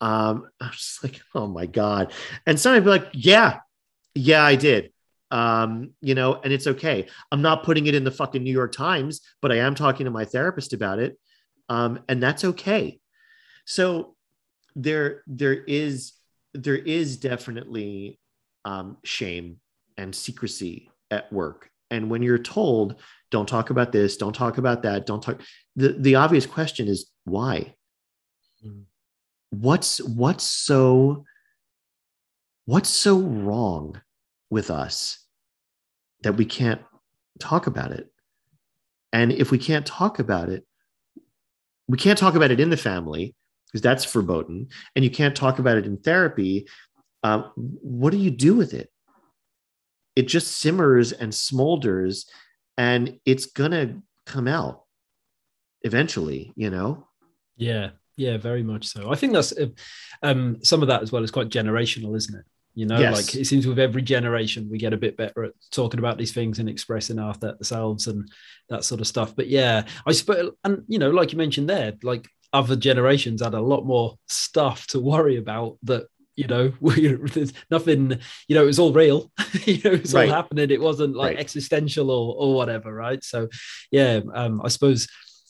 Um, 0.02 0.50
I 0.62 0.68
was 0.68 0.78
just 0.78 1.04
like, 1.04 1.22
oh 1.36 1.48
my 1.48 1.66
God. 1.66 2.14
And 2.46 2.60
somebody 2.60 2.84
be 2.84 2.90
like, 2.90 3.10
yeah, 3.14 3.60
yeah, 4.16 4.44
I 4.44 4.56
did. 4.56 4.92
Um, 5.32 5.92
you 6.02 6.16
know, 6.16 6.40
and 6.44 6.52
it's 6.52 6.68
okay. 6.68 7.08
I'm 7.32 7.42
not 7.42 7.64
putting 7.64 7.88
it 7.88 7.96
in 7.96 8.04
the 8.04 8.12
fucking 8.12 8.44
New 8.44 8.54
York 8.54 8.72
Times, 8.72 9.22
but 9.42 9.52
I 9.52 9.58
am 9.58 9.76
talking 9.76 10.06
to 10.06 10.12
my 10.12 10.26
therapist 10.26 10.74
about 10.74 11.00
it. 11.00 11.20
Um, 11.68 12.00
and 12.08 12.24
that's 12.24 12.44
okay. 12.44 13.00
So 13.66 14.16
there, 14.76 15.24
there 15.28 15.54
is, 15.54 16.14
there 16.54 16.78
is 16.78 17.18
definitely 17.18 18.20
um, 18.66 18.98
shame 19.04 19.58
and 19.98 20.16
secrecy 20.16 20.90
at 21.12 21.32
work. 21.32 21.70
And 21.92 22.10
when 22.10 22.22
you're 22.22 22.40
told, 22.40 23.02
don't 23.32 23.48
talk 23.48 23.70
about 23.70 23.92
this, 23.92 24.18
don't 24.18 24.34
talk 24.34 24.58
about 24.58 24.84
that, 24.84 25.06
don't 25.06 25.22
talk, 25.22 25.42
the, 25.76 25.90
the 25.90 26.16
obvious 26.16 26.46
question 26.46 26.88
is 26.88 27.12
why? 27.26 27.76
Mm. 28.66 28.84
What's 29.52 30.02
what's 30.02 30.44
so 30.44 31.26
what's 32.66 32.90
so 32.90 33.20
wrong 33.20 34.00
with 34.50 34.70
us 34.70 35.26
that 36.22 36.34
we 36.38 36.46
can't 36.46 36.82
talk 37.40 37.68
about 37.68 37.92
it? 37.92 38.12
And 39.12 39.32
if 39.32 39.50
we 39.52 39.58
can't 39.58 39.86
talk 39.86 40.20
about 40.20 40.50
it, 40.50 40.66
we 41.88 41.98
can't 41.98 42.20
talk 42.20 42.36
about 42.36 42.52
it 42.52 42.60
in 42.60 42.70
the 42.70 42.78
family 42.78 43.36
because 43.66 43.82
that's 43.82 44.06
verboten, 44.06 44.68
and 44.96 45.04
you 45.04 45.12
can't 45.12 45.36
talk 45.36 45.60
about 45.60 45.78
it 45.78 45.86
in 45.86 45.98
therapy. 45.98 46.68
Um, 47.24 47.52
what 47.56 48.12
do 48.12 48.18
you 48.18 48.32
do 48.32 48.56
with 48.56 48.74
it? 48.74 48.90
It 50.16 50.28
just 50.28 50.58
simmers 50.58 51.12
and 51.12 51.32
smolders, 51.32 52.26
and 52.78 53.20
it's 53.26 53.48
gonna 53.48 54.02
come 54.26 54.48
out 54.48 54.84
eventually, 55.82 56.54
you 56.56 56.70
know? 56.70 57.08
Yeah. 57.58 57.92
Yeah, 58.20 58.36
very 58.36 58.64
much 58.64 58.86
so. 58.86 59.10
I 59.10 59.16
think 59.16 59.32
that's 59.32 59.54
um, 60.24 60.58
some 60.62 60.82
of 60.82 60.90
that 60.90 61.02
as 61.02 61.10
well 61.10 61.24
is 61.24 61.32
quite 61.32 61.48
generational, 61.48 62.18
isn't 62.18 62.38
it? 62.38 62.46
You 62.76 62.86
know, 62.86 63.00
yes. 63.00 63.16
like 63.16 63.42
it 63.42 63.46
seems 63.46 63.66
with 63.66 63.80
every 63.80 64.02
generation 64.02 64.68
we 64.70 64.78
get 64.78 64.92
a 64.92 64.98
bit 64.98 65.16
better 65.16 65.46
at 65.46 65.54
talking 65.72 66.00
about 66.00 66.18
these 66.18 66.34
things 66.34 66.60
and 66.60 66.68
expressing 66.68 67.18
ourselves 67.18 68.08
and 68.08 68.30
that 68.68 68.84
sort 68.84 69.00
of 69.00 69.08
stuff. 69.08 69.38
But 69.38 69.48
yeah, 69.48 69.86
I 70.06 70.12
suppose, 70.12 70.52
and 70.66 70.84
you 70.90 71.00
know, 71.00 71.12
like 71.12 71.32
you 71.32 71.38
mentioned 71.38 71.70
there, 71.70 71.94
like 72.04 72.28
other 72.52 72.76
generations 72.76 73.42
had 73.42 73.54
a 73.54 73.62
lot 73.62 73.86
more 73.86 74.16
stuff 74.28 74.86
to 74.88 75.00
worry 75.00 75.38
about 75.38 75.78
that 75.84 76.08
you 76.36 76.48
know 76.48 76.74
we, 76.82 77.14
there's 77.14 77.54
nothing 77.72 78.20
you 78.50 78.56
know 78.56 78.64
it 78.64 78.68
was 78.68 78.80
all 78.80 78.92
real 78.92 79.32
you 79.66 79.80
know 79.84 79.92
it 79.92 80.02
was 80.02 80.14
right. 80.14 80.28
all 80.28 80.36
happening 80.36 80.72
it 80.72 80.82
wasn't 80.82 81.16
like 81.16 81.36
right. 81.36 81.40
existential 81.40 82.10
or 82.10 82.36
or 82.38 82.56
whatever 82.56 82.94
right 82.94 83.24
so 83.24 83.48
yeah 83.92 84.22
um 84.34 84.62
i 84.64 84.68
suppose 84.68 85.08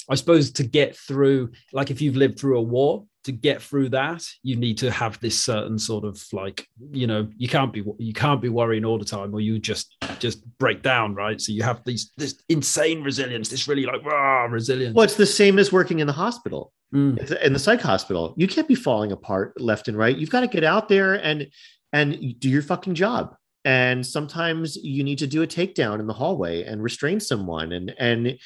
I 0.10 0.16
suppose 0.16 0.52
to 0.54 0.64
get 0.64 0.96
through, 0.96 1.52
like 1.72 1.92
if 1.92 2.02
you've 2.02 2.16
lived 2.16 2.40
through 2.40 2.58
a 2.58 2.62
war, 2.62 3.06
to 3.26 3.32
get 3.32 3.62
through 3.62 3.90
that, 3.90 4.26
you 4.44 4.56
need 4.56 4.78
to 4.80 4.90
have 4.90 5.20
this 5.20 5.40
certain 5.40 5.78
sort 5.78 6.06
of 6.06 6.24
like, 6.32 6.66
you 6.92 7.06
know, 7.06 7.30
you 7.38 7.48
can't 7.48 7.74
be 7.74 7.84
you 7.98 8.14
can't 8.14 8.42
be 8.42 8.50
worrying 8.50 8.86
all 8.86 8.98
the 8.98 9.06
time, 9.06 9.34
or 9.34 9.42
you 9.42 9.60
just 9.60 9.96
just 10.20 10.44
break 10.58 10.82
down, 10.82 11.14
right? 11.16 11.40
So 11.40 11.52
you 11.52 11.64
have 11.64 11.84
these 11.86 12.12
this 12.18 12.42
insane 12.50 13.04
resilience, 13.04 13.50
this 13.50 13.68
really 13.68 13.86
like 13.86 14.04
raw 14.04 14.46
resilience. 14.46 14.96
Well, 14.96 15.04
it's 15.04 15.16
the 15.16 15.26
same 15.26 15.60
as 15.60 15.72
working 15.72 16.00
in 16.00 16.08
the 16.08 16.14
hospital, 16.14 16.72
mm. 16.94 17.20
in 17.42 17.54
the 17.54 17.60
psych 17.60 17.82
hospital. 17.82 18.34
You 18.38 18.48
can't 18.48 18.68
be 18.68 18.76
falling 18.76 19.12
apart 19.12 19.60
left 19.60 19.88
and 19.88 19.98
right. 19.98 20.16
You've 20.16 20.32
got 20.32 20.42
to 20.42 20.48
get 20.48 20.64
out 20.64 20.88
there 20.88 21.16
and 21.16 21.48
and 21.92 22.40
do 22.40 22.50
your 22.50 22.62
fucking 22.62 22.96
job 22.96 23.36
and 23.66 24.06
sometimes 24.06 24.78
you 24.78 25.04
need 25.04 25.18
to 25.18 25.28
do 25.28 25.42
a 25.42 25.48
takedown 25.48 26.00
in 26.00 26.08
the 26.08 26.14
hallway 26.14 26.64
and 26.64 26.82
restrain 26.82 27.20
someone 27.20 27.72
and 27.74 27.94
and 27.98 28.38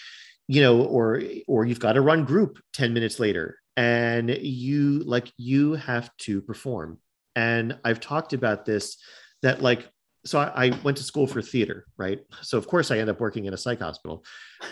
you 0.47 0.61
know 0.61 0.81
or 0.83 1.21
or 1.47 1.65
you've 1.65 1.79
got 1.79 1.93
to 1.93 2.01
run 2.01 2.25
group 2.25 2.59
10 2.73 2.93
minutes 2.93 3.19
later 3.19 3.57
and 3.77 4.29
you 4.29 4.99
like 4.99 5.31
you 5.37 5.73
have 5.73 6.15
to 6.17 6.41
perform 6.41 6.99
and 7.35 7.77
i've 7.83 7.99
talked 7.99 8.33
about 8.33 8.65
this 8.65 8.97
that 9.41 9.61
like 9.61 9.89
so 10.25 10.39
I, 10.39 10.67
I 10.67 10.79
went 10.83 10.97
to 10.97 11.03
school 11.03 11.27
for 11.27 11.41
theater, 11.41 11.85
right? 11.97 12.19
So 12.41 12.57
of 12.57 12.67
course 12.67 12.91
I 12.91 12.97
end 12.97 13.09
up 13.09 13.19
working 13.19 13.45
in 13.45 13.53
a 13.53 13.57
psych 13.57 13.79
hospital. 13.79 14.23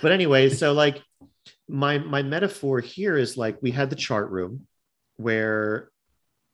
But 0.01 0.11
anyway, 0.11 0.49
so 0.49 0.73
like 0.73 1.01
my 1.67 1.97
my 1.97 2.21
metaphor 2.21 2.79
here 2.79 3.17
is 3.17 3.37
like 3.37 3.57
we 3.61 3.71
had 3.71 3.89
the 3.89 3.95
chart 3.95 4.29
room 4.29 4.67
where 5.17 5.89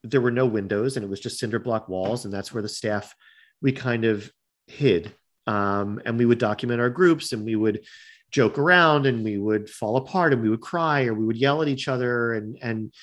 there 0.04 0.22
were 0.22 0.32
no 0.32 0.46
windows 0.46 0.96
and 0.96 1.04
it 1.04 1.10
was 1.10 1.20
just 1.20 1.40
cinder 1.40 1.60
block 1.60 1.90
walls, 1.90 2.26
and 2.26 2.34
that's 2.34 2.54
where 2.54 2.64
the 2.64 2.70
staff 2.70 3.14
we 3.62 3.72
kind 3.72 4.06
of 4.06 4.32
hid. 4.68 5.14
Um, 5.46 6.02
and 6.06 6.18
we 6.18 6.26
would 6.26 6.40
document 6.40 6.82
our 6.82 6.90
groups 6.90 7.32
and 7.32 7.46
we 7.46 7.56
would 7.56 7.86
joke 8.32 8.58
around 8.58 9.06
and 9.06 9.24
we 9.24 9.38
would 9.38 9.70
fall 9.70 9.98
apart 9.98 10.34
and 10.34 10.42
we 10.42 10.50
would 10.50 10.62
cry 10.62 11.06
or 11.06 11.14
we 11.14 11.26
would 11.26 11.38
yell 11.38 11.62
at 11.62 11.68
each 11.68 11.88
other 11.88 12.34
and 12.34 12.58
and 12.62 12.94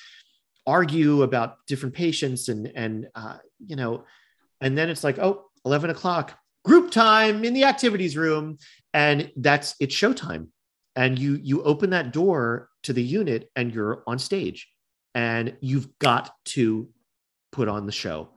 argue 0.67 1.23
about 1.23 1.57
different 1.67 1.95
patients 1.95 2.49
and 2.49 2.71
and 2.75 3.07
uh, 3.15 3.37
you 3.65 3.75
know 3.75 4.03
and 4.61 4.77
then 4.77 4.89
it's 4.89 5.03
like 5.03 5.17
oh 5.19 5.45
11 5.65 5.89
o'clock 5.89 6.37
group 6.63 6.91
time 6.91 7.43
in 7.43 7.53
the 7.53 7.63
activities 7.63 8.17
room. 8.17 8.57
And 8.93 9.31
that's 9.35 9.75
it's 9.79 9.95
showtime. 9.95 10.47
And 10.95 11.17
you 11.19 11.39
you 11.41 11.63
open 11.63 11.89
that 11.91 12.13
door 12.13 12.69
to 12.83 12.93
the 12.93 13.03
unit 13.03 13.49
and 13.55 13.73
you're 13.73 14.03
on 14.07 14.19
stage. 14.19 14.69
And 15.13 15.55
you've 15.61 15.87
got 15.99 16.31
to 16.45 16.89
put 17.51 17.67
on 17.67 17.85
the 17.85 17.91
show. 17.91 18.29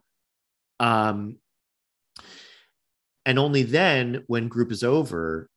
Um 0.81 1.39
and 3.25 3.39
only 3.39 3.63
then 3.63 4.25
when 4.27 4.49
group 4.49 4.73
is 4.73 4.83
over 4.83 5.51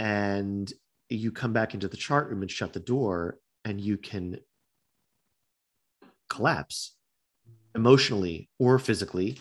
and 0.00 0.72
you 1.10 1.30
come 1.30 1.52
back 1.52 1.74
into 1.74 1.88
the 1.88 1.96
chart 1.96 2.30
room 2.30 2.40
and 2.40 2.50
shut 2.50 2.72
the 2.72 2.80
door 2.80 3.38
and 3.66 3.80
you 3.80 3.98
can 3.98 4.38
collapse 6.30 6.96
emotionally 7.74 8.48
or 8.58 8.78
physically 8.78 9.38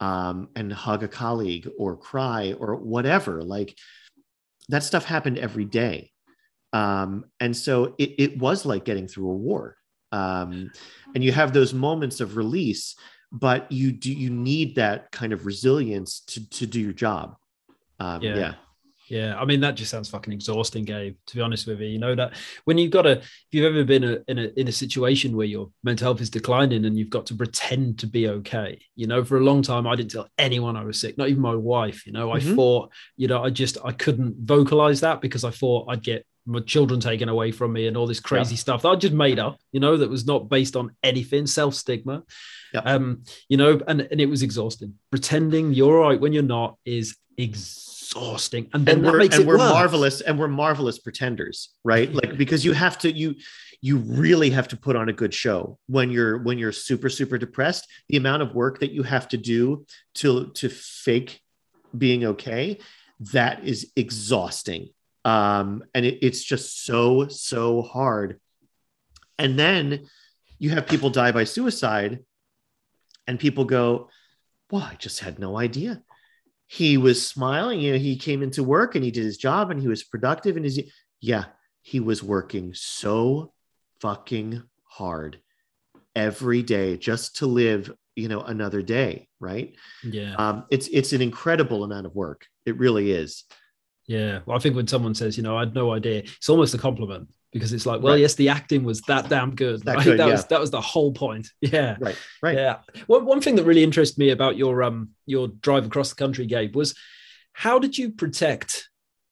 um, 0.00 0.48
and 0.56 0.72
hug 0.72 1.04
a 1.04 1.08
colleague 1.08 1.68
or 1.78 1.96
cry 1.96 2.52
or 2.58 2.74
whatever 2.74 3.42
like 3.42 3.78
that 4.68 4.82
stuff 4.82 5.04
happened 5.04 5.38
every 5.38 5.64
day 5.64 6.10
um, 6.72 7.24
and 7.38 7.56
so 7.56 7.94
it, 7.98 8.14
it 8.18 8.38
was 8.38 8.66
like 8.66 8.84
getting 8.84 9.06
through 9.06 9.30
a 9.30 9.36
war 9.36 9.76
um, 10.10 10.72
and 11.14 11.22
you 11.22 11.30
have 11.30 11.52
those 11.52 11.72
moments 11.72 12.20
of 12.20 12.36
release 12.36 12.96
but 13.30 13.70
you 13.70 13.92
do 13.92 14.12
you 14.12 14.30
need 14.30 14.74
that 14.74 15.12
kind 15.12 15.32
of 15.32 15.46
resilience 15.46 16.20
to, 16.20 16.48
to 16.50 16.66
do 16.66 16.80
your 16.80 16.92
job 16.92 17.36
um, 18.00 18.20
yeah. 18.20 18.36
yeah. 18.36 18.54
Yeah, 19.12 19.38
I 19.38 19.44
mean 19.44 19.60
that 19.60 19.74
just 19.74 19.90
sounds 19.90 20.08
fucking 20.08 20.32
exhausting, 20.32 20.86
Gabe. 20.86 21.16
To 21.26 21.36
be 21.36 21.42
honest 21.42 21.66
with 21.66 21.80
you, 21.80 21.86
you 21.86 21.98
know 21.98 22.14
that 22.14 22.32
when 22.64 22.78
you've 22.78 22.92
got 22.92 23.04
a, 23.04 23.18
if 23.18 23.46
you've 23.50 23.66
ever 23.66 23.84
been 23.84 24.04
a, 24.04 24.18
in 24.26 24.38
a 24.38 24.48
in 24.56 24.68
a 24.68 24.72
situation 24.72 25.36
where 25.36 25.46
your 25.46 25.68
mental 25.84 26.06
health 26.06 26.22
is 26.22 26.30
declining 26.30 26.86
and 26.86 26.96
you've 26.96 27.10
got 27.10 27.26
to 27.26 27.34
pretend 27.34 27.98
to 27.98 28.06
be 28.06 28.26
okay. 28.26 28.80
You 28.96 29.06
know, 29.06 29.22
for 29.22 29.36
a 29.36 29.42
long 29.44 29.60
time 29.60 29.86
I 29.86 29.96
didn't 29.96 30.12
tell 30.12 30.30
anyone 30.38 30.78
I 30.78 30.84
was 30.84 30.98
sick, 30.98 31.18
not 31.18 31.28
even 31.28 31.42
my 31.42 31.54
wife. 31.54 32.06
You 32.06 32.12
know, 32.14 32.28
mm-hmm. 32.30 32.52
I 32.52 32.54
thought, 32.54 32.90
you 33.18 33.28
know, 33.28 33.44
I 33.44 33.50
just 33.50 33.76
I 33.84 33.92
couldn't 33.92 34.34
vocalize 34.38 35.00
that 35.02 35.20
because 35.20 35.44
I 35.44 35.50
thought 35.50 35.90
I'd 35.90 36.02
get 36.02 36.24
my 36.46 36.60
children 36.60 36.98
taken 36.98 37.28
away 37.28 37.52
from 37.52 37.74
me 37.74 37.88
and 37.88 37.98
all 37.98 38.06
this 38.06 38.18
crazy 38.18 38.54
yeah. 38.54 38.60
stuff 38.60 38.80
that 38.80 38.88
I 38.88 38.96
just 38.96 39.12
made 39.12 39.38
up. 39.38 39.58
You 39.72 39.80
know, 39.80 39.98
that 39.98 40.08
was 40.08 40.24
not 40.24 40.48
based 40.48 40.74
on 40.74 40.96
anything, 41.02 41.46
self 41.46 41.74
stigma. 41.74 42.22
Yeah. 42.72 42.80
Um, 42.80 43.24
you 43.50 43.58
know, 43.58 43.78
and 43.86 44.08
and 44.10 44.22
it 44.22 44.30
was 44.30 44.42
exhausting. 44.42 44.94
Pretending 45.10 45.74
you're 45.74 45.98
all 45.98 46.08
right 46.08 46.18
when 46.18 46.32
you're 46.32 46.42
not 46.42 46.78
is 46.86 47.18
exhausting 47.36 47.91
exhausting. 48.12 48.68
And 48.72 48.86
then 48.86 48.98
and 48.98 49.06
we're, 49.06 49.20
and 49.22 49.46
we're 49.46 49.58
marvelous 49.58 50.20
and 50.20 50.38
we're 50.38 50.48
marvelous 50.48 50.98
pretenders, 50.98 51.70
right? 51.84 52.12
Like 52.12 52.36
because 52.36 52.64
you 52.64 52.72
have 52.72 52.98
to 52.98 53.12
you 53.12 53.34
you 53.80 53.98
really 53.98 54.50
have 54.50 54.68
to 54.68 54.76
put 54.76 54.96
on 54.96 55.08
a 55.08 55.12
good 55.12 55.34
show 55.34 55.78
when 55.86 56.10
you're 56.10 56.38
when 56.38 56.58
you're 56.58 56.72
super 56.72 57.08
super 57.08 57.38
depressed. 57.38 57.86
The 58.08 58.16
amount 58.16 58.42
of 58.42 58.54
work 58.54 58.80
that 58.80 58.92
you 58.92 59.02
have 59.02 59.28
to 59.28 59.36
do 59.36 59.86
to 60.16 60.50
to 60.54 60.68
fake 60.68 61.40
being 61.96 62.24
okay, 62.24 62.78
that 63.32 63.64
is 63.64 63.92
exhausting. 63.96 64.88
Um, 65.24 65.84
and 65.94 66.04
it, 66.04 66.18
it's 66.22 66.42
just 66.42 66.84
so 66.84 67.28
so 67.28 67.82
hard. 67.82 68.40
And 69.38 69.58
then 69.58 70.06
you 70.58 70.70
have 70.70 70.86
people 70.86 71.10
die 71.10 71.32
by 71.32 71.44
suicide, 71.44 72.20
and 73.26 73.38
people 73.38 73.64
go, 73.64 74.10
"Well, 74.70 74.82
I 74.82 74.94
just 74.96 75.20
had 75.20 75.38
no 75.38 75.58
idea." 75.58 76.02
He 76.72 76.96
was 76.96 77.26
smiling. 77.26 77.80
You 77.80 77.92
know, 77.92 77.98
he 77.98 78.16
came 78.16 78.42
into 78.42 78.64
work 78.64 78.94
and 78.94 79.04
he 79.04 79.10
did 79.10 79.24
his 79.24 79.36
job 79.36 79.70
and 79.70 79.78
he 79.78 79.88
was 79.88 80.02
productive. 80.02 80.56
And 80.56 80.64
his 80.64 80.80
yeah, 81.20 81.44
he 81.82 82.00
was 82.00 82.22
working 82.22 82.72
so 82.72 83.52
fucking 84.00 84.62
hard 84.84 85.38
every 86.16 86.62
day 86.62 86.96
just 86.96 87.36
to 87.36 87.46
live, 87.46 87.92
you 88.16 88.28
know, 88.28 88.40
another 88.40 88.80
day. 88.80 89.28
Right. 89.38 89.76
Yeah. 90.02 90.34
Um, 90.36 90.64
it's 90.70 90.88
it's 90.88 91.12
an 91.12 91.20
incredible 91.20 91.84
amount 91.84 92.06
of 92.06 92.14
work. 92.14 92.46
It 92.64 92.78
really 92.78 93.10
is. 93.10 93.44
Yeah. 94.06 94.38
Well, 94.46 94.56
I 94.56 94.60
think 94.60 94.74
when 94.74 94.88
someone 94.88 95.14
says, 95.14 95.36
you 95.36 95.42
know, 95.42 95.58
I 95.58 95.60
had 95.60 95.74
no 95.74 95.92
idea, 95.92 96.20
it's 96.20 96.48
almost 96.48 96.72
a 96.72 96.78
compliment 96.78 97.28
because 97.52 97.72
it's 97.72 97.86
like, 97.86 98.00
well, 98.00 98.14
right. 98.14 98.20
yes, 98.20 98.34
the 98.34 98.48
acting 98.48 98.82
was 98.82 99.02
that 99.02 99.28
damn 99.28 99.54
good. 99.54 99.82
That, 99.84 99.96
right? 99.96 100.04
good, 100.04 100.18
that 100.18 100.26
yeah. 100.26 100.32
was 100.32 100.46
that 100.46 100.60
was 100.60 100.70
the 100.70 100.80
whole 100.80 101.12
point. 101.12 101.48
Yeah, 101.60 101.96
right, 102.00 102.16
right. 102.42 102.56
Yeah. 102.56 102.78
One 103.06 103.24
one 103.24 103.40
thing 103.40 103.56
that 103.56 103.64
really 103.64 103.84
interested 103.84 104.18
me 104.18 104.30
about 104.30 104.56
your 104.56 104.82
um 104.82 105.10
your 105.26 105.48
drive 105.48 105.86
across 105.86 106.10
the 106.10 106.16
country, 106.16 106.46
Gabe, 106.46 106.74
was 106.74 106.94
how 107.52 107.78
did 107.78 107.96
you 107.96 108.10
protect 108.10 108.88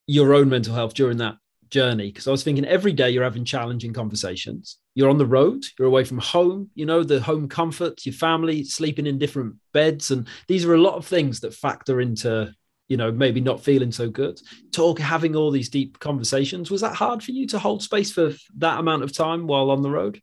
your 0.07 0.35
own 0.35 0.49
mental 0.49 0.75
health 0.75 0.95
during 0.95 1.19
that 1.19 1.37
journey? 1.71 2.09
Because 2.09 2.29
I 2.29 2.31
was 2.31 2.45
thinking 2.45 2.65
every 2.65 2.93
day 2.93 3.11
you're 3.11 3.25
having 3.25 3.45
challenging 3.45 3.93
conversations. 3.93 4.79
You're 4.95 5.11
on 5.11 5.19
the 5.19 5.27
road. 5.27 5.65
You're 5.79 5.89
away 5.89 6.05
from 6.05 6.19
home. 6.19 6.71
You 6.75 6.87
know 6.87 7.03
the 7.03 7.21
home 7.21 7.49
comfort, 7.49 8.05
your 8.05 8.13
family, 8.13 8.65
sleeping 8.65 9.07
in 9.07 9.19
different 9.19 9.57
beds, 9.73 10.11
and 10.11 10.29
these 10.47 10.65
are 10.65 10.75
a 10.75 10.81
lot 10.81 10.95
of 10.95 11.07
things 11.07 11.41
that 11.41 11.55
factor 11.55 12.01
into 12.01 12.53
you 12.91 12.97
know 12.97 13.13
maybe 13.13 13.41
not 13.41 13.63
feeling 13.63 13.93
so 13.93 14.11
good. 14.11 14.39
Talk 14.73 14.99
having 14.99 15.37
all 15.37 15.53
these 15.53 15.71
deep 15.71 16.01
conversations 16.01 16.71
was 16.71 16.81
that 16.83 16.97
hard 16.97 17.23
for 17.23 17.31
you 17.31 17.47
to 17.47 17.59
hold 17.59 17.83
space 17.83 18.11
for 18.13 18.33
that 18.59 18.81
amount 18.81 19.05
of 19.05 19.17
time 19.17 19.47
while 19.47 19.71
on 19.71 19.81
the 19.81 19.91
road? 19.91 20.21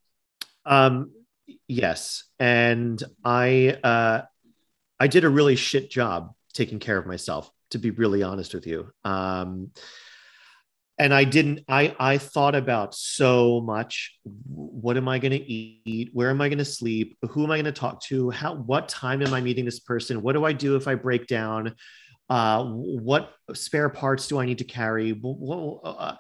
Um 0.66 1.12
yes. 1.68 2.26
And 2.40 3.02
i 3.24 3.80
uh 3.84 4.24
i 5.00 5.08
did 5.08 5.24
a 5.24 5.30
really 5.30 5.56
shit 5.56 5.90
job 5.90 6.34
taking 6.54 6.80
care 6.80 6.98
of 6.98 7.08
myself 7.08 7.50
to 7.72 7.80
be 7.80 7.90
really 7.90 8.22
honest 8.22 8.54
with 8.54 8.68
you. 8.68 8.92
Um 9.04 9.72
and 11.00 11.14
i 11.14 11.24
didn't 11.24 11.60
i 11.70 11.96
i 12.00 12.18
thought 12.18 12.56
about 12.56 12.96
so 12.96 13.62
much 13.62 14.18
what 14.24 14.98
am 14.98 15.08
i 15.08 15.20
going 15.20 15.32
to 15.32 15.52
eat? 15.52 16.10
Where 16.12 16.30
am 16.30 16.42
i 16.42 16.50
going 16.50 16.58
to 16.58 16.66
sleep? 16.66 17.18
Who 17.30 17.46
am 17.46 17.52
i 17.52 17.56
going 17.56 17.66
to 17.66 17.72
talk 17.72 18.02
to? 18.06 18.30
How 18.30 18.56
what 18.56 18.90
time 18.90 19.22
am 19.22 19.34
i 19.34 19.40
meeting 19.40 19.64
this 19.64 19.80
person? 19.80 20.22
What 20.22 20.34
do 20.34 20.44
i 20.44 20.52
do 20.52 20.76
if 20.76 20.88
i 20.88 20.96
break 20.96 21.28
down 21.28 21.76
uh, 22.30 22.64
what 22.66 23.34
spare 23.54 23.90
parts 23.90 24.28
do 24.28 24.40
I 24.40 24.46
need 24.46 24.58
to 24.58 24.64
carry? 24.64 25.12
What, 25.12 25.80
uh, 25.84 26.16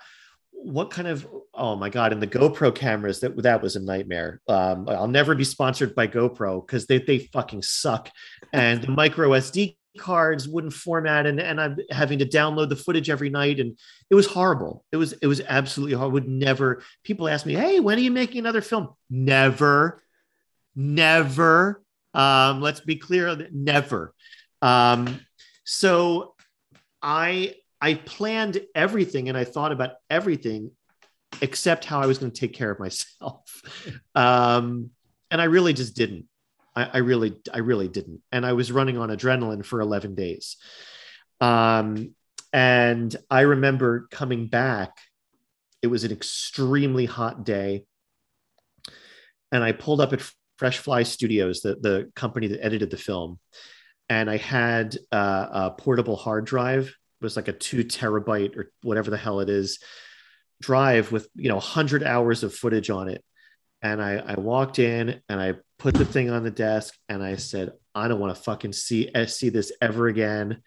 what 0.51 0.89
kind 0.89 1.07
of 1.07 1.27
oh 1.53 1.75
my 1.75 1.89
god 1.89 2.11
and 2.11 2.21
the 2.21 2.27
gopro 2.27 2.73
cameras 2.73 3.19
that 3.19 3.41
that 3.43 3.61
was 3.61 3.75
a 3.75 3.79
nightmare. 3.79 4.41
Um, 4.47 4.87
i'll 4.89 5.07
never 5.07 5.35
be 5.35 5.43
sponsored 5.43 5.93
by 5.95 6.07
gopro 6.07 6.65
because 6.65 6.87
they, 6.87 6.99
they 6.99 7.19
fucking 7.19 7.61
suck. 7.61 8.09
And 8.53 8.81
the 8.81 8.91
micro 8.91 9.29
sd 9.29 9.77
cards 9.97 10.47
wouldn't 10.47 10.73
format 10.73 11.25
and, 11.25 11.39
and 11.39 11.59
i'm 11.59 11.75
having 11.89 12.19
to 12.19 12.25
download 12.25 12.69
the 12.69 12.75
footage 12.75 13.09
every 13.09 13.31
night 13.31 13.59
and 13.59 13.79
it 14.11 14.15
was 14.15 14.27
horrible. 14.27 14.85
It 14.91 14.97
was 14.97 15.13
it 15.13 15.27
was 15.27 15.41
absolutely 15.41 15.95
hard 15.95 16.11
I 16.11 16.13
would 16.13 16.27
never 16.27 16.83
people 17.03 17.27
ask 17.27 17.45
me 17.45 17.53
hey 17.53 17.79
when 17.79 17.97
are 17.97 18.01
you 18.01 18.11
making 18.11 18.39
another 18.39 18.61
film? 18.61 18.89
Never 19.09 20.01
never. 20.75 21.81
Um, 22.13 22.61
let's 22.61 22.79
be 22.79 22.95
clear 22.95 23.47
never. 23.51 24.13
Um, 24.61 25.19
so 25.69 26.33
I 27.01 27.55
I 27.81 27.95
planned 27.95 28.61
everything 28.73 29.27
and 29.27 29.37
I 29.37 29.43
thought 29.43 29.73
about 29.73 29.91
everything 30.09 30.71
except 31.41 31.83
how 31.83 31.99
I 31.99 32.05
was 32.05 32.17
going 32.17 32.31
to 32.31 32.39
take 32.39 32.53
care 32.53 32.71
of 32.71 32.79
myself. 32.79 33.43
Um, 34.15 34.89
and 35.29 35.39
I 35.39 35.43
really 35.43 35.73
just 35.73 35.95
didn't. 35.95 36.25
I, 36.75 36.89
I, 36.93 36.97
really, 36.99 37.35
I 37.53 37.59
really 37.59 37.87
didn't. 37.87 38.21
And 38.31 38.47
I 38.47 38.53
was 38.53 38.71
running 38.71 38.97
on 38.97 39.09
adrenaline 39.09 39.63
for 39.63 39.79
11 39.79 40.15
days. 40.15 40.57
Um, 41.39 42.15
and 42.51 43.15
I 43.29 43.41
remember 43.41 44.07
coming 44.09 44.47
back. 44.47 44.97
It 45.83 45.87
was 45.87 46.03
an 46.03 46.11
extremely 46.11 47.05
hot 47.05 47.45
day. 47.45 47.85
And 49.51 49.63
I 49.63 49.73
pulled 49.73 50.01
up 50.01 50.13
at 50.13 50.27
Fresh 50.57 50.79
Fly 50.79 51.03
Studios, 51.03 51.61
the, 51.61 51.75
the 51.75 52.11
company 52.15 52.47
that 52.47 52.65
edited 52.65 52.89
the 52.89 52.97
film 52.97 53.37
and 54.09 54.29
I 54.29 54.37
had 54.37 54.97
uh, 55.11 55.47
a 55.51 55.71
portable 55.71 56.15
hard 56.15 56.45
drive. 56.45 56.87
It 56.87 57.23
was 57.23 57.35
like 57.35 57.47
a 57.47 57.53
two 57.53 57.83
terabyte 57.83 58.55
or 58.55 58.71
whatever 58.81 59.09
the 59.09 59.17
hell 59.17 59.39
it 59.39 59.49
is 59.49 59.79
drive 60.61 61.11
with 61.11 61.27
you 61.35 61.49
know 61.49 61.55
100 61.55 62.03
hours 62.03 62.43
of 62.43 62.53
footage 62.53 62.89
on 62.89 63.09
it. 63.09 63.23
And 63.81 64.01
I, 64.01 64.17
I 64.17 64.39
walked 64.39 64.79
in 64.79 65.21
and 65.29 65.39
I 65.39 65.55
put 65.77 65.93
the 65.93 66.05
thing 66.05 66.31
on 66.31 66.43
the 66.43 66.51
desk 66.51 66.95
and 67.07 67.23
I 67.23 67.35
said, 67.35 67.71
I 67.93 68.07
don't 68.07 68.19
want 68.19 68.35
to 68.35 68.41
fucking 68.41 68.73
see 68.73 69.09
eh, 69.13 69.25
see 69.25 69.49
this 69.49 69.71
ever 69.81 70.07
again. 70.07 70.61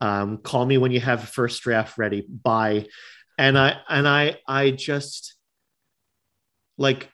Um, 0.00 0.38
call 0.38 0.64
me 0.66 0.78
when 0.78 0.92
you 0.92 1.00
have 1.00 1.28
first 1.28 1.62
draft 1.62 1.98
ready. 1.98 2.24
Bye. 2.28 2.86
And 3.38 3.58
I 3.58 3.80
and 3.88 4.06
I 4.06 4.36
I 4.46 4.70
just 4.70 5.34
like 6.78 7.10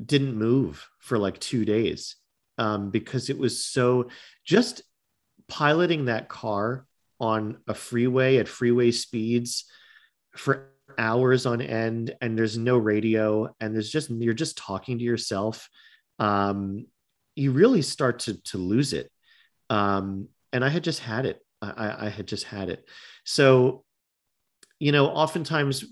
didn't 0.00 0.36
move 0.36 0.88
for 0.98 1.18
like 1.18 1.38
two 1.38 1.64
days 1.64 2.16
um, 2.58 2.90
because 2.90 3.30
it 3.30 3.38
was 3.38 3.64
so 3.64 4.08
just 4.44 4.82
piloting 5.48 6.06
that 6.06 6.28
car 6.28 6.86
on 7.20 7.58
a 7.68 7.74
freeway 7.74 8.36
at 8.36 8.48
freeway 8.48 8.90
speeds 8.90 9.64
for 10.36 10.68
hours 10.98 11.46
on 11.46 11.60
end 11.62 12.14
and 12.20 12.36
there's 12.36 12.58
no 12.58 12.76
radio 12.76 13.54
and 13.60 13.74
there's 13.74 13.90
just 13.90 14.10
you're 14.10 14.34
just 14.34 14.58
talking 14.58 14.98
to 14.98 15.04
yourself 15.04 15.68
um, 16.18 16.86
you 17.34 17.52
really 17.52 17.82
start 17.82 18.20
to 18.20 18.42
to 18.44 18.58
lose 18.58 18.92
it. 18.92 19.10
Um, 19.70 20.28
and 20.52 20.64
i 20.64 20.68
had 20.68 20.84
just 20.84 21.00
had 21.00 21.26
it. 21.26 21.40
I, 21.62 22.06
I 22.06 22.08
had 22.08 22.26
just 22.26 22.44
had 22.44 22.68
it. 22.68 22.84
So 23.24 23.84
you 24.82 24.92
know 24.92 25.06
oftentimes 25.06 25.84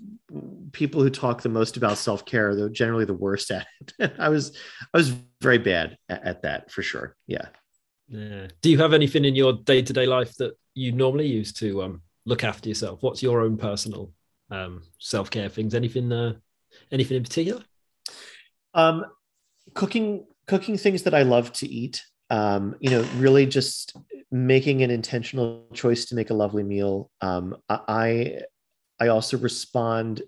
people 0.73 1.03
who 1.03 1.11
talk 1.11 1.43
the 1.43 1.49
most 1.49 1.77
about 1.77 1.99
self-care 1.99 2.55
they're 2.55 2.69
generally 2.69 3.05
the 3.05 3.15
worst 3.15 3.51
at 3.51 3.67
it 3.99 4.13
i 4.19 4.29
was 4.29 4.57
i 4.95 4.99
was 4.99 5.11
very 5.41 5.59
bad 5.59 5.97
at, 6.09 6.25
at 6.25 6.43
that 6.43 6.71
for 6.71 6.83
sure 6.83 7.17
yeah 7.27 7.47
yeah. 8.11 8.49
Do 8.61 8.71
you 8.71 8.79
have 8.79 8.93
anything 8.93 9.25
in 9.25 9.37
your 9.37 9.53
day 9.53 9.83
to 9.83 9.93
day 9.93 10.07
life 10.07 10.35
that 10.37 10.57
you 10.75 10.93
normally 10.93 11.27
use 11.27 11.53
to 11.55 11.83
um, 11.83 12.03
look 12.27 12.43
after 12.43 12.69
yourself? 12.69 13.03
What's 13.03 13.23
your 13.23 13.41
own 13.41 13.57
personal 13.57 14.13
um, 14.51 14.83
self 14.99 15.31
care 15.31 15.49
things? 15.49 15.75
Anything, 15.75 16.13
uh, 16.13 16.35
anything 16.91 17.17
in 17.17 17.23
particular? 17.23 17.63
Um, 18.75 19.05
cooking, 19.75 20.27
cooking 20.49 20.77
things 20.77 21.05
that 21.05 21.15
I 21.15 21.23
love 21.23 21.53
to 21.55 21.69
eat. 21.69 22.03
Um, 22.31 22.77
you 22.81 22.91
know, 22.91 23.03
really 23.17 23.47
just 23.47 23.97
making 24.33 24.83
an 24.83 24.91
intentional 24.91 25.67
choice 25.73 26.07
to 26.07 26.17
make 26.17 26.31
a 26.31 26.35
lovely 26.35 26.63
meal. 26.65 27.11
Um, 27.21 27.57
I, 27.69 28.41
I 29.01 29.09
also 29.09 29.39
respond, 29.39 30.23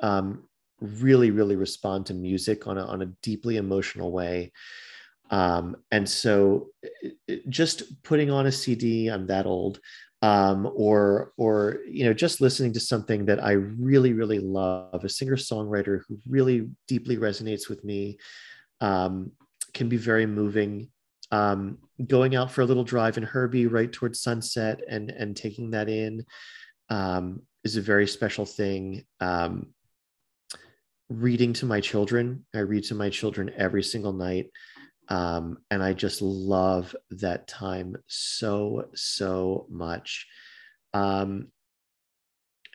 um, 0.00 0.44
really, 0.80 1.30
really 1.30 1.56
respond 1.56 2.06
to 2.06 2.14
music 2.14 2.66
on 2.66 2.78
a, 2.78 2.84
on 2.84 3.02
a 3.02 3.12
deeply 3.22 3.56
emotional 3.56 4.12
way. 4.12 4.52
Um, 5.30 5.76
and 5.90 6.08
so 6.08 6.68
just 7.48 8.02
putting 8.02 8.30
on 8.30 8.46
a 8.46 8.52
CD, 8.52 9.08
I'm 9.08 9.26
that 9.26 9.46
old, 9.46 9.80
um, 10.22 10.70
or, 10.74 11.32
or, 11.36 11.78
you 11.88 12.04
know, 12.04 12.12
just 12.12 12.40
listening 12.40 12.72
to 12.74 12.80
something 12.80 13.26
that 13.26 13.42
I 13.42 13.52
really, 13.52 14.12
really 14.12 14.38
love, 14.38 15.04
a 15.04 15.08
singer 15.08 15.36
songwriter 15.36 16.00
who 16.06 16.18
really 16.28 16.68
deeply 16.88 17.16
resonates 17.16 17.68
with 17.68 17.84
me, 17.84 18.18
um, 18.80 19.32
can 19.74 19.88
be 19.88 19.96
very 19.96 20.26
moving. 20.26 20.90
Um, 21.32 21.78
going 22.08 22.34
out 22.34 22.50
for 22.50 22.62
a 22.62 22.66
little 22.66 22.82
drive 22.82 23.16
in 23.16 23.22
Herbie 23.22 23.68
right 23.68 23.92
towards 23.92 24.20
sunset 24.20 24.80
and, 24.88 25.10
and 25.10 25.36
taking 25.36 25.70
that 25.70 25.88
in 25.88 26.24
um, 26.88 27.42
is 27.64 27.76
a 27.76 27.82
very 27.82 28.06
special 28.06 28.46
thing. 28.46 29.04
Um, 29.20 29.74
reading 31.08 31.52
to 31.54 31.66
my 31.66 31.80
children, 31.80 32.46
I 32.54 32.60
read 32.60 32.84
to 32.84 32.94
my 32.94 33.10
children 33.10 33.50
every 33.56 33.82
single 33.82 34.12
night. 34.12 34.50
Um, 35.08 35.58
and 35.70 35.82
I 35.82 35.92
just 35.92 36.22
love 36.22 36.94
that 37.10 37.48
time 37.48 37.96
so, 38.06 38.90
so 38.94 39.66
much. 39.68 40.26
Um, 40.94 41.48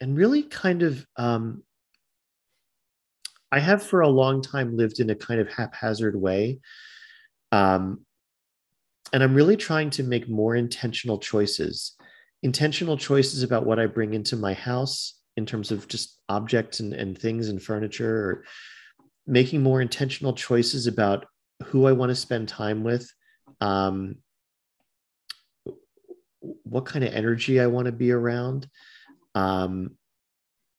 and 0.01 0.17
really 0.17 0.43
kind 0.43 0.83
of, 0.83 1.05
um, 1.15 1.63
I 3.51 3.59
have 3.59 3.81
for 3.83 4.01
a 4.01 4.09
long 4.09 4.41
time 4.41 4.75
lived 4.75 4.99
in 4.99 5.09
a 5.09 5.15
kind 5.15 5.39
of 5.39 5.47
haphazard 5.47 6.19
way. 6.19 6.59
Um, 7.53 8.01
and 9.13 9.23
I'm 9.23 9.33
really 9.33 9.55
trying 9.55 9.91
to 9.91 10.03
make 10.03 10.27
more 10.27 10.57
intentional 10.57 11.19
choices, 11.19 11.95
intentional 12.43 12.97
choices 12.97 13.43
about 13.43 13.65
what 13.65 13.79
I 13.79 13.87
bring 13.87 14.13
into 14.13 14.35
my 14.35 14.53
house 14.53 15.19
in 15.37 15.45
terms 15.45 15.71
of 15.71 15.87
just 15.87 16.19
objects 16.29 16.79
and, 16.79 16.93
and 16.93 17.17
things 17.17 17.49
and 17.49 17.61
furniture, 17.61 18.29
or 18.29 18.43
making 19.27 19.61
more 19.61 19.81
intentional 19.81 20.33
choices 20.33 20.87
about 20.87 21.25
who 21.63 21.87
I 21.87 21.91
want 21.91 22.09
to 22.09 22.15
spend 22.15 22.47
time 22.47 22.83
with, 22.83 23.11
um, 23.61 24.17
what 26.63 26.85
kind 26.85 27.03
of 27.03 27.13
energy 27.13 27.59
I 27.59 27.67
want 27.67 27.85
to 27.85 27.91
be 27.91 28.11
around. 28.11 28.67
Um, 29.33 29.97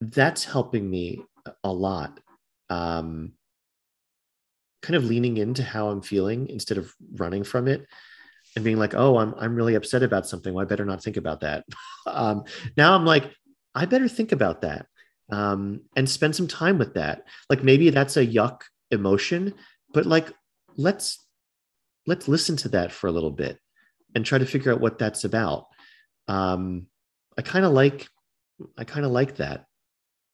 that's 0.01 0.45
helping 0.45 0.89
me 0.89 1.23
a 1.65 1.73
lot. 1.73 2.21
Um, 2.71 3.33
kind 4.83 4.97
of 4.97 5.05
leaning 5.05 5.37
into 5.37 5.63
how 5.63 5.89
I'm 5.89 6.03
feeling 6.03 6.49
instead 6.49 6.79
of 6.79 6.95
running 7.15 7.45
from 7.45 7.67
it 7.67 7.87
and 8.57 8.65
being 8.65 8.79
like, 8.79 8.95
oh, 8.95 9.19
I'm, 9.19 9.35
I'm 9.39 9.55
really 9.55 9.75
upset 9.75 10.03
about 10.03 10.27
something. 10.27 10.53
Well, 10.53 10.65
I 10.65 10.69
better 10.69 10.85
not 10.85 11.03
think 11.03 11.17
about 11.17 11.41
that. 11.41 11.65
um, 12.07 12.45
now 12.77 12.95
I'm 12.95 13.05
like, 13.05 13.31
I 13.75 13.85
better 13.85 14.09
think 14.09 14.33
about 14.33 14.63
that 14.63 14.87
um, 15.31 15.83
and 15.95 16.09
spend 16.09 16.35
some 16.35 16.49
time 16.49 16.79
with 16.79 16.95
that. 16.95 17.25
Like 17.51 17.63
maybe 17.63 17.91
that's 17.91 18.17
a 18.17 18.27
yuck 18.27 18.63
emotion, 18.91 19.55
but 19.93 20.07
like 20.07 20.33
let's 20.77 21.25
let's 22.07 22.29
listen 22.29 22.57
to 22.57 22.69
that 22.71 22.93
for 22.93 23.09
a 23.09 23.13
little 23.13 23.31
bit 23.31 23.59
and 24.15 24.25
try 24.25 24.39
to 24.39 24.47
figure 24.47 24.73
out 24.73 24.81
what 24.81 24.99
that's 24.99 25.25
about 25.25 25.67
um 26.29 26.87
i 27.39 27.43
kind 27.43 27.65
of 27.65 27.73
like 27.73 28.07
i 28.77 28.85
kind 28.85 29.05
of 29.05 29.13
like 29.13 29.37
that 29.37 29.67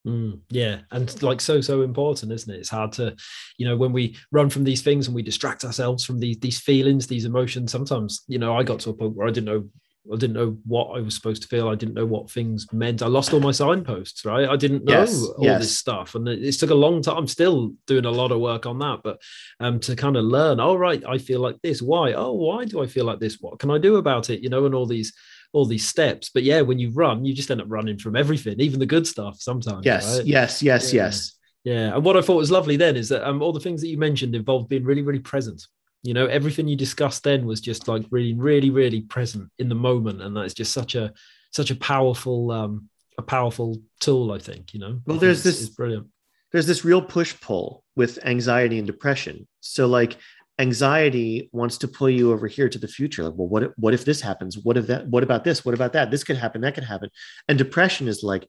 Mm, 0.07 0.41
yeah, 0.51 0.81
and 0.91 1.23
like 1.23 1.41
so 1.41 1.61
so 1.61 1.83
important, 1.83 2.33
isn't 2.33 2.53
it? 2.53 2.59
It's 2.59 2.69
hard 2.69 2.91
to, 2.93 3.15
you 3.57 3.67
know, 3.67 3.77
when 3.77 3.93
we 3.93 4.17
run 4.33 4.51
from 4.51 4.65
these 4.65 4.83
things 4.83 5.07
and 5.07 5.15
we 5.15 5.23
distract 5.23 5.65
ourselves 5.65 6.05
from 6.05 6.19
these 6.19 6.39
these 6.39 6.59
feelings, 6.59 7.07
these 7.07 7.25
emotions. 7.25 7.71
Sometimes, 7.71 8.25
you 8.27 8.39
know, 8.39 8.57
I 8.57 8.65
got 8.65 8.81
to 8.81 8.91
a 8.91 8.95
point 8.95 9.15
where 9.15 9.29
I 9.29 9.31
didn't 9.31 9.47
know 9.47 9.69
I 10.13 10.17
didn't 10.17 10.35
know 10.35 10.57
what 10.67 10.97
I 10.97 11.01
was 11.01 11.15
supposed 11.15 11.43
to 11.43 11.49
feel. 11.49 11.69
I 11.69 11.77
didn't 11.77 11.95
know 11.95 12.07
what 12.07 12.31
things 12.31 12.67
meant. 12.73 13.03
I 13.03 13.07
lost 13.07 13.33
all 13.33 13.39
my 13.39 13.53
signposts, 13.53 14.25
right? 14.25 14.49
I 14.49 14.57
didn't 14.57 14.85
know 14.85 14.99
yes, 14.99 15.23
all 15.23 15.45
yes. 15.45 15.61
this 15.61 15.79
stuff. 15.79 16.17
And 16.17 16.27
it, 16.27 16.43
it, 16.43 16.53
took 16.53 16.71
a 16.71 16.75
long 16.75 17.03
time. 17.03 17.19
I'm 17.19 17.29
still 17.29 17.73
doing 17.87 18.05
a 18.05 18.11
lot 18.11 18.33
of 18.33 18.41
work 18.41 18.67
on 18.67 18.81
that, 18.81 19.01
but 19.05 19.23
um, 19.61 19.79
to 19.81 19.95
kind 19.95 20.17
of 20.17 20.25
learn, 20.25 20.59
oh, 20.59 20.75
right, 20.75 21.03
I 21.09 21.19
feel 21.19 21.39
like 21.39 21.57
this. 21.63 21.81
Why? 21.81 22.15
Oh, 22.15 22.33
why 22.33 22.65
do 22.65 22.83
I 22.83 22.87
feel 22.87 23.05
like 23.05 23.21
this? 23.21 23.39
What 23.41 23.61
can 23.61 23.71
I 23.71 23.79
do 23.79 23.97
about 23.97 24.29
it? 24.29 24.43
You 24.43 24.49
know, 24.49 24.67
and 24.67 24.75
all 24.75 24.87
these 24.87 25.13
all 25.53 25.67
these 25.67 25.87
steps. 25.87 26.31
But 26.33 26.43
yeah, 26.43 26.63
when 26.63 26.79
you 26.79 26.91
run, 26.91 27.25
you 27.25 27.35
just 27.35 27.51
end 27.51 27.61
up 27.61 27.67
running 27.71 27.99
from 27.99 28.17
everything, 28.17 28.61
even 28.61 28.81
the 28.81 28.87
good 28.87 29.07
stuff 29.07 29.41
sometimes. 29.41 29.85
Yes, 29.85 30.19
right? 30.19 30.27
yes, 30.27 30.63
yes, 30.63 30.93
yeah. 30.93 31.05
yes. 31.05 31.33
Yeah. 31.65 31.95
And 31.95 32.05
what 32.05 32.17
I 32.17 32.23
thought 32.23 32.37
was 32.37 32.51
lovely 32.51 32.77
then 32.77 32.97
is 32.97 33.09
that 33.11 33.27
um, 33.29 33.41
all 33.41 33.53
the 33.53 33.61
things 33.61 33.81
that 33.83 33.89
you 33.89 33.99
mentioned 33.99 34.35
involved 34.35 34.69
being 34.69 34.85
really, 34.85 35.03
really 35.03 35.21
present 35.21 35.63
you 36.03 36.15
know 36.15 36.27
everything 36.27 36.69
you 36.69 36.77
discussed 36.77 37.23
then 37.23 37.47
was 37.47 37.61
just 37.61 37.89
like 37.89 38.05
really 38.11 38.35
really 38.35 38.71
really 38.71 39.03
present 39.03 39.49
in 39.59 39.69
the 39.69 39.75
moment 39.75 40.21
and 40.21 40.37
that's 40.37 40.55
just 40.55 40.73
such 40.73 40.95
a 40.95 41.13
such 41.53 41.71
a 41.71 41.77
powerful 41.77 42.51
um 42.51 42.89
a 43.19 43.23
powerful 43.23 43.81
tool 44.01 44.33
i 44.33 44.39
think 44.39 44.75
you 44.75 44.81
know 44.81 45.01
well 45.07 45.19
there's 45.19 45.43
this 45.43 45.69
brilliant 45.71 46.07
there's 46.51 46.67
this 46.67 46.85
real 46.85 47.01
push 47.01 47.39
pull 47.41 47.85
with 47.97 48.19
anxiety 48.25 48.79
and 48.79 48.87
depression 48.87 49.47
so 49.61 49.87
like 49.87 50.17
anxiety 50.59 51.49
wants 51.53 51.79
to 51.79 51.89
pull 51.89 52.11
you 52.11 52.33
over 52.33 52.47
here 52.47 52.69
to 52.69 52.79
the 52.79 52.89
future. 52.89 53.25
Like 53.25 53.35
well 53.37 53.49
what 53.49 53.63
if, 53.63 53.73
what 53.77 53.95
if 53.95 54.05
this 54.05 54.21
happens? 54.21 54.59
What 54.59 54.77
if 54.77 54.87
that 54.89 55.09
what 55.09 55.23
about 55.23 55.45
this? 55.45 55.65
What 55.65 55.75
about 55.75 55.93
that? 55.95 56.11
This 56.11 56.25
could 56.25 56.37
happen 56.37 56.61
that 56.63 56.75
could 56.75 56.85
happen. 56.85 57.11
And 57.49 57.59
depression 57.59 58.09
is 58.09 58.23
like 58.23 58.47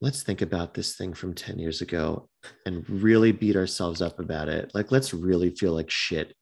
let's 0.00 0.22
think 0.22 0.42
about 0.42 0.74
this 0.74 0.96
thing 0.96 1.12
from 1.12 1.34
10 1.34 1.58
years 1.58 1.80
ago 1.80 2.28
and 2.66 2.88
really 2.88 3.32
beat 3.32 3.56
ourselves 3.56 4.00
up 4.00 4.20
about 4.20 4.48
it. 4.48 4.70
Like 4.74 4.92
let's 4.92 5.14
really 5.14 5.50
feel 5.50 5.72
like 5.72 5.90
shit 5.90 6.34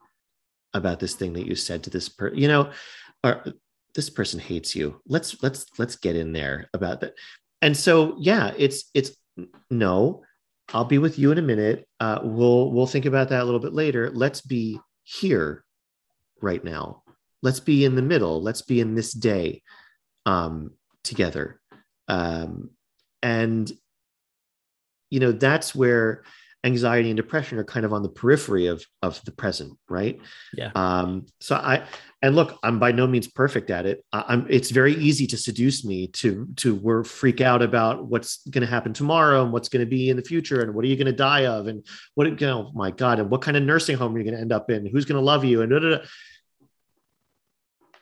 about 0.74 1.00
this 1.00 1.14
thing 1.14 1.32
that 1.34 1.46
you 1.46 1.54
said 1.54 1.82
to 1.82 1.90
this 1.90 2.08
person 2.08 2.38
you 2.38 2.48
know 2.48 2.70
or 3.24 3.44
this 3.94 4.10
person 4.10 4.40
hates 4.40 4.74
you. 4.74 5.00
Let's 5.06 5.42
let's 5.42 5.66
let's 5.78 5.96
get 5.96 6.16
in 6.16 6.32
there 6.32 6.68
about 6.72 7.00
that. 7.00 7.14
And 7.60 7.76
so 7.76 8.16
yeah 8.18 8.52
it's 8.56 8.90
it's 8.94 9.14
no 9.70 10.22
i'll 10.72 10.84
be 10.84 10.98
with 10.98 11.18
you 11.18 11.32
in 11.32 11.38
a 11.38 11.42
minute. 11.42 11.86
Uh, 12.00 12.20
we'll 12.22 12.70
we'll 12.70 12.86
think 12.86 13.06
about 13.06 13.28
that 13.28 13.42
a 13.42 13.44
little 13.44 13.60
bit 13.60 13.72
later. 13.72 14.10
Let's 14.10 14.40
be 14.40 14.80
here 15.04 15.64
right 16.40 16.62
now. 16.62 17.02
Let's 17.42 17.60
be 17.60 17.84
in 17.84 17.94
the 17.94 18.02
middle. 18.02 18.42
Let's 18.42 18.62
be 18.62 18.80
in 18.80 18.94
this 18.94 19.12
day 19.12 19.62
um, 20.24 20.72
together. 21.04 21.60
Um, 22.08 22.70
and 23.22 23.70
you 25.10 25.20
know 25.20 25.32
that's 25.32 25.74
where 25.74 26.24
anxiety 26.66 27.08
and 27.08 27.16
depression 27.16 27.58
are 27.58 27.64
kind 27.64 27.86
of 27.86 27.92
on 27.92 28.02
the 28.02 28.08
periphery 28.08 28.66
of 28.66 28.84
of 29.00 29.24
the 29.24 29.30
present 29.30 29.78
right? 29.88 30.20
Yeah. 30.52 30.70
Um 30.74 31.26
so 31.40 31.54
i 31.54 31.84
and 32.20 32.34
look 32.34 32.58
i'm 32.62 32.78
by 32.78 32.92
no 32.92 33.06
means 33.06 33.28
perfect 33.28 33.70
at 33.70 33.86
it. 33.86 34.04
I, 34.12 34.34
am 34.34 34.46
it's 34.50 34.70
very 34.70 34.94
easy 34.94 35.26
to 35.28 35.36
seduce 35.36 35.84
me 35.84 36.08
to 36.08 36.48
to 36.56 36.74
we're 36.74 37.04
freak 37.04 37.40
out 37.40 37.62
about 37.62 38.06
what's 38.06 38.46
going 38.48 38.62
to 38.62 38.70
happen 38.70 38.92
tomorrow 38.92 39.42
and 39.44 39.52
what's 39.52 39.68
going 39.68 39.84
to 39.84 39.90
be 39.90 40.10
in 40.10 40.16
the 40.16 40.22
future 40.22 40.60
and 40.62 40.74
what 40.74 40.84
are 40.84 40.88
you 40.88 40.96
going 40.96 41.06
to 41.06 41.12
die 41.12 41.46
of 41.46 41.68
and 41.68 41.86
what 42.14 42.26
you 42.26 42.46
know 42.46 42.72
my 42.74 42.90
god 42.90 43.20
and 43.20 43.30
what 43.30 43.42
kind 43.42 43.56
of 43.56 43.62
nursing 43.62 43.96
home 43.96 44.14
are 44.14 44.18
you 44.18 44.24
going 44.24 44.34
to 44.34 44.40
end 44.40 44.52
up 44.52 44.70
in? 44.70 44.86
Who's 44.86 45.04
going 45.04 45.20
to 45.20 45.24
love 45.24 45.44
you? 45.44 45.62
And 45.62 45.70
da, 45.70 45.78
da, 45.78 45.90
da. 45.90 46.04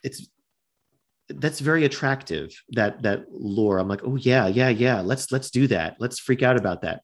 it's 0.02 0.26
that's 1.28 1.60
very 1.60 1.84
attractive 1.86 2.54
that 2.72 3.02
that 3.02 3.24
lore 3.30 3.78
i'm 3.78 3.88
like 3.88 4.02
oh 4.04 4.14
yeah 4.16 4.46
yeah 4.46 4.68
yeah 4.68 5.00
let's 5.00 5.32
let's 5.32 5.50
do 5.50 5.66
that. 5.68 5.96
Let's 5.98 6.18
freak 6.18 6.42
out 6.42 6.58
about 6.58 6.82
that 6.82 7.02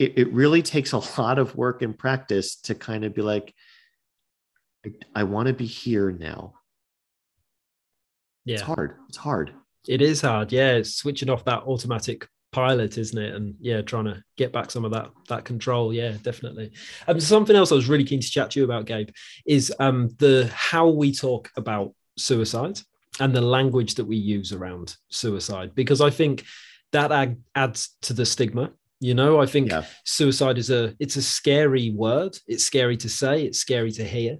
it, 0.00 0.18
it 0.18 0.32
really 0.32 0.62
takes 0.62 0.92
a 0.92 1.20
lot 1.20 1.38
of 1.38 1.54
work 1.54 1.82
and 1.82 1.96
practice 1.96 2.56
to 2.62 2.74
kind 2.74 3.04
of 3.04 3.14
be 3.14 3.22
like, 3.22 3.54
I, 4.84 4.90
I 5.14 5.24
want 5.24 5.48
to 5.48 5.54
be 5.54 5.66
here 5.66 6.10
now. 6.10 6.54
Yeah. 8.44 8.54
It's 8.54 8.62
hard. 8.62 8.96
It's 9.08 9.18
hard. 9.18 9.52
It 9.86 10.02
is 10.02 10.22
hard. 10.22 10.52
Yeah. 10.52 10.72
It's 10.72 10.96
switching 10.96 11.30
off 11.30 11.44
that 11.44 11.62
automatic 11.62 12.26
pilot 12.52 12.98
isn't 12.98 13.16
it 13.16 13.32
and 13.36 13.54
yeah 13.60 13.80
trying 13.80 14.06
to 14.06 14.20
get 14.36 14.52
back 14.52 14.72
some 14.72 14.84
of 14.84 14.90
that 14.90 15.08
that 15.28 15.44
control 15.44 15.94
yeah 15.94 16.16
definitely 16.22 16.68
um 17.06 17.20
something 17.20 17.54
else 17.54 17.70
i 17.70 17.76
was 17.76 17.88
really 17.88 18.02
keen 18.02 18.20
to 18.20 18.28
chat 18.28 18.50
to 18.50 18.58
you 18.58 18.64
about 18.64 18.86
gabe 18.86 19.08
is 19.46 19.72
um 19.78 20.08
the 20.18 20.50
how 20.52 20.88
we 20.88 21.12
talk 21.12 21.48
about 21.56 21.94
suicide 22.18 22.80
and 23.20 23.34
the 23.34 23.40
language 23.40 23.94
that 23.94 24.04
we 24.04 24.16
use 24.16 24.52
around 24.52 24.96
suicide 25.10 25.74
because 25.74 26.00
I 26.00 26.10
think 26.10 26.44
that 26.92 27.36
adds 27.54 27.96
to 28.02 28.12
the 28.12 28.26
stigma. 28.26 28.72
You 29.00 29.14
know, 29.14 29.40
I 29.40 29.46
think 29.46 29.70
Yeah. 29.70 29.84
suicide 30.04 30.58
is 30.58 30.70
a 30.70 30.94
it's 31.00 31.16
a 31.16 31.22
scary 31.22 31.90
word. 31.90 32.36
It's 32.46 32.64
scary 32.64 32.96
to 32.98 33.08
say. 33.08 33.44
It's 33.44 33.58
scary 33.58 33.92
to 33.92 34.04
hear. 34.04 34.38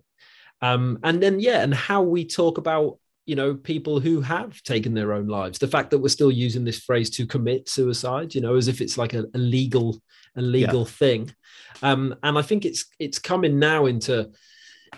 Um, 0.62 0.98
and 1.02 1.22
then 1.22 1.40
yeah, 1.40 1.62
and 1.62 1.72
how 1.74 2.02
we 2.02 2.26
talk 2.26 2.58
about 2.58 2.98
you 3.26 3.36
know 3.36 3.54
people 3.54 4.00
who 4.00 4.20
have 4.20 4.62
taken 4.62 4.92
their 4.94 5.12
own 5.12 5.26
lives. 5.28 5.58
The 5.58 5.68
fact 5.68 5.90
that 5.90 5.98
we're 5.98 6.08
still 6.08 6.30
using 6.32 6.64
this 6.64 6.80
phrase 6.80 7.08
to 7.10 7.26
commit 7.26 7.68
suicide, 7.68 8.34
you 8.34 8.40
know, 8.40 8.56
as 8.56 8.68
if 8.68 8.80
it's 8.80 8.98
like 8.98 9.14
a, 9.14 9.24
a 9.34 9.38
legal 9.38 10.00
a 10.36 10.42
legal 10.42 10.84
thing. 10.84 11.34
Um, 11.82 12.14
and 12.22 12.38
I 12.38 12.42
think 12.42 12.64
it's 12.64 12.84
it's 12.98 13.18
coming 13.18 13.58
now 13.58 13.86
into 13.86 14.30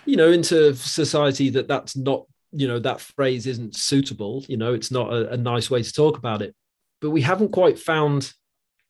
you 0.05 0.17
know 0.17 0.31
into 0.31 0.75
society 0.75 1.49
that 1.51 1.67
that's 1.69 1.95
not 1.95 2.25
you 2.51 2.67
know 2.67 2.79
that 2.79 2.99
phrase 2.99 3.47
isn't 3.47 3.75
suitable. 3.75 4.43
You 4.49 4.57
know, 4.57 4.73
it's 4.73 4.91
not 4.91 5.13
a, 5.13 5.31
a 5.31 5.37
nice 5.37 5.71
way 5.71 5.81
to 5.83 5.93
talk 5.93 6.17
about 6.17 6.41
it. 6.41 6.53
But 6.99 7.11
we 7.11 7.21
haven't 7.21 7.51
quite 7.53 7.79
found 7.79 8.33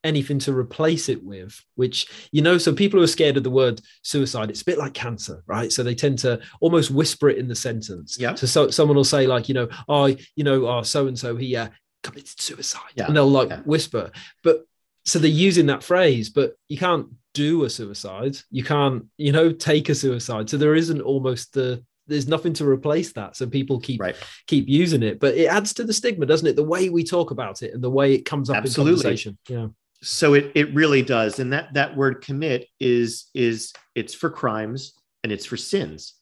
anything 0.04 0.38
to 0.39 0.54
replace 0.54 1.08
it 1.10 1.24
with 1.24 1.60
which 1.76 2.08
you 2.32 2.41
know 2.41 2.58
so 2.58 2.74
people 2.74 2.99
who 2.99 3.04
are 3.04 3.08
scared 3.08 3.38
of 3.38 3.43
the 3.43 3.49
word 3.49 3.80
suicide 4.01 4.49
it's 4.49 4.62
a 4.62 4.66
bit 4.66 4.78
like 4.78 4.93
cancer 4.93 5.43
right? 5.47 5.72
So 5.72 5.82
they 5.84 5.95
tend 5.95 6.20
to 6.20 6.39
almost 6.60 6.91
whisper 6.91 7.30
it 7.30 7.38
in 7.38 7.47
the 7.47 7.56
sentence. 7.56 8.18
Yeah. 8.20 8.36
so, 8.36 8.45
so 8.47 8.70
someone 8.70 8.97
will 8.97 9.04
say 9.04 9.28
like 9.28 9.47
you 9.47 9.56
know 9.56 9.68
oh 9.88 10.08
you 10.36 10.43
know 10.43 10.68
oh 10.68 10.82
so 10.82 11.08
and 11.08 11.18
so 11.18 11.36
he 11.36 11.56
uh, 11.56 11.70
committed 12.04 12.39
suicide. 12.39 12.82
Yeah. 12.95 13.08
and 13.08 13.16
they'll 13.16 13.30
like 13.30 13.49
Yeah. 13.49 13.62
whisper. 13.62 14.12
But 14.43 14.66
so 15.06 15.20
they're 15.20 15.30
using 15.30 15.68
that 15.68 15.84
phrase 15.84 16.30
but 16.30 16.54
you 16.70 16.78
can't 16.78 17.08
do 17.34 17.64
a 17.64 17.70
suicide. 17.70 18.38
You 18.51 18.64
can't 18.64 19.06
you 19.18 19.32
know 19.32 19.51
take 19.51 19.89
a 19.89 19.95
suicide. 19.95 20.49
So 20.49 20.58
there 20.58 20.76
isn't 20.76 21.01
almost 21.01 21.54
the 21.54 21.84
there's 22.08 22.28
nothing 22.28 22.51
to 22.54 22.68
replace 22.68 23.14
that. 23.14 23.38
So 23.38 23.47
people 23.47 23.80
keep 23.80 24.01
Right. 24.01 24.16
keep 24.47 24.68
using 24.68 25.04
it. 25.04 25.22
But 25.22 25.36
it 25.36 25.45
adds 25.47 25.74
to 25.76 25.86
the 25.86 25.93
stigma 25.93 26.26
doesn't 26.26 26.47
it? 26.47 26.58
The 26.58 26.64
way 26.64 26.89
we 26.89 27.04
talk 27.06 27.32
about 27.32 27.62
it 27.62 27.74
and 27.74 27.82
the 27.82 27.89
way 27.89 28.14
it 28.14 28.26
comes 28.26 28.49
up 28.49 28.58
Absolutely. 28.58 28.91
in 28.91 28.97
conversation. 28.97 29.38
Yeah 29.47 29.68
so 30.04 30.34
it 30.34 30.51
it 30.56 30.74
really 30.74 31.01
does. 31.01 31.39
And 31.39 31.54
that 31.54 31.74
that 31.74 31.95
word 31.95 32.22
commit 32.22 32.68
is 32.80 33.30
is 33.34 33.74
it's 33.95 34.14
for 34.14 34.30
crimes 34.30 34.93
and 35.24 35.32
it's 35.32 35.45
for 35.45 35.58
sins. 35.58 36.16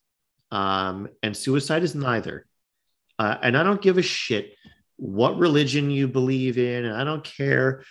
Um 0.51 1.09
and 1.23 1.35
suicide 1.35 1.83
is 1.83 1.95
neither. 1.95 2.45
Uh, 3.19 3.37
and 3.43 3.55
i 3.55 3.61
don't 3.61 3.81
give 3.81 3.99
a 3.99 4.01
shit 4.01 4.53
what 4.97 5.37
religion 5.37 5.91
you 5.91 6.07
believe 6.07 6.57
in. 6.57 6.85
And 6.85 6.95
i 6.95 7.03
don't 7.03 7.23
care 7.23 7.83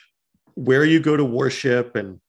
where 0.55 0.85
you 0.85 1.01
go 1.01 1.17
to 1.17 1.25
worship. 1.25 1.97
And 1.97 2.21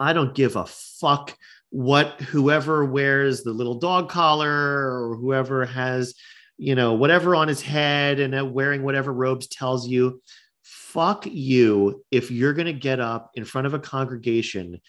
i 0.00 0.12
don't 0.12 0.34
give 0.34 0.56
a 0.56 0.66
fuck 0.66 1.36
what 1.70 2.20
whoever 2.20 2.84
wears 2.84 3.42
the 3.42 3.52
little 3.52 3.74
dog 3.74 4.08
collar 4.08 4.48
or 4.50 5.16
whoever 5.16 5.66
has 5.66 6.14
you 6.58 6.74
know 6.74 6.94
whatever 6.94 7.34
on 7.34 7.48
his 7.48 7.60
head 7.60 8.18
and 8.20 8.34
uh, 8.34 8.44
wearing 8.44 8.82
whatever 8.82 9.12
robes 9.12 9.46
tells 9.46 9.86
you 9.86 10.22
fuck 10.96 11.26
you 11.26 12.02
if 12.10 12.30
you're 12.30 12.54
going 12.54 12.66
to 12.66 12.72
get 12.72 13.00
up 13.00 13.30
in 13.34 13.44
front 13.44 13.66
of 13.66 13.74
a 13.74 13.78
congregation 13.78 14.80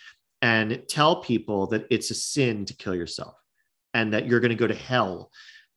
and 0.41 0.81
tell 0.87 1.17
people 1.17 1.67
that 1.67 1.85
it's 1.89 2.11
a 2.11 2.15
sin 2.15 2.63
to 2.63 2.73
kill 2.73 2.95
yourself 2.95 3.35
and 3.93 4.13
that 4.13 4.25
you're 4.25 4.39
going 4.39 4.49
to 4.49 4.55
go 4.55 4.67
to 4.67 4.73
hell. 4.73 5.29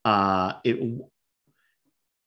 Uh, 0.04 0.52
it, 0.64 0.78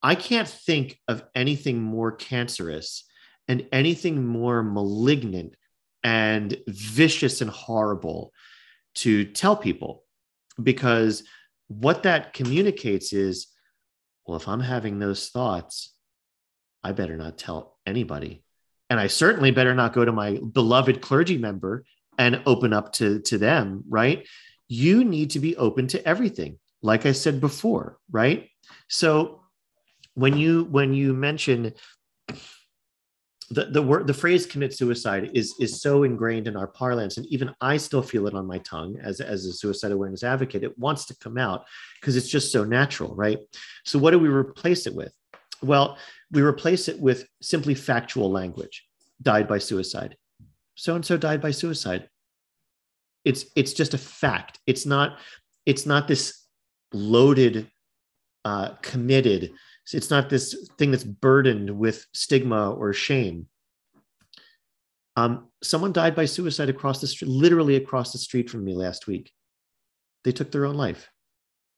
i 0.03 0.13
can't 0.13 0.47
think 0.49 0.99
of 1.07 1.23
anything 1.33 1.81
more 1.81 2.11
cancerous 2.11 3.05
and 3.47 3.65
anything 3.71 4.23
more 4.23 4.61
malignant 4.61 5.55
and 6.03 6.57
vicious 6.67 7.41
and 7.41 7.49
horrible 7.49 8.31
to 8.93 9.23
tell 9.23 9.55
people 9.55 10.03
because 10.61 11.23
what 11.69 12.03
that 12.03 12.33
communicates 12.33 13.13
is 13.13 13.47
well 14.27 14.37
if 14.37 14.47
i'm 14.47 14.59
having 14.59 14.99
those 14.99 15.29
thoughts 15.29 15.92
i 16.83 16.91
better 16.91 17.17
not 17.17 17.37
tell 17.37 17.77
anybody. 17.85 18.43
And 18.89 18.99
i 18.99 19.07
certainly 19.07 19.51
better 19.51 19.73
not 19.73 19.93
go 19.93 20.05
to 20.05 20.11
my 20.11 20.39
beloved 20.51 21.01
clergy 21.01 21.37
member 21.37 21.85
and 22.17 22.41
open 22.45 22.73
up 22.73 22.93
to 22.93 23.19
to 23.21 23.37
them 23.37 23.83
right? 23.89 24.27
You 24.67 25.03
need 25.03 25.31
to 25.31 25.39
be 25.39 25.55
open 25.57 25.87
to 25.87 26.07
everything 26.07 26.59
like 26.81 27.05
i 27.05 27.11
said 27.11 27.41
before 27.41 27.97
right? 28.11 28.49
So 28.87 29.41
when 30.15 30.37
you 30.37 30.65
when 30.65 30.93
you 30.93 31.13
mention 31.13 31.73
the 33.49 33.65
the 33.65 33.81
word 33.81 34.07
the 34.07 34.13
phrase 34.13 34.45
commit 34.45 34.73
suicide 34.73 35.31
is 35.33 35.55
is 35.59 35.81
so 35.81 36.03
ingrained 36.03 36.47
in 36.47 36.55
our 36.55 36.67
parlance 36.67 37.17
and 37.17 37.25
even 37.27 37.53
i 37.61 37.77
still 37.77 38.01
feel 38.01 38.27
it 38.27 38.33
on 38.33 38.47
my 38.47 38.57
tongue 38.59 38.97
as 39.01 39.19
as 39.19 39.45
a 39.45 39.53
suicide 39.53 39.91
awareness 39.91 40.23
advocate. 40.23 40.63
It 40.63 40.77
wants 40.77 41.05
to 41.05 41.15
come 41.17 41.37
out 41.37 41.65
because 41.99 42.15
it's 42.15 42.29
just 42.29 42.51
so 42.51 42.63
natural 42.63 43.15
right? 43.15 43.39
So 43.85 43.99
what 43.99 44.11
do 44.11 44.19
we 44.19 44.29
replace 44.29 44.87
it 44.87 44.95
with 44.95 45.13
well 45.63 45.97
we 46.33 46.41
replace 46.41 46.87
it 46.87 46.99
with 46.99 47.27
simply 47.41 47.75
factual 47.75 48.29
language. 48.31 48.85
Died 49.21 49.47
by 49.47 49.59
suicide. 49.59 50.17
So 50.75 50.95
and 50.95 51.05
so 51.05 51.15
died 51.15 51.41
by 51.41 51.51
suicide. 51.51 52.09
It's 53.23 53.45
it's 53.55 53.73
just 53.73 53.93
a 53.93 53.99
fact. 53.99 54.59
It's 54.65 54.85
not 54.85 55.19
it's 55.65 55.85
not 55.85 56.07
this 56.07 56.45
loaded 56.91 57.69
uh 58.43 58.71
committed. 58.81 59.53
It's 59.93 60.09
not 60.09 60.29
this 60.29 60.69
thing 60.77 60.91
that's 60.91 61.03
burdened 61.03 61.69
with 61.69 62.05
stigma 62.13 62.71
or 62.71 62.91
shame. 62.93 63.47
Um 65.15 65.49
someone 65.61 65.93
died 65.93 66.15
by 66.15 66.25
suicide 66.25 66.69
across 66.69 66.99
the 66.99 67.07
street 67.07 67.29
literally 67.29 67.75
across 67.75 68.11
the 68.11 68.17
street 68.17 68.49
from 68.49 68.65
me 68.65 68.73
last 68.73 69.05
week. 69.05 69.31
They 70.23 70.31
took 70.31 70.51
their 70.51 70.65
own 70.65 70.75
life. 70.75 71.09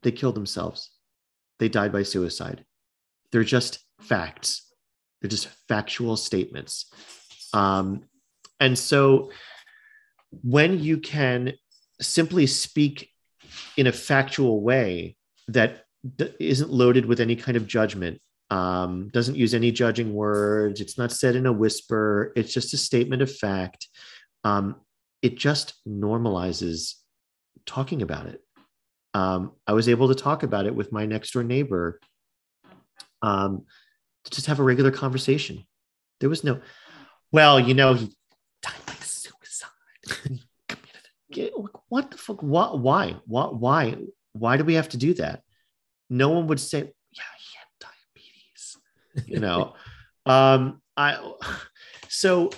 They 0.02 0.12
killed 0.14 0.36
themselves. 0.36 0.92
They 1.60 1.68
died 1.68 1.92
by 1.92 2.04
suicide 2.04 2.64
they're 3.36 3.44
just 3.44 3.80
facts. 4.00 4.66
They're 5.20 5.30
just 5.30 5.50
factual 5.68 6.16
statements. 6.16 6.86
Um, 7.52 8.06
and 8.62 8.80
so 8.80 9.30
when 10.42 10.80
you 10.80 11.00
can 11.00 11.52
simply 12.00 12.48
speak 12.48 13.10
in 13.76 13.88
a 13.88 13.92
factual 13.92 14.62
way 14.62 15.18
that 15.50 15.84
d- 16.16 16.34
isn't 16.40 16.72
loaded 16.72 17.08
with 17.08 17.20
any 17.20 17.36
kind 17.36 17.58
of 17.58 17.68
judgment 17.68 18.22
um, 18.52 19.10
doesn't 19.10 19.36
use 19.36 19.54
any 19.54 19.72
judging 19.72 20.14
words 20.14 20.80
it's 20.80 20.98
not 20.98 21.12
said 21.12 21.36
in 21.36 21.46
a 21.46 21.52
whisper 21.52 22.32
it's 22.36 22.54
just 22.54 22.74
a 22.74 22.78
statement 22.78 23.22
of 23.22 23.34
fact 23.34 23.88
um, 24.46 24.76
it 25.22 25.36
just 25.38 25.74
normalizes 25.88 26.94
talking 27.66 28.02
about 28.02 28.28
it. 28.28 28.42
Um, 29.14 29.54
i 29.68 29.74
was 29.74 29.90
able 29.90 30.08
to 30.10 30.16
talk 30.16 30.44
about 30.44 30.66
it 30.66 30.76
with 30.76 30.92
my 30.92 31.06
next 31.06 31.32
door 31.32 31.44
neighbor 31.44 32.00
um, 33.22 33.66
to 34.26 34.32
just 34.32 34.48
have 34.48 34.60
a 34.60 34.64
regular 34.64 34.92
conversation. 34.92 35.66
There 36.20 36.30
was 36.30 36.44
no 36.44 36.62
well 37.32 37.60
you 37.60 37.74
know 37.74 37.94
he 37.94 38.12
died 38.62 38.86
by 38.86 38.94
suicide. 38.94 39.70
What 41.90 42.12
the 42.12 42.18
fuck? 42.18 42.42
What 42.42 42.80
why 42.80 43.18
what 43.26 43.60
why 43.60 43.98
why 44.34 44.56
do 44.58 44.64
we 44.64 44.76
have 44.76 44.90
to 44.90 44.98
do 44.98 45.14
that? 45.16 45.42
No 46.10 46.30
one 46.30 46.48
would 46.48 46.60
say 46.60 46.80
yeah 46.80 47.24
he 47.38 47.58
had 47.58 47.90
diabetes 47.90 48.78
you 49.28 49.40
know? 49.40 49.74
Um 50.28 50.82
i 50.98 51.20
so 52.08 52.50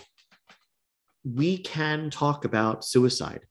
we 1.26 1.58
can 1.58 2.10
talk 2.10 2.46
about 2.46 2.86
suicide. 2.86 3.42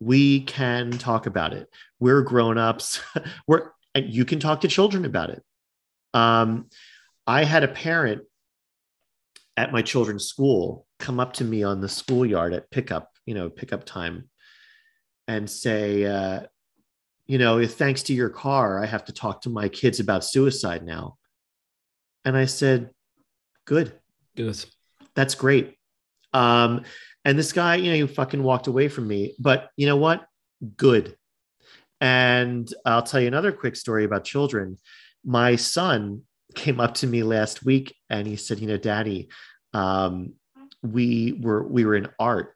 We 0.00 0.40
can 0.40 0.92
talk 0.92 1.26
about 1.26 1.52
it. 1.52 1.68
We're 2.00 2.22
grown-ups. 2.22 3.00
We're 3.46 3.72
and 3.94 4.08
you 4.08 4.24
can 4.24 4.40
talk 4.40 4.62
to 4.62 4.68
children 4.68 5.04
about 5.04 5.30
it 5.30 5.42
um 6.14 6.66
i 7.26 7.44
had 7.44 7.64
a 7.64 7.68
parent 7.68 8.22
at 9.56 9.72
my 9.72 9.82
children's 9.82 10.26
school 10.26 10.86
come 10.98 11.20
up 11.20 11.34
to 11.34 11.44
me 11.44 11.62
on 11.62 11.80
the 11.80 11.88
schoolyard 11.88 12.52
at 12.54 12.70
pickup 12.70 13.10
you 13.26 13.34
know 13.34 13.48
pickup 13.50 13.84
time 13.84 14.28
and 15.28 15.48
say 15.48 16.04
uh 16.04 16.40
you 17.26 17.38
know 17.38 17.58
if 17.58 17.74
thanks 17.74 18.02
to 18.04 18.14
your 18.14 18.28
car 18.30 18.82
i 18.82 18.86
have 18.86 19.04
to 19.04 19.12
talk 19.12 19.42
to 19.42 19.50
my 19.50 19.68
kids 19.68 20.00
about 20.00 20.24
suicide 20.24 20.84
now. 20.84 21.16
And 22.24 22.36
i 22.36 22.44
said 22.44 22.90
good. 23.64 23.92
Good. 24.36 24.64
That's 25.14 25.34
great. 25.34 25.76
Um 26.32 26.82
and 27.24 27.38
this 27.38 27.52
guy 27.52 27.76
you 27.76 27.90
know 27.90 28.06
he 28.06 28.14
fucking 28.14 28.42
walked 28.42 28.66
away 28.66 28.88
from 28.88 29.06
me 29.06 29.34
but 29.38 29.70
you 29.76 29.86
know 29.86 29.96
what? 29.96 30.26
Good. 30.76 31.16
And 32.00 32.72
i'll 32.84 33.02
tell 33.02 33.20
you 33.20 33.28
another 33.28 33.52
quick 33.52 33.76
story 33.76 34.04
about 34.04 34.24
children 34.24 34.78
my 35.24 35.56
son 35.56 36.22
came 36.54 36.80
up 36.80 36.94
to 36.94 37.06
me 37.06 37.22
last 37.22 37.64
week 37.64 37.94
and 38.10 38.26
he 38.26 38.36
said 38.36 38.58
you 38.58 38.68
know 38.68 38.76
daddy 38.76 39.28
um 39.72 40.34
we 40.82 41.38
were 41.40 41.66
we 41.66 41.84
were 41.84 41.94
in 41.94 42.08
art. 42.18 42.54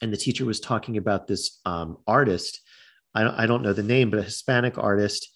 And 0.00 0.12
the 0.12 0.16
teacher 0.16 0.44
was 0.44 0.60
talking 0.60 0.96
about 0.96 1.26
this 1.26 1.60
um 1.64 1.98
artist. 2.06 2.60
I 3.14 3.24
don't, 3.24 3.34
I 3.34 3.46
don't 3.46 3.62
know 3.62 3.72
the 3.72 3.82
name 3.82 4.10
but 4.10 4.18
a 4.18 4.24
hispanic 4.24 4.78
artist. 4.78 5.28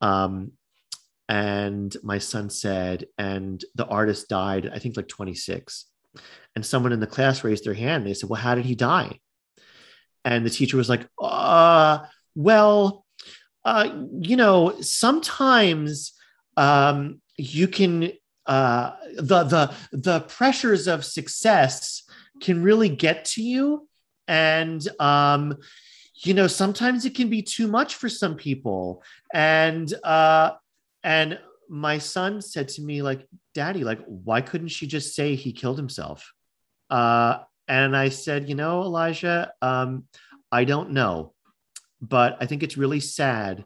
Um 0.00 0.52
and 1.28 1.96
my 2.02 2.18
son 2.18 2.50
said 2.50 3.06
and 3.16 3.64
the 3.74 3.86
artist 3.86 4.28
died 4.28 4.70
i 4.74 4.78
think 4.78 4.94
like 4.94 5.08
26 5.08 5.86
and 6.54 6.66
someone 6.66 6.92
in 6.92 7.00
the 7.00 7.06
class 7.06 7.42
raised 7.42 7.64
their 7.64 7.72
hand. 7.72 8.02
And 8.02 8.10
they 8.10 8.14
said 8.14 8.28
well 8.28 8.40
how 8.40 8.54
did 8.54 8.66
he 8.66 8.74
die? 8.74 9.20
And 10.24 10.44
the 10.44 10.50
teacher 10.50 10.76
was 10.76 10.88
like 10.88 11.06
uh 11.20 12.00
well 12.34 13.03
uh, 13.64 13.88
you 14.20 14.36
know, 14.36 14.80
sometimes 14.80 16.12
um, 16.56 17.20
you 17.36 17.68
can 17.68 18.12
uh, 18.46 18.92
the 19.16 19.44
the 19.44 19.74
the 19.92 20.20
pressures 20.20 20.86
of 20.86 21.04
success 21.04 22.02
can 22.40 22.62
really 22.62 22.88
get 22.88 23.24
to 23.24 23.42
you, 23.42 23.88
and 24.28 24.86
um, 25.00 25.56
you 26.16 26.34
know, 26.34 26.46
sometimes 26.46 27.04
it 27.04 27.14
can 27.14 27.28
be 27.28 27.42
too 27.42 27.66
much 27.66 27.94
for 27.94 28.08
some 28.08 28.36
people, 28.36 29.02
and 29.32 29.92
uh, 30.04 30.52
and 31.02 31.38
my 31.68 31.98
son 31.98 32.42
said 32.42 32.68
to 32.68 32.82
me 32.82 33.02
like, 33.02 33.26
"Daddy, 33.54 33.82
like, 33.82 34.00
why 34.06 34.40
couldn't 34.42 34.68
she 34.68 34.86
just 34.86 35.14
say 35.14 35.34
he 35.34 35.52
killed 35.52 35.78
himself?" 35.78 36.32
Uh, 36.90 37.38
and 37.66 37.96
I 37.96 38.10
said, 38.10 38.48
"You 38.48 38.56
know, 38.56 38.82
Elijah, 38.82 39.52
um, 39.62 40.04
I 40.52 40.64
don't 40.64 40.90
know." 40.90 41.33
But 42.08 42.36
I 42.40 42.46
think 42.46 42.62
it's 42.62 42.76
really 42.76 43.00
sad 43.00 43.64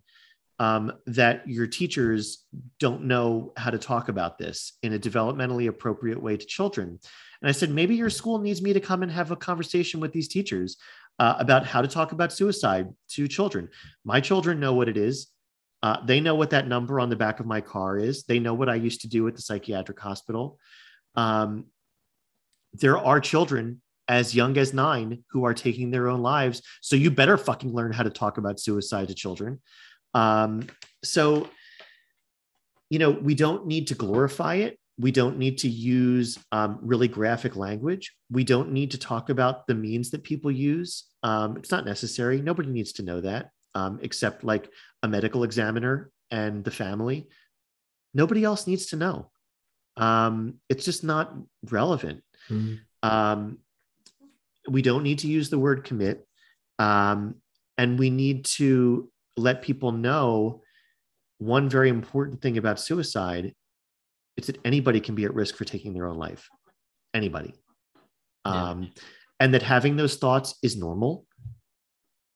um, 0.61 0.93
that 1.07 1.49
your 1.49 1.67
teachers 1.67 2.45
don't 2.79 3.05
know 3.05 3.53
how 3.57 3.71
to 3.71 3.79
talk 3.79 4.09
about 4.09 4.39
this 4.39 4.73
in 4.83 4.93
a 4.93 4.99
developmentally 4.99 5.69
appropriate 5.69 6.21
way 6.21 6.37
to 6.37 6.47
children. 6.47 6.99
And 7.41 7.49
I 7.49 7.53
said, 7.53 7.71
maybe 7.71 7.95
your 7.95 8.11
school 8.11 8.39
needs 8.39 8.61
me 8.61 8.73
to 8.73 8.81
come 8.81 9.03
and 9.03 9.13
have 9.13 9.31
a 9.31 9.37
conversation 9.37 10.01
with 10.01 10.13
these 10.13 10.29
teachers 10.29 10.77
uh, 11.19 11.35
about 11.39 11.67
how 11.67 11.83
to 11.83 11.89
talk 11.89 12.13
about 12.13 12.33
suicide 12.33 12.89
to 13.11 13.29
children. 13.29 13.69
My 14.05 14.21
children 14.21 14.61
know 14.61 14.75
what 14.75 14.89
it 14.89 14.97
is. 14.97 15.29
Uh, 15.83 16.05
they 16.05 16.21
know 16.21 16.35
what 16.35 16.51
that 16.51 16.67
number 16.67 16.99
on 16.99 17.09
the 17.09 17.17
back 17.17 17.39
of 17.39 17.47
my 17.47 17.61
car 17.61 17.97
is. 17.97 18.25
They 18.25 18.41
know 18.41 18.55
what 18.55 18.69
I 18.69 18.75
used 18.75 19.03
to 19.03 19.09
do 19.09 19.29
at 19.29 19.37
the 19.37 19.43
psychiatric 19.43 19.99
hospital. 19.99 20.59
Um, 21.15 21.67
there 22.73 22.99
are 22.99 23.21
children 23.21 23.81
as 24.09 24.35
young 24.35 24.57
as 24.57 24.73
nine 24.73 25.23
who 25.31 25.45
are 25.45 25.55
taking 25.55 25.91
their 25.91 26.09
own 26.09 26.23
lives. 26.23 26.63
So 26.81 26.97
you 26.97 27.11
better 27.11 27.37
fucking 27.37 27.73
learn 27.73 27.93
how 27.93 28.03
to 28.03 28.11
talk 28.11 28.39
about 28.39 28.59
suicide 28.59 29.09
to 29.09 29.15
children. 29.15 29.61
Um, 30.15 30.67
so, 31.05 31.49
you 32.89 32.99
know, 32.99 33.11
we 33.11 33.35
don't 33.35 33.67
need 33.67 33.89
to 33.89 33.95
glorify 33.95 34.57
it. 34.57 34.79
We 34.99 35.13
don't 35.13 35.39
need 35.39 35.59
to 35.59 35.69
use 35.69 36.39
um, 36.51 36.79
really 36.83 37.07
graphic 37.07 37.55
language. 37.55 38.15
We 38.31 38.45
don't 38.45 38.73
need 38.73 38.91
to 38.93 38.99
talk 38.99 39.31
about 39.31 39.67
the 39.67 39.75
means 39.75 40.11
that 40.11 40.25
people 40.25 40.51
use. 40.51 41.05
Um, 41.23 41.57
it's 41.57 41.71
not 41.71 41.85
necessary. 41.85 42.41
Nobody 42.41 42.71
needs 42.71 42.93
to 42.95 43.03
know 43.03 43.21
that 43.21 43.51
um, 43.75 44.01
except 44.03 44.43
like 44.43 44.71
a 45.03 45.09
medical 45.09 45.45
examiner 45.45 46.11
and 46.31 46.65
the 46.65 46.71
family. 46.71 47.29
Nobody 48.15 48.43
else 48.43 48.67
needs 48.67 48.87
to 48.87 48.97
know. 48.97 49.31
Um, 49.97 50.55
it's 50.69 50.85
just 50.85 51.05
not 51.05 51.35
relevant. 51.71 52.23
Mm-hmm 52.49 52.77
we 54.69 54.83
don't 54.83 55.03
need 55.03 55.21
to 55.21 55.29
use 55.29 55.51
the 55.51 55.59
word 55.59 55.85
commit. 55.85 56.27
Um, 56.79 57.37
and 57.77 57.99
we 57.99 58.11
need 58.11 58.45
to 58.45 59.11
let 59.37 59.63
people 59.63 59.93
know 59.93 60.63
one 61.39 61.69
very 61.69 61.89
important 61.89 62.43
thing 62.43 62.59
about 62.59 62.81
suicide 62.81 63.55
it's 64.37 64.49
that 64.49 64.59
anybody 64.65 65.01
can 65.01 65.15
be 65.15 65.25
at 65.25 65.35
risk 65.35 65.57
for 65.57 65.65
taking 65.65 65.95
their 65.95 66.07
own 66.07 66.17
life 66.17 66.49
anybody 67.15 67.55
yeah. 68.45 68.71
um, 68.71 68.91
and 69.41 69.55
that 69.55 69.63
having 69.63 69.97
those 69.97 70.17
thoughts 70.17 70.57
is 70.63 70.77
normal 70.77 71.25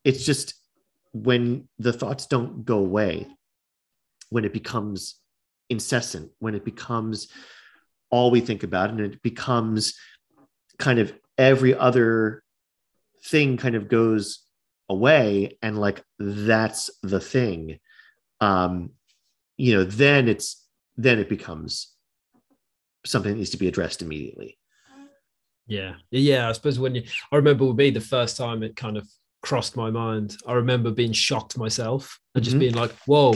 it's 0.05 0.25
just 0.25 0.55
when 1.13 1.69
the 1.79 1.93
thoughts 1.93 2.27
don't 2.27 2.65
go 2.65 2.79
away 2.79 3.27
when 4.31 4.45
it 4.45 4.53
becomes 4.53 5.17
incessant 5.69 6.31
when 6.39 6.55
it 6.55 6.65
becomes 6.65 7.29
all 8.11 8.31
we 8.31 8.41
think 8.41 8.63
about 8.63 8.91
and 8.91 9.01
it 9.01 9.21
becomes 9.23 9.95
kind 10.79 10.99
of 10.99 11.13
every 11.39 11.75
other 11.75 12.43
thing 13.25 13.57
kind 13.57 13.75
of 13.75 13.89
goes 13.89 14.45
away 14.89 15.59
and 15.63 15.79
like 15.79 16.03
that's 16.19 16.91
the 17.03 17.21
thing. 17.21 17.79
Um 18.41 18.91
you 19.57 19.75
know 19.75 19.85
then 19.85 20.29
it's 20.29 20.67
then 20.97 21.19
it 21.19 21.29
becomes 21.29 21.93
something 23.05 23.33
that 23.33 23.39
needs 23.39 23.51
to 23.51 23.57
be 23.57 23.69
addressed 23.69 24.03
immediately. 24.03 24.59
Yeah. 25.67 25.95
Yeah 26.11 26.49
i 26.49 26.53
suppose 26.53 26.79
when 26.79 26.97
you 26.97 27.05
i 27.31 27.37
remember 27.37 27.67
with 27.67 27.77
me 27.77 27.91
the 27.91 28.01
first 28.01 28.37
time 28.37 28.63
it 28.63 28.77
kind 28.77 28.97
of 28.97 29.09
crossed 29.43 29.77
my 29.77 29.91
mind. 29.91 30.37
I 30.47 30.55
remember 30.55 30.91
being 30.93 31.13
shocked 31.13 31.59
myself 31.59 32.19
and 32.35 32.43
just 32.43 32.55
mm-hmm. 32.55 32.61
being 32.61 32.75
like 32.75 32.93
whoa 33.07 33.35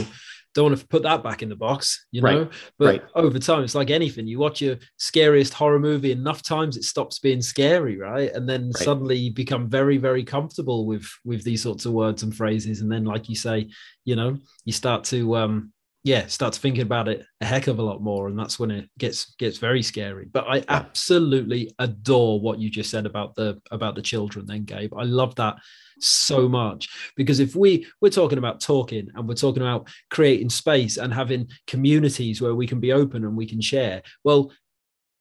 don't 0.57 0.71
want 0.71 0.79
to 0.79 0.87
put 0.87 1.03
that 1.03 1.23
back 1.23 1.43
in 1.43 1.49
the 1.49 1.55
box, 1.55 2.07
you 2.11 2.21
know. 2.21 2.39
Right. 2.39 2.51
But 2.79 2.85
right. 2.85 3.03
over 3.13 3.37
time, 3.37 3.63
it's 3.63 3.75
like 3.75 3.91
anything. 3.91 4.27
You 4.27 4.39
watch 4.39 4.59
your 4.59 4.77
scariest 4.97 5.53
horror 5.53 5.79
movie 5.79 6.11
enough 6.11 6.41
times, 6.41 6.77
it 6.77 6.83
stops 6.83 7.19
being 7.19 7.41
scary, 7.41 7.97
right? 7.97 8.31
And 8.33 8.49
then 8.49 8.65
right. 8.65 8.75
suddenly 8.77 9.15
you 9.15 9.33
become 9.33 9.69
very, 9.69 9.97
very 9.97 10.23
comfortable 10.23 10.87
with 10.87 11.07
with 11.23 11.43
these 11.43 11.61
sorts 11.61 11.85
of 11.85 11.93
words 11.93 12.23
and 12.23 12.35
phrases. 12.35 12.81
And 12.81 12.91
then, 12.91 13.05
like 13.05 13.29
you 13.29 13.35
say, 13.35 13.69
you 14.03 14.15
know, 14.15 14.37
you 14.65 14.73
start 14.73 15.03
to 15.05 15.37
um 15.37 15.71
yeah, 16.03 16.27
start 16.27 16.53
to 16.53 16.59
thinking 16.59 16.83
about 16.83 17.07
it 17.07 17.25
a 17.41 17.45
heck 17.45 17.67
of 17.67 17.79
a 17.79 17.83
lot 17.83 18.01
more, 18.01 18.27
and 18.27 18.37
that's 18.37 18.59
when 18.59 18.71
it 18.71 18.89
gets 18.97 19.35
gets 19.35 19.57
very 19.57 19.83
scary. 19.83 20.25
But 20.31 20.45
I 20.47 20.63
absolutely 20.69 21.73
adore 21.79 22.39
what 22.39 22.59
you 22.59 22.69
just 22.69 22.89
said 22.89 23.05
about 23.05 23.35
the 23.35 23.61
about 23.71 23.95
the 23.95 24.01
children. 24.01 24.45
Then, 24.45 24.63
Gabe, 24.63 24.93
I 24.93 25.03
love 25.03 25.35
that 25.35 25.57
so 25.99 26.47
much 26.47 26.89
because 27.15 27.39
if 27.39 27.55
we 27.55 27.87
we're 28.01 28.09
talking 28.09 28.37
about 28.37 28.61
talking 28.61 29.09
and 29.15 29.27
we're 29.27 29.33
talking 29.33 29.63
about 29.63 29.89
creating 30.09 30.49
space 30.49 30.97
and 30.97 31.13
having 31.13 31.49
communities 31.65 32.41
where 32.41 32.55
we 32.55 32.67
can 32.67 32.79
be 32.79 32.93
open 32.93 33.23
and 33.23 33.35
we 33.35 33.47
can 33.47 33.59
share 33.59 34.01
well 34.23 34.51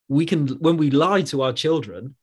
we 0.08 0.26
can 0.26 0.46
when 0.48 0.76
we 0.76 0.90
lie 0.90 1.22
to 1.22 1.42
our 1.42 1.52
children 1.52 2.14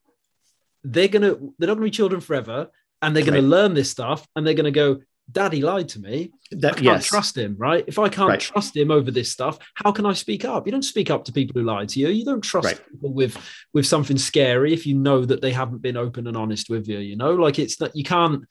they're 0.83 1.07
gonna 1.07 1.33
they're 1.57 1.67
not 1.67 1.75
gonna 1.75 1.81
be 1.81 1.91
children 1.91 2.21
forever 2.21 2.69
and 3.01 3.15
they're 3.15 3.25
gonna 3.25 3.37
right. 3.37 3.43
learn 3.43 3.73
this 3.73 3.89
stuff 3.89 4.27
and 4.35 4.45
they're 4.45 4.53
gonna 4.53 4.71
go 4.71 5.01
daddy 5.32 5.61
lied 5.61 5.89
to 5.89 5.99
me 5.99 6.32
that, 6.51 6.74
I 6.74 6.76
can't 6.76 6.86
yes. 6.86 7.05
trust 7.05 7.38
him, 7.38 7.55
right? 7.57 7.84
If 7.88 7.97
I 7.97 8.09
can't 8.09 8.30
right. 8.30 8.39
trust 8.39 8.76
him 8.76 8.91
over 8.91 9.11
this 9.11 9.32
stuff, 9.32 9.57
how 9.76 9.91
can 9.91 10.05
I 10.05 10.13
speak 10.13 10.45
up? 10.45 10.65
You 10.65 10.71
don't 10.71 10.84
speak 10.84 11.09
up 11.09 11.26
to 11.26 11.32
people 11.32 11.59
who 11.59 11.65
lie 11.65 11.86
to 11.86 11.99
you. 11.99 12.09
You 12.09 12.26
don't 12.26 12.41
trust 12.41 12.65
right. 12.65 12.91
people 12.91 13.13
with 13.13 13.38
with 13.74 13.86
something 13.86 14.17
scary 14.17 14.74
if 14.74 14.86
you 14.86 14.95
know 14.95 15.26
that 15.26 15.41
they 15.41 15.51
haven't 15.51 15.82
been 15.82 15.97
open 15.97 16.28
and 16.28 16.38
honest 16.38 16.69
with 16.69 16.88
you. 16.88 16.99
You 16.99 17.15
know, 17.15 17.34
like 17.34 17.59
it's 17.59 17.78
that 17.78 17.95
you 17.95 18.03
can't. 18.03 18.43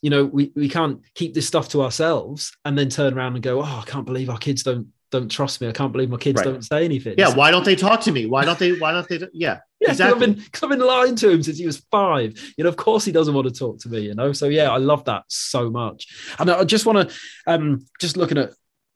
You 0.00 0.10
know, 0.10 0.26
we, 0.26 0.52
we 0.54 0.68
can't 0.68 1.00
keep 1.16 1.34
this 1.34 1.48
stuff 1.48 1.70
to 1.70 1.82
ourselves 1.82 2.56
and 2.64 2.78
then 2.78 2.88
turn 2.88 3.14
around 3.14 3.34
and 3.34 3.42
go, 3.42 3.60
Oh, 3.60 3.64
I 3.64 3.84
can't 3.84 4.06
believe 4.06 4.30
our 4.30 4.38
kids 4.38 4.62
don't 4.62 4.92
don't 5.10 5.28
trust 5.28 5.60
me. 5.60 5.68
I 5.68 5.72
can't 5.72 5.92
believe 5.92 6.10
my 6.10 6.18
kids 6.18 6.36
right. 6.36 6.44
don't 6.44 6.64
say 6.64 6.84
anything. 6.84 7.14
Yeah. 7.18 7.34
Why 7.34 7.50
don't 7.50 7.64
they 7.64 7.74
talk 7.74 8.02
to 8.02 8.12
me? 8.12 8.26
Why 8.26 8.44
don't 8.44 8.58
they? 8.58 8.72
Why 8.78 8.92
don't 8.92 9.08
they? 9.08 9.20
Yeah. 9.32 9.58
Yeah, 9.80 9.90
exactly. 9.90 10.14
I've 10.14 10.36
been, 10.36 10.44
I've 10.62 10.70
been 10.70 10.86
lying 10.86 11.16
to 11.16 11.30
him 11.30 11.42
since 11.42 11.58
he 11.58 11.66
was 11.66 11.78
five. 11.90 12.36
You 12.56 12.64
know, 12.64 12.70
of 12.70 12.76
course 12.76 13.04
he 13.04 13.12
doesn't 13.12 13.34
want 13.34 13.46
to 13.46 13.54
talk 13.54 13.78
to 13.80 13.88
me. 13.88 14.00
You 14.00 14.14
know, 14.14 14.32
so 14.32 14.48
yeah, 14.48 14.70
I 14.70 14.78
love 14.78 15.04
that 15.04 15.24
so 15.28 15.70
much. 15.70 16.06
And 16.38 16.50
I 16.50 16.64
just 16.64 16.84
want 16.84 17.08
to, 17.08 17.16
um, 17.46 17.86
just 18.00 18.16
looking 18.16 18.38
at 18.38 18.50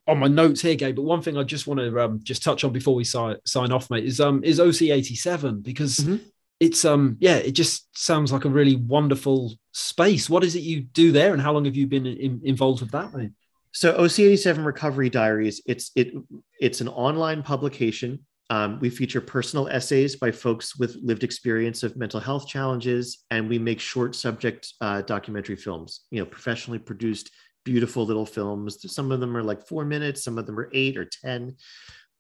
on 0.07 0.19
my 0.19 0.29
notes 0.29 0.61
here, 0.61 0.75
Gabe. 0.75 0.97
But 0.97 1.03
one 1.03 1.23
thing 1.23 1.37
I 1.37 1.43
just 1.43 1.67
want 1.67 1.81
to 1.81 2.01
um, 2.01 2.21
just 2.23 2.43
touch 2.43 2.65
on 2.65 2.73
before 2.73 2.95
we 2.95 3.05
si- 3.05 3.37
sign 3.45 3.73
off, 3.73 3.91
mate, 3.91 4.05
is 4.05 4.21
um 4.21 4.43
is 4.45 4.61
OC 4.61 4.83
eighty 4.83 5.15
seven 5.15 5.61
because 5.61 5.99
mm-hmm. 5.99 6.17
it's 6.61 6.85
um 6.85 7.17
yeah, 7.21 7.37
it 7.37 7.53
just 7.53 7.87
sounds 7.97 8.33
like 8.33 8.45
a 8.45 8.51
really 8.51 8.77
wonderful 8.77 9.55
space. 9.73 10.29
What 10.29 10.45
is 10.45 10.57
it 10.57 10.63
you 10.63 10.81
do 10.81 11.13
there, 11.13 11.33
and 11.33 11.41
how 11.41 11.53
long 11.53 11.65
have 11.65 11.77
you 11.77 11.87
been 11.87 12.07
in, 12.07 12.41
involved 12.45 12.81
with 12.81 12.91
that, 12.91 13.15
mate? 13.15 13.31
So 13.73 13.97
OC87 13.97 14.65
Recovery 14.65 15.09
Diaries, 15.09 15.63
it's 15.67 15.93
it 15.95 16.13
it's 16.61 16.81
an 16.81 16.89
online 16.89 17.43
publication. 17.43 18.27
Um, 18.51 18.79
we 18.81 18.91
feature 18.91 19.21
personal 19.21 19.69
essays 19.69 20.17
by 20.17 20.31
folks 20.31 20.77
with 20.77 20.97
lived 21.03 21.25
experience 21.25 21.83
of 21.83 21.97
mental 21.97 22.21
health 22.21 22.47
challenges, 22.47 23.25
and 23.31 23.49
we 23.49 23.59
make 23.59 23.81
short 23.81 24.15
subject 24.15 24.73
uh, 24.81 25.03
documentary 25.03 25.57
films. 25.57 26.01
You 26.11 26.21
know, 26.21 26.27
professionally 26.27 26.79
produced, 26.79 27.31
beautiful 27.65 28.05
little 28.05 28.27
films. 28.27 28.79
Some 28.93 29.13
of 29.13 29.21
them 29.21 29.37
are 29.37 29.43
like 29.43 29.67
four 29.67 29.85
minutes, 29.85 30.23
some 30.25 30.39
of 30.39 30.47
them 30.47 30.59
are 30.59 30.71
eight 30.73 30.97
or 30.97 31.07
ten. 31.07 31.57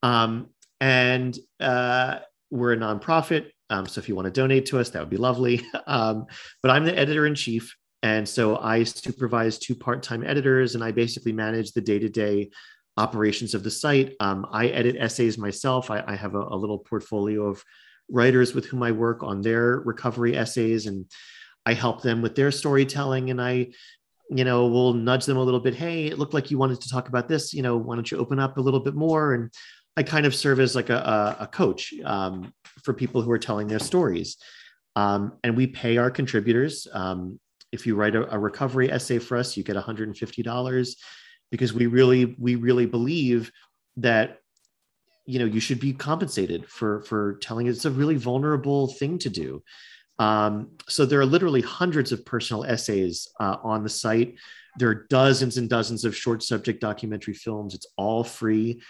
Um, 0.02 0.48
and 0.80 1.38
uh, 1.60 2.20
we're 2.50 2.72
a 2.72 2.76
nonprofit, 2.76 3.50
um, 3.70 3.86
so 3.86 4.00
if 4.00 4.08
you 4.08 4.14
want 4.14 4.26
to 4.26 4.32
donate 4.32 4.66
to 4.66 4.78
us, 4.78 4.90
that 4.90 5.00
would 5.00 5.10
be 5.10 5.16
lovely. 5.16 5.62
Um, 5.86 6.26
but 6.62 6.70
I'm 6.70 6.84
the 6.84 6.96
editor 6.96 7.26
in 7.26 7.34
chief, 7.34 7.76
and 8.02 8.28
so 8.28 8.56
I 8.56 8.82
supervise 8.84 9.58
two 9.58 9.74
part 9.74 10.02
time 10.02 10.24
editors 10.24 10.74
and 10.74 10.82
I 10.82 10.90
basically 10.90 11.32
manage 11.32 11.72
the 11.72 11.80
day 11.80 11.98
to 11.98 12.08
day 12.08 12.50
operations 12.96 13.54
of 13.54 13.62
the 13.62 13.70
site. 13.70 14.14
Um, 14.20 14.46
I 14.50 14.68
edit 14.68 14.96
essays 14.98 15.38
myself. 15.38 15.90
I, 15.90 16.04
I 16.06 16.14
have 16.14 16.34
a, 16.34 16.40
a, 16.40 16.56
little 16.56 16.78
portfolio 16.78 17.46
of 17.46 17.64
writers 18.10 18.54
with 18.54 18.66
whom 18.66 18.82
I 18.82 18.92
work 18.92 19.22
on 19.22 19.40
their 19.40 19.80
recovery 19.80 20.36
essays 20.36 20.86
and 20.86 21.06
I 21.64 21.72
help 21.72 22.02
them 22.02 22.20
with 22.20 22.34
their 22.34 22.50
storytelling 22.50 23.30
and 23.30 23.40
I 23.40 23.68
you 24.30 24.44
know 24.44 24.66
will 24.66 24.94
nudge 24.94 25.26
them 25.26 25.36
a 25.36 25.42
little 25.42 25.60
bit 25.60 25.74
hey 25.74 26.06
it 26.06 26.18
looked 26.18 26.32
like 26.32 26.50
you 26.50 26.56
wanted 26.56 26.80
to 26.80 26.88
talk 26.88 27.08
about 27.08 27.28
this 27.28 27.52
you 27.52 27.60
know 27.60 27.76
why 27.76 27.94
don't 27.94 28.10
you 28.10 28.18
open 28.18 28.38
up 28.38 28.56
a 28.56 28.60
little 28.60 28.80
bit 28.80 28.94
more 28.94 29.34
and 29.34 29.50
i 29.96 30.02
kind 30.02 30.24
of 30.24 30.34
serve 30.34 30.60
as 30.60 30.74
like 30.74 30.90
a, 30.90 31.36
a 31.40 31.46
coach 31.46 31.92
um, 32.04 32.52
for 32.82 32.94
people 32.94 33.20
who 33.20 33.30
are 33.30 33.38
telling 33.38 33.66
their 33.66 33.80
stories 33.80 34.38
um, 34.94 35.32
and 35.42 35.56
we 35.56 35.66
pay 35.66 35.96
our 35.98 36.10
contributors 36.10 36.86
um, 36.94 37.38
if 37.72 37.86
you 37.86 37.96
write 37.96 38.14
a, 38.14 38.32
a 38.32 38.38
recovery 38.38 38.92
essay 38.92 39.18
for 39.18 39.36
us, 39.36 39.56
you 39.56 39.64
get 39.64 39.76
$150 39.76 40.96
because 41.52 41.72
we 41.72 41.86
really, 41.86 42.34
we 42.40 42.56
really 42.56 42.86
believe 42.86 43.52
that 43.98 44.38
you 45.24 45.38
know 45.38 45.44
you 45.44 45.60
should 45.60 45.78
be 45.78 45.92
compensated 45.92 46.68
for 46.68 47.02
for 47.02 47.38
telling 47.40 47.68
it's 47.68 47.84
a 47.84 47.90
really 47.92 48.16
vulnerable 48.16 48.88
thing 48.98 49.18
to 49.18 49.30
do 49.30 49.62
Um, 50.18 50.52
so 50.88 51.04
there 51.04 51.20
are 51.20 51.26
literally 51.26 51.62
hundreds 51.62 52.12
of 52.12 52.24
personal 52.24 52.64
essays 52.64 53.28
uh, 53.40 53.56
on 53.62 53.82
the 53.82 53.88
site. 53.88 54.36
There 54.78 54.88
are 54.88 55.06
dozens 55.08 55.56
and 55.58 55.68
dozens 55.68 56.04
of 56.04 56.16
short 56.16 56.42
subject 56.42 56.80
documentary 56.80 57.34
films. 57.34 57.74
It's 57.74 57.86
all 57.96 58.24
free. 58.24 58.82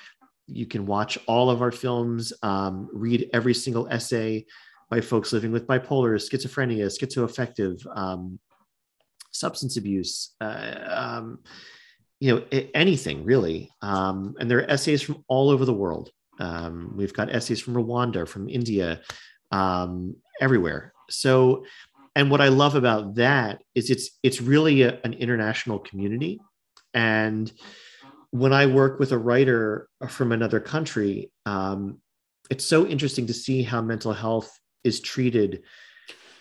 You 0.47 0.67
can 0.67 0.85
watch 0.87 1.19
all 1.27 1.49
of 1.51 1.63
our 1.63 1.73
films, 1.73 2.33
um, 2.43 2.89
read 2.93 3.31
every 3.33 3.55
single 3.55 3.89
essay 3.89 4.45
by 4.91 5.01
folks 5.01 5.33
living 5.33 5.53
with 5.53 5.67
bipolar, 5.67 6.15
schizophrenia, 6.19 6.87
schizoaffective, 6.87 7.81
um, 7.97 8.39
substance 9.31 9.77
abuse, 9.77 10.35
uh, 10.41 10.75
um, 10.87 11.39
you 12.23 12.33
know, 12.33 12.61
anything 12.73 13.25
really. 13.25 13.69
Um, 13.83 14.37
and 14.39 14.49
there 14.49 14.59
are 14.59 14.71
essays 14.71 15.03
from 15.03 15.25
all 15.27 15.51
over 15.51 15.65
the 15.65 15.75
world. 15.75 16.13
Um, 16.39 16.95
we've 16.97 17.13
got 17.13 17.35
essays 17.35 17.61
from 17.61 17.75
Rwanda, 17.75 18.29
from 18.29 18.49
India, 18.49 19.01
um, 19.51 20.15
everywhere. 20.41 20.93
So, 21.11 21.65
and 22.15 22.31
what 22.31 22.41
I 22.41 22.47
love 22.47 22.77
about 22.77 23.17
that 23.17 23.61
is 23.75 23.91
it's 23.91 24.21
it's 24.23 24.41
really 24.41 24.83
a, 24.83 25.01
an 25.03 25.15
international 25.15 25.81
community, 25.81 26.39
and 26.95 27.51
when 28.31 28.53
I 28.53 28.67
work 28.67 29.01
with 29.01 29.11
a 29.11 29.19
writer 29.19 29.89
from 30.09 30.31
another 30.31 30.61
country, 30.61 31.33
um, 31.45 31.99
it's 32.51 32.65
so 32.65 32.87
interesting 32.87 33.27
to 33.27 33.35
see 33.35 33.65
how 33.65 33.83
mental 33.83 34.13
health 34.13 34.49
is 34.85 35.01
treated 35.01 35.65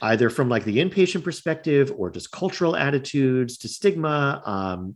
either 0.03 0.30
from 0.30 0.48
like 0.48 0.64
the 0.64 0.78
inpatient 0.78 1.24
perspective 1.24 1.91
or 1.98 2.12
just 2.12 2.32
cultural 2.32 2.76
attitudes 2.76 3.58
to 3.58 3.68
stigma 3.68 4.41
um, 4.45 4.95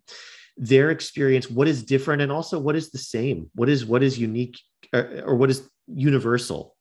their 0.57 0.90
experience 0.90 1.49
what 1.49 1.68
is 1.68 1.84
different 1.84 2.22
and 2.22 2.32
also 2.32 2.60
what 2.60 2.76
is 2.76 2.91
the 2.91 2.98
same? 2.98 3.49
What 3.56 3.69
is 3.69 3.86
what 3.86 4.03
is 4.03 4.18
unique 4.18 4.60
or, 4.94 5.23
or 5.26 5.36
what 5.36 5.49
is 5.49 5.69
universal? 5.88 6.76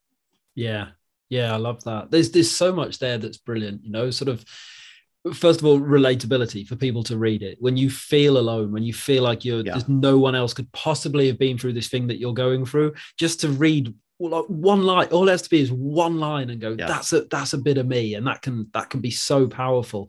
Yeah. 0.55 0.89
Yeah 1.29 1.53
i 1.53 1.57
love 1.57 1.83
that. 1.85 2.11
There's 2.11 2.31
there's 2.31 2.51
so 2.51 2.73
much 2.73 2.99
there 2.99 3.19
that's 3.19 3.39
brilliant 3.39 3.85
you 3.85 3.91
know 3.91 4.11
sort 4.11 4.29
of 4.29 4.45
first 5.33 5.61
of 5.61 5.67
all 5.67 5.81
relatability 5.81 6.67
for 6.67 6.77
people 6.77 7.03
to 7.05 7.17
read 7.17 7.43
it. 7.43 7.57
When 7.61 7.77
you 7.77 7.91
feel 7.91 8.39
alone 8.39 8.73
when 8.73 8.83
you 8.83 8.93
feel 8.93 9.23
like 9.23 9.45
you're 9.45 9.65
yeah. 9.65 9.73
there's 9.73 9.89
no 9.89 10.19
one 10.19 10.35
else 10.35 10.55
could 10.55 10.71
possibly 10.73 11.27
have 11.27 11.39
been 11.39 11.59
through 11.59 11.73
this 11.73 11.89
thing 11.89 12.07
that 12.09 12.19
you're 12.19 12.35
going 12.35 12.67
through 12.67 12.95
just 13.19 13.41
to 13.41 13.49
read 13.49 13.95
like 14.21 14.45
one 14.47 14.83
line 14.83 15.09
all 15.09 15.29
it 15.29 15.33
has 15.33 15.43
to 15.43 15.51
be 15.51 15.61
is 15.61 15.73
one 15.73 16.19
line 16.19 16.51
and 16.51 16.61
go 16.61 16.77
yeah. 16.79 16.87
that's 16.87 17.13
a 17.13 17.23
that's 17.25 17.53
a 17.53 17.59
bit 17.59 17.79
of 17.79 17.87
me 17.87 18.15
and 18.15 18.27
that 18.27 18.43
can 18.43 18.69
that 18.73 18.89
can 18.89 19.01
be 19.01 19.11
so 19.11 19.49
powerful 19.49 20.09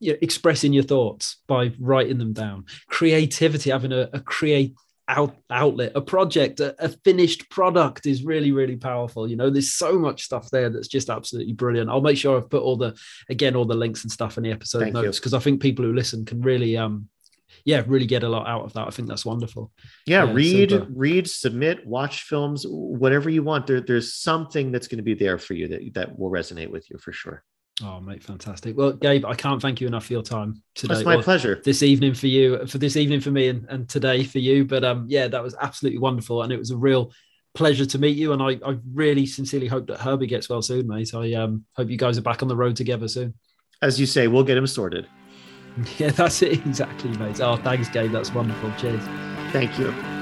you 0.00 0.12
know, 0.12 0.18
expressing 0.22 0.72
your 0.72 0.82
thoughts 0.82 1.38
by 1.46 1.72
writing 1.78 2.18
them 2.18 2.32
down 2.32 2.64
creativity 2.88 3.70
having 3.70 3.92
a, 3.92 4.08
a 4.12 4.20
create 4.20 4.74
out, 5.08 5.34
outlet 5.50 5.92
a 5.94 6.00
project 6.00 6.60
a, 6.60 6.74
a, 6.84 6.88
finished 7.04 7.48
product 7.50 8.04
is 8.04 8.24
really 8.24 8.52
really 8.52 8.76
powerful 8.76 9.28
you 9.28 9.36
know 9.36 9.48
there's 9.48 9.72
so 9.72 9.98
much 9.98 10.22
stuff 10.22 10.50
there 10.50 10.68
that's 10.68 10.88
just 10.88 11.08
absolutely 11.08 11.54
brilliant 11.54 11.88
i'll 11.88 12.02
make 12.02 12.18
sure 12.18 12.36
i've 12.36 12.50
put 12.50 12.62
all 12.62 12.76
the 12.76 12.94
again 13.30 13.56
all 13.56 13.64
the 13.64 13.74
links 13.74 14.02
and 14.02 14.12
stuff 14.12 14.36
in 14.36 14.42
the 14.42 14.52
episode 14.52 14.80
Thank 14.80 14.94
notes 14.94 15.18
because 15.18 15.32
i 15.32 15.38
think 15.38 15.62
people 15.62 15.84
who 15.84 15.94
listen 15.94 16.26
can 16.26 16.42
really 16.42 16.76
um 16.76 17.08
yeah, 17.64 17.82
really 17.86 18.06
get 18.06 18.22
a 18.22 18.28
lot 18.28 18.46
out 18.46 18.64
of 18.64 18.72
that. 18.74 18.86
I 18.86 18.90
think 18.90 19.08
that's 19.08 19.26
wonderful. 19.26 19.72
Yeah, 20.06 20.24
yeah 20.24 20.32
read, 20.32 20.70
super. 20.70 20.86
read, 20.90 21.28
submit, 21.28 21.86
watch 21.86 22.22
films, 22.22 22.64
whatever 22.66 23.28
you 23.28 23.42
want. 23.42 23.66
There, 23.66 23.80
there's 23.80 24.14
something 24.14 24.72
that's 24.72 24.88
going 24.88 24.98
to 24.98 25.02
be 25.04 25.14
there 25.14 25.38
for 25.38 25.54
you 25.54 25.68
that, 25.68 25.94
that 25.94 26.18
will 26.18 26.30
resonate 26.30 26.70
with 26.70 26.88
you 26.90 26.98
for 26.98 27.12
sure. 27.12 27.44
Oh, 27.82 28.00
mate, 28.00 28.24
fantastic. 28.24 28.76
Well, 28.76 28.92
Gabe, 28.92 29.24
I 29.24 29.34
can't 29.34 29.62
thank 29.62 29.80
you 29.80 29.86
enough 29.86 30.06
for 30.06 30.12
your 30.12 30.22
time 30.22 30.62
today. 30.74 30.94
It's 30.94 31.04
my 31.04 31.14
well, 31.14 31.22
pleasure. 31.22 31.60
This 31.64 31.82
evening 31.82 32.14
for 32.14 32.26
you, 32.26 32.66
for 32.66 32.78
this 32.78 32.96
evening 32.96 33.20
for 33.20 33.30
me, 33.30 33.48
and, 33.48 33.66
and 33.68 33.88
today 33.88 34.24
for 34.24 34.38
you. 34.38 34.64
But 34.64 34.84
um, 34.84 35.06
yeah, 35.08 35.28
that 35.28 35.42
was 35.42 35.54
absolutely 35.60 36.00
wonderful, 36.00 36.42
and 36.42 36.52
it 36.52 36.58
was 36.58 36.70
a 36.70 36.76
real 36.76 37.12
pleasure 37.54 37.86
to 37.86 37.98
meet 37.98 38.16
you. 38.16 38.32
And 38.32 38.42
I, 38.42 38.58
I 38.66 38.78
really 38.92 39.26
sincerely 39.26 39.68
hope 39.68 39.86
that 39.86 40.00
Herbie 40.00 40.26
gets 40.26 40.48
well 40.48 40.62
soon, 40.62 40.88
mate. 40.88 41.14
I 41.14 41.34
um, 41.34 41.64
hope 41.76 41.88
you 41.88 41.96
guys 41.96 42.18
are 42.18 42.22
back 42.22 42.42
on 42.42 42.48
the 42.48 42.56
road 42.56 42.74
together 42.74 43.06
soon. 43.06 43.34
As 43.80 44.00
you 44.00 44.06
say, 44.06 44.26
we'll 44.26 44.44
get 44.44 44.56
him 44.56 44.66
sorted. 44.66 45.06
Yeah, 45.98 46.10
that's 46.10 46.42
it 46.42 46.54
exactly, 46.54 47.16
mate. 47.18 47.40
Oh, 47.40 47.56
thanks, 47.56 47.88
Gabe. 47.88 48.10
That's 48.10 48.34
wonderful. 48.34 48.72
Cheers. 48.78 49.04
Thank 49.52 49.78
you. 49.78 50.17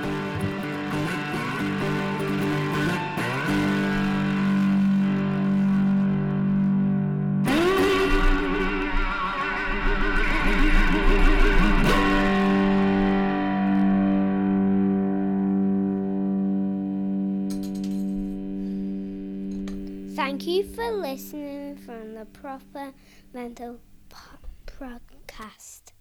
Listening 20.93 21.77
from 21.77 22.15
the 22.15 22.25
proper 22.27 22.93
mental 23.33 23.81
podcast. 24.09 25.93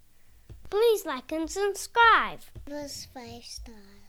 Please 0.70 1.06
like 1.06 1.32
and 1.32 1.49
subscribe. 1.49 2.40
Plus 2.66 3.07
five 3.14 3.44
stars. 3.44 4.05